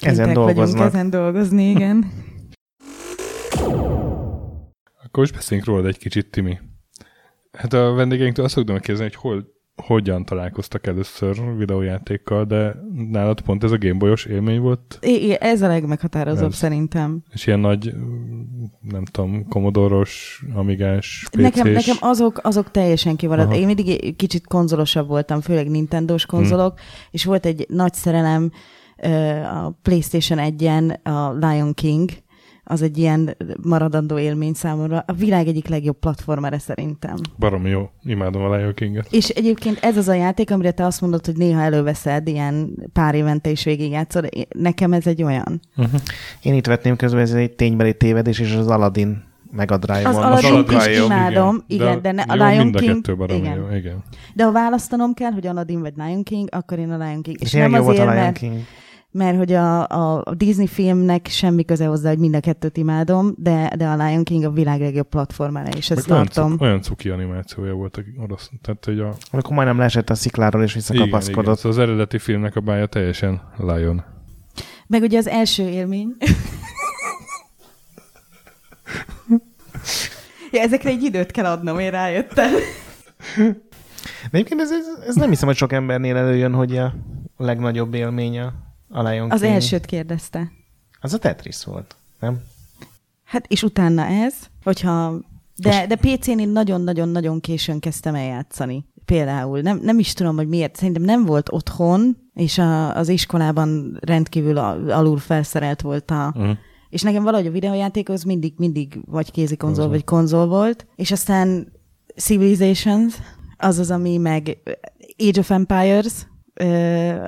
[0.00, 0.78] Ezen dolgoznak.
[0.78, 2.12] Vagyunk ezen dolgozni, igen.
[5.04, 6.58] Akkor most beszéljünk rólad egy kicsit, Timi.
[7.52, 9.46] Hát a vendégeinktől azt szoktam kérdezni, hogy hol,
[9.76, 12.76] hogyan találkoztak először videójátékkal, de
[13.10, 16.56] nálad pont ez a Gameboyos élmény volt, É, ez a legmeghatározóbb Ez.
[16.56, 17.22] szerintem.
[17.32, 17.94] és ilyen nagy,
[18.80, 21.42] nem tudom, komodoros, amigás, PC-s.
[21.42, 23.48] Nekem, nekem azok, azok teljesen kivaladt.
[23.48, 23.58] Aha.
[23.58, 26.78] Én mindig kicsit konzolosabb voltam, főleg Nintendo-s konzolok,
[27.10, 28.50] és volt egy nagy szerelem
[29.54, 32.10] a PlayStation 1-en a Lion King,
[32.64, 35.04] az egy ilyen maradandó élmény számomra.
[35.06, 37.14] A világ egyik legjobb platformere szerintem.
[37.38, 39.06] Barom jó, imádom a Lion King-et.
[39.10, 43.14] És egyébként ez az a játék, amire te azt mondod, hogy néha előveszed, ilyen pár
[43.14, 44.28] évente is végigjátszod.
[44.48, 45.60] Nekem ez egy olyan.
[45.76, 46.00] Uh-huh.
[46.42, 50.76] Én itt vetném közben, ez egy ténybeli tévedés, és az Aladdin Mega Drive az Aladdin
[50.76, 51.04] is jobb.
[51.04, 53.20] imádom, igen, igen de, de ne, a Lion mind King...
[53.20, 53.56] A igen.
[53.56, 54.02] Jó, igen.
[54.34, 57.36] De ha választanom kell, hogy Aladdin vagy Lion King, akkor én a Lion King.
[57.40, 58.56] És, és nem azért, a Lion King.
[59.12, 63.72] Mert hogy a, a Disney filmnek semmi köze hozzá, hogy mind a kettőt imádom, de,
[63.76, 66.44] de a Lion King a világ legjobb platformára, és ezt Meg tartom.
[66.44, 68.50] Olyan, olyan cuki animációja volt orosz.
[68.62, 69.14] Tehát, hogy a...
[69.30, 71.28] Amikor majdnem leesett a szikláról, és visszakapaszkodott.
[71.28, 71.54] Igen, igen.
[71.54, 74.04] Szóval az eredeti filmnek a bája teljesen Lion.
[74.86, 76.16] Meg ugye az első élmény.
[80.52, 82.50] ja, ezekre egy időt kell adnom, én rájöttem.
[84.30, 86.94] De egyébként ez, ez, ez nem hiszem, hogy sok embernél előjön, hogy a
[87.36, 88.52] legnagyobb élménye
[88.92, 89.52] a Lion Az King.
[89.52, 90.52] elsőt kérdezte.
[91.00, 92.40] Az a Tetris volt, nem?
[93.24, 95.20] Hát, és utána ez, hogyha...
[95.56, 98.84] De, de PC-n én nagyon-nagyon-nagyon későn kezdtem el játszani.
[99.04, 99.60] Például.
[99.60, 100.76] Nem, nem is tudom, hogy miért.
[100.76, 106.32] Szerintem nem volt otthon, és a, az iskolában rendkívül alul felszerelt volt a...
[106.36, 106.56] Uh-huh.
[106.88, 110.86] És nekem valahogy a videójáték az mindig, mindig vagy kézi konzol, vagy konzol volt.
[110.96, 111.72] És aztán
[112.16, 113.14] Civilizations,
[113.56, 114.58] az az, ami meg
[115.18, 116.12] Age of Empires,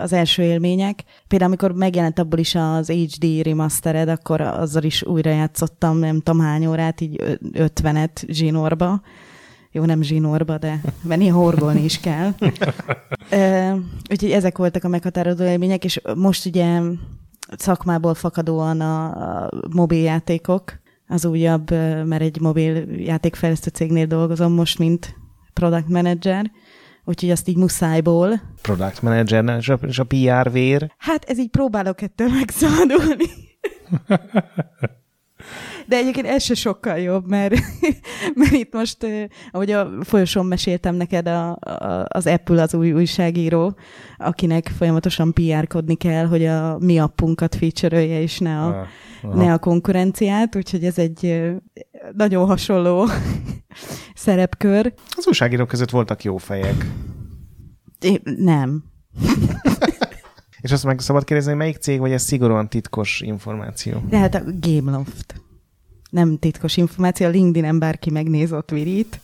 [0.01, 1.05] az első élmények.
[1.29, 6.41] Például amikor megjelent abból is az HD remastered, akkor azzal is újra játszottam, nem tudom
[6.41, 9.01] hány órát, így 50-et zsinórba.
[9.71, 12.33] Jó, nem zsinórba, de mert néha horgolni is kell.
[14.11, 16.81] úgyhogy ezek voltak a meghatározó élmények, és most ugye
[17.57, 21.71] szakmából fakadóan a mobiljátékok, az újabb,
[22.07, 25.17] mert egy mobil játékfejlesztő cégnél dolgozom most, mint
[25.53, 26.51] product manager,
[27.05, 28.41] úgyhogy azt így muszájból.
[28.63, 30.93] Product manager, és a, és a PR vér?
[30.99, 33.27] Hát ez így próbálok ettől megszabadulni.
[35.87, 37.55] De egyébként ez se sokkal jobb, mert,
[38.35, 39.07] mert itt most,
[39.53, 43.77] ahogy a folyosón meséltem neked, a, a, az Apple az új újságíró,
[44.17, 48.87] akinek folyamatosan PR-kodni kell, hogy a mi appunkat feature és ne a,
[49.23, 51.43] ah, ne a konkurenciát, úgyhogy ez egy
[52.13, 53.09] nagyon hasonló
[54.15, 54.95] szerepkör.
[55.17, 56.87] Az újságírók között voltak jó fejek.
[58.01, 58.85] É, nem.
[60.61, 64.03] És azt meg szabad kérdezni, hogy melyik cég, vagy ez szigorúan titkos információ?
[64.09, 65.35] De hát a Gameloft.
[66.11, 69.21] Nem titkos információ, a LinkedIn-en bárki megnéz, ott virít.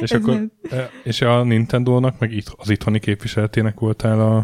[0.00, 0.52] És, akkor, nem...
[0.70, 4.36] E, és a Nintendo-nak, meg itt, az itthoni képviseletének voltál a...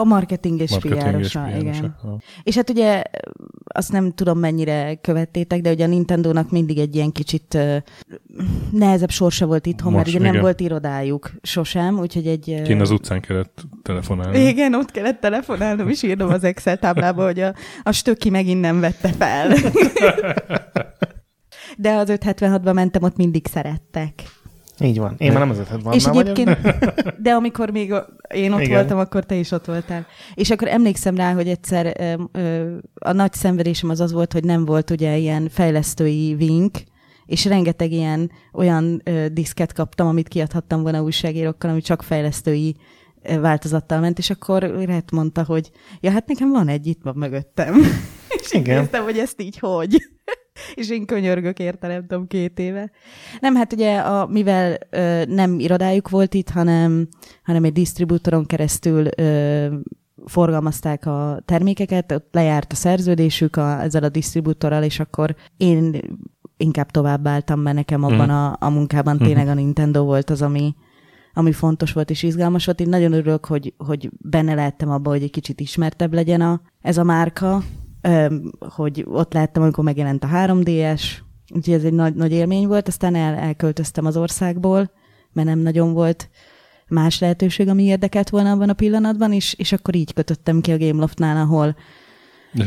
[0.00, 1.96] A marketing és PR-osa, igen.
[2.02, 2.18] Ha.
[2.42, 3.02] És hát ugye
[3.72, 7.58] azt nem tudom mennyire követtétek, de ugye a Nintendo-nak mindig egy ilyen kicsit
[8.70, 10.32] nehezebb sorsa volt itthon, Most, mert ugye igen.
[10.32, 12.62] nem volt irodájuk sosem, úgyhogy egy...
[12.62, 14.38] Kén az utcán kellett telefonálni.
[14.38, 18.80] Igen, ott kellett telefonálnom, és írnom az Excel táblába, hogy a, a stöki megint nem
[18.80, 19.48] vette fel.
[21.76, 24.12] de az 576-ba mentem, ott mindig szerettek.
[24.80, 25.14] Így van.
[25.18, 25.92] Én már nem az ötlet van.
[25.92, 26.58] És egyébként,
[27.22, 27.94] de amikor még
[28.34, 28.72] én ott Igen.
[28.72, 30.06] voltam, akkor te is ott voltál.
[30.34, 34.44] És akkor emlékszem rá, hogy egyszer ö, ö, a nagy szenvedésem az az volt, hogy
[34.44, 36.78] nem volt ugye ilyen fejlesztői vink,
[37.26, 42.76] és rengeteg ilyen olyan ö, diszket kaptam, amit kiadhattam volna újságírókkal, ami csak fejlesztői
[43.22, 45.70] ö, változattal ment, és akkor Rett mondta, hogy
[46.00, 47.74] ja, hát nekem van egy itt van mögöttem.
[48.42, 48.78] és Igen.
[48.78, 50.08] néztem, hogy ezt így hogy
[50.74, 52.90] és én könyörgök érte, nem tudom, két éve.
[53.40, 57.08] Nem, hát ugye, a, mivel ö, nem irodájuk volt itt, hanem,
[57.42, 59.66] hanem egy disztribútoron keresztül ö,
[60.26, 66.00] forgalmazták a termékeket, ott lejárt a szerződésük a, ezzel a disztribútorral, és akkor én
[66.56, 68.30] inkább továbbáltam, mert nekem abban mm.
[68.30, 69.24] a, a munkában mm.
[69.24, 70.74] tényleg a Nintendo volt az, ami,
[71.34, 72.80] ami fontos volt és izgalmas volt.
[72.80, 76.98] Én nagyon örülök, hogy, hogy benne lehettem abba, hogy egy kicsit ismertebb legyen a, ez
[76.98, 77.62] a márka,
[78.58, 81.02] hogy ott láttam, amikor megjelent a 3DS,
[81.54, 84.90] úgyhogy ez egy nagy, nagy élmény volt, aztán el, elköltöztem az országból,
[85.32, 86.30] mert nem nagyon volt
[86.88, 90.78] más lehetőség, ami érdekelt volna abban a pillanatban, és, és akkor így kötöttem ki a
[90.78, 91.76] Gameloftnál, ahol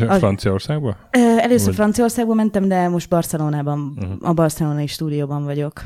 [0.07, 0.97] a Franciaországba?
[1.37, 1.75] Először Vagy...
[1.75, 4.29] Franciaországba mentem, de most Barcelonában, uh-huh.
[4.29, 5.83] a barcelonai stúdióban vagyok.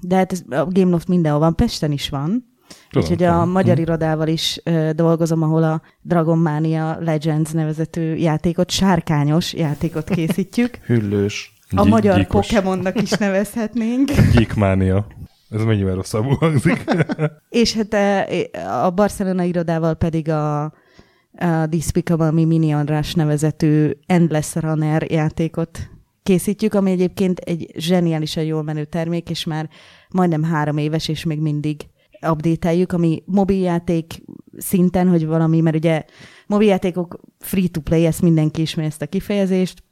[0.00, 2.51] De hát ez, a Gameloft mindenhol van, Pesten is van,
[2.90, 3.82] Tudom, Úgyhogy a magyar hm.
[3.82, 10.78] irodával is ö, dolgozom, ahol a Dragon Mania Legends nevezetű játékot, sárkányos játékot készítjük.
[10.86, 11.54] Hüllős.
[11.70, 12.46] A Gy- magyar gyíkos.
[12.46, 14.10] Pokémonnak is nevezhetnénk.
[14.32, 15.06] Gyíkmánia.
[15.50, 16.84] Ez mennyivel rosszabbul hangzik.
[17.48, 17.94] És hát
[18.84, 20.70] a Barcelona irodával pedig a, a
[21.68, 25.90] Despicable Me Minion Rush nevezetű Endless Runner játékot
[26.22, 29.68] készítjük, ami egyébként egy zseniálisan jól menő termék, és már
[30.10, 31.86] majdnem három éves, és még mindig
[32.22, 34.22] update ami mobiljáték
[34.56, 36.04] szinten, hogy valami, mert ugye
[36.46, 39.82] mobiljátékok free-to-play, ezt mindenki ismeri ezt a kifejezést,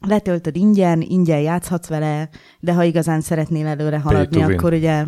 [0.00, 2.28] letöltöd ingyen, ingyen játszhatsz vele,
[2.60, 5.04] de ha igazán szeretnél előre haladni, akkor ugye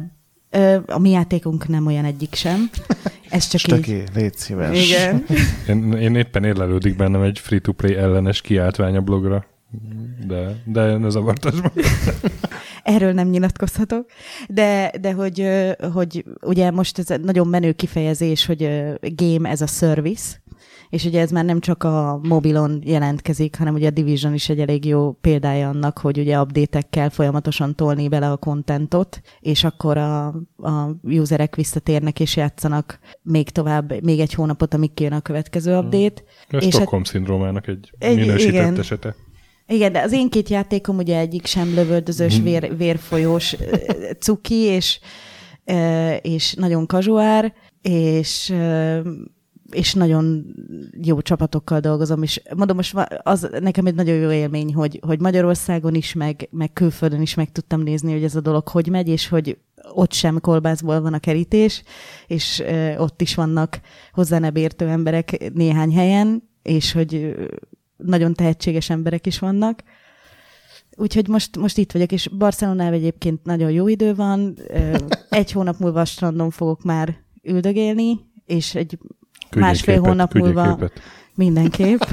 [0.51, 2.70] ö, a mi játékunk nem olyan egyik sem.
[3.28, 4.09] Ez csak Stöki, így.
[4.14, 4.89] légy szíves.
[4.89, 5.24] Igen.
[5.68, 9.47] Én, én éppen érlelődik bennem egy free-to-play ellenes kiáltvány a blogra,
[10.26, 11.72] de, de ne zavartas meg.
[12.83, 14.07] Erről nem nyilatkozhatok,
[14.49, 15.49] de, de hogy,
[15.93, 18.69] hogy ugye most ez egy nagyon menő kifejezés, hogy
[19.01, 20.41] game as a service,
[20.89, 24.61] és ugye ez már nem csak a mobilon jelentkezik, hanem ugye a Division is egy
[24.61, 30.27] elég jó példája annak, hogy ugye update-ekkel folyamatosan tolni bele a kontentot, és akkor a,
[30.57, 36.23] a userek visszatérnek és játszanak még tovább, még egy hónapot, amíg kijön a következő update.
[36.49, 38.79] Ez És Stockholm szindrómának egy, Egy- minősített igen.
[38.79, 39.15] esete.
[39.73, 42.44] Igen, de az én két játékom ugye egyik sem lövöldözős, Mhm.
[42.44, 43.57] vér, vérfolyós
[44.19, 44.99] cuki, és,
[46.20, 48.55] és nagyon kazuár, és,
[49.70, 50.44] és nagyon
[51.03, 55.94] jó csapatokkal dolgozom, és mondom, most az nekem egy nagyon jó élmény, hogy, hogy Magyarországon
[55.94, 59.28] is, meg, meg külföldön is meg tudtam nézni, hogy ez a dolog hogy megy, és
[59.28, 59.59] hogy
[59.94, 61.82] ott sem kolbászból van a kerítés,
[62.27, 63.81] és ö, ott is vannak
[64.12, 67.35] hozzá nem értő emberek néhány helyen, és hogy
[68.05, 69.83] nagyon tehetséges emberek is vannak.
[70.97, 74.57] Úgyhogy most, most itt vagyok, és Barcelonában egyébként nagyon jó idő van.
[75.29, 78.99] Egy hónap múlva a strandon fogok már üldögélni, és egy
[79.51, 81.01] Küldjél Másfél képet, hónap múlva- képet.
[81.35, 82.01] mindenképp.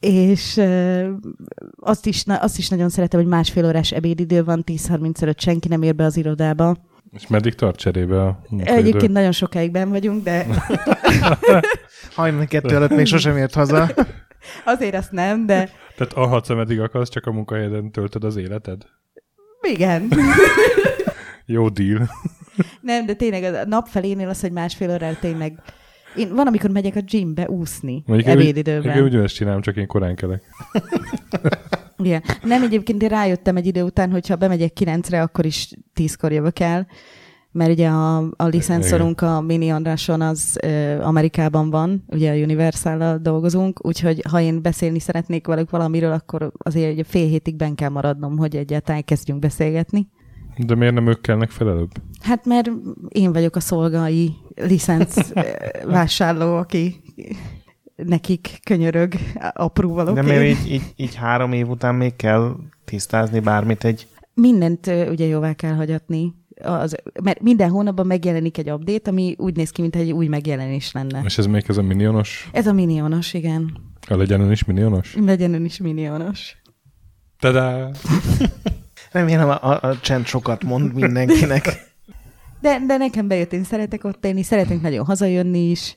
[0.00, 0.60] és
[1.76, 5.94] azt is, azt is nagyon szeretem, hogy másfél órás ebédidő van, 10.35 senki nem ér
[5.94, 6.76] be az irodába.
[7.14, 8.80] És meddig tart cserébe a munkaidő?
[8.80, 10.46] Egyébként nagyon sokáig ben vagyunk, de
[12.14, 13.90] Hajnali kettő előtt még sosem ért haza.
[14.64, 18.82] azért azt nem, de Tehát alhatsz, ameddig akarsz, csak a munkahelyeden töltöd az életed?
[19.62, 20.08] igen.
[21.46, 22.08] Jó deal.
[22.80, 25.58] Nem, de tényleg a nap felénél az, hogy másfél órára tényleg...
[26.16, 28.96] Én van, amikor megyek a gymbe úszni Mondjuk én úgy- ebédidőben.
[28.96, 30.42] Én ugyanezt csinálom, csak én korán kelek.
[31.96, 32.22] Igen.
[32.42, 36.86] Nem, egyébként én rájöttem egy idő után, hogyha bemegyek kilencre, akkor is tízkor jövök el,
[37.52, 43.18] mert ugye a, a licenszorunk a Mini Andráson az ö, Amerikában van, ugye a universal
[43.18, 47.88] dolgozunk, úgyhogy ha én beszélni szeretnék velük valamiről, akkor azért ugye fél hétig ben kell
[47.88, 50.08] maradnom, hogy egyáltalán kezdjünk beszélgetni.
[50.56, 51.90] De miért nem ők kellnek fel előbb?
[52.20, 52.70] Hát mert
[53.08, 55.16] én vagyok a szolgai licenc
[55.86, 57.02] vásárló, aki
[58.06, 59.14] nekik könyörög
[59.52, 60.20] apróval, De oké?
[60.20, 64.06] miért így, így, így három év után még kell tisztázni bármit egy...
[64.34, 69.70] Mindent ugye jóvá kell hagyatni, az, mert minden hónapban megjelenik egy update, ami úgy néz
[69.70, 71.22] ki, mintha egy új megjelenés lenne.
[71.24, 72.48] És ez még ez a minionos?
[72.52, 73.76] Ez a minionos, igen.
[74.08, 75.14] A legyen is minionos?
[75.20, 76.56] Legyen ön is minionos.
[77.38, 77.90] Tada!
[79.12, 81.92] Remélem a, a, a csend sokat mond mindenkinek.
[82.60, 85.96] De, de nekem bejött, én szeretek ott élni, szeretek nagyon hazajönni is.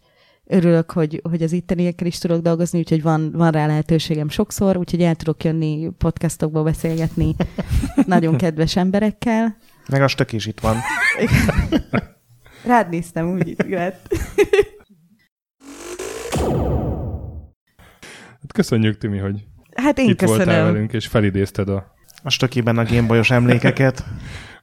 [0.50, 5.02] Örülök, hogy, hogy az itteniekkel is tudok dolgozni, úgyhogy van, van rá lehetőségem sokszor, úgyhogy
[5.02, 7.36] el tudok jönni podcastokba beszélgetni
[8.06, 9.58] nagyon kedves emberekkel.
[9.90, 10.76] Meg a stök is itt van.
[12.66, 14.16] Rád néztem, úgy lett.
[18.42, 19.44] Hát köszönjük, Timi, hogy
[19.76, 20.72] Hát én itt voltál köszönöm.
[20.74, 21.94] velünk, és felidézted a
[22.24, 24.04] A stökiben a Gameboyos emlékeket.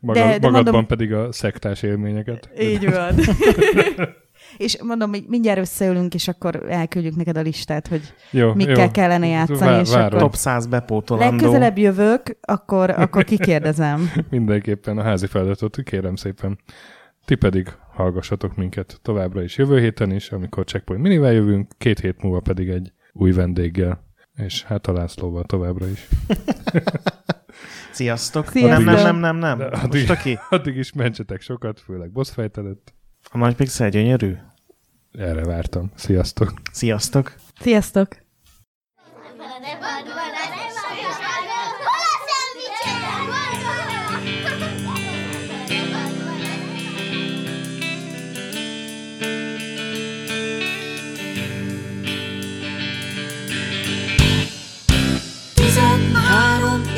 [0.01, 2.49] maga, De- de magadban mondom- pedig a szektás élményeket.
[2.61, 3.15] Így van.
[4.57, 8.91] és mondom, hogy mindjárt összeülünk, és akkor elküldjük neked a listát, hogy Jó, mikkel jó.
[8.91, 10.07] kellene játszani, Vá- és várom.
[10.07, 11.31] akkor Top 100 bepótolandó.
[11.37, 14.11] legközelebb jövök, akkor, akkor kikérdezem.
[14.31, 16.59] Mindenképpen a házi feladatot kérem szépen.
[17.25, 22.23] Ti pedig hallgassatok minket továbbra is jövő héten is, amikor Checkpoint Minivel jövünk, két hét
[22.23, 24.05] múlva pedig egy új vendéggel.
[24.37, 26.09] És hát a Lászlóval továbbra is.
[27.93, 28.49] Sziasztok.
[28.49, 28.85] Sziasztok.
[28.85, 29.59] Nem, nem, nem, nem, nem.
[29.59, 30.39] De Most addig, Stöki.
[30.51, 32.95] addig is mentsetek sokat, főleg boss előtt.
[33.35, 34.37] A nagy pixel gyönyörű.
[35.13, 35.91] Erre vártam.
[35.95, 36.53] Sziasztok!
[36.73, 37.35] Sziasztok.
[37.61, 38.09] Sziasztok!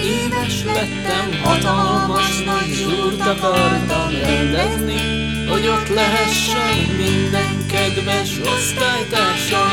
[0.02, 9.72] Éves lettem, hatalmas nagy zsúrt akartam rendezni, hogy ott lehessen minden kedves osztálytársam.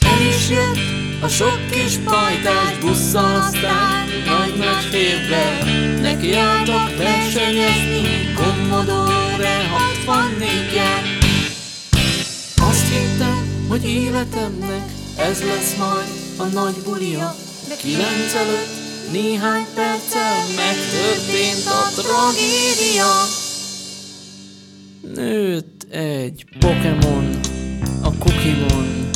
[0.00, 0.78] El is jött
[1.22, 5.64] a sok kis pajtás busszal, aztán nagy-nagy férvel
[6.00, 11.02] nekiálltak versenyezni, Commodore 64-jel.
[12.56, 14.84] Azt hittem, hogy életemnek
[15.16, 17.34] ez lesz majd a nagy bulia,
[17.68, 18.72] de kilenc előtt
[19.12, 23.42] néhány perccel megtörtént a tragédia.
[25.14, 27.30] Nőtt egy Pokémon,
[28.02, 29.08] a Kukimon,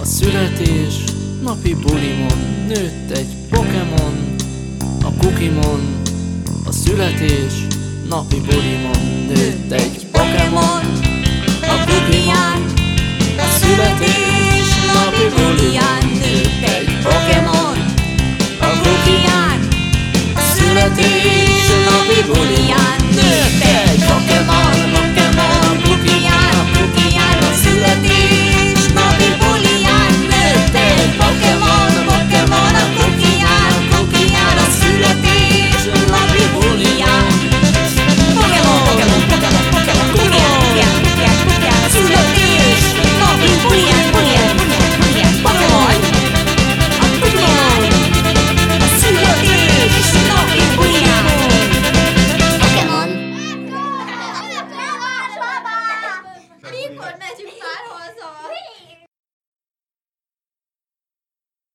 [0.00, 0.94] a születés
[1.42, 2.38] napi bulimon.
[2.68, 4.34] Nőtt egy Pokémon,
[5.02, 6.02] a Kukimon,
[6.66, 7.52] a születés
[8.08, 9.26] napi bulimon.
[9.28, 10.82] Nőtt egy Pokémon,
[11.60, 12.64] a Kukimon,
[13.38, 16.18] a születés napi bulimon.
[16.20, 17.78] Nőtt egy Pokémon,
[18.60, 19.68] a Kukimon,
[20.34, 22.60] a születés napi bulimon.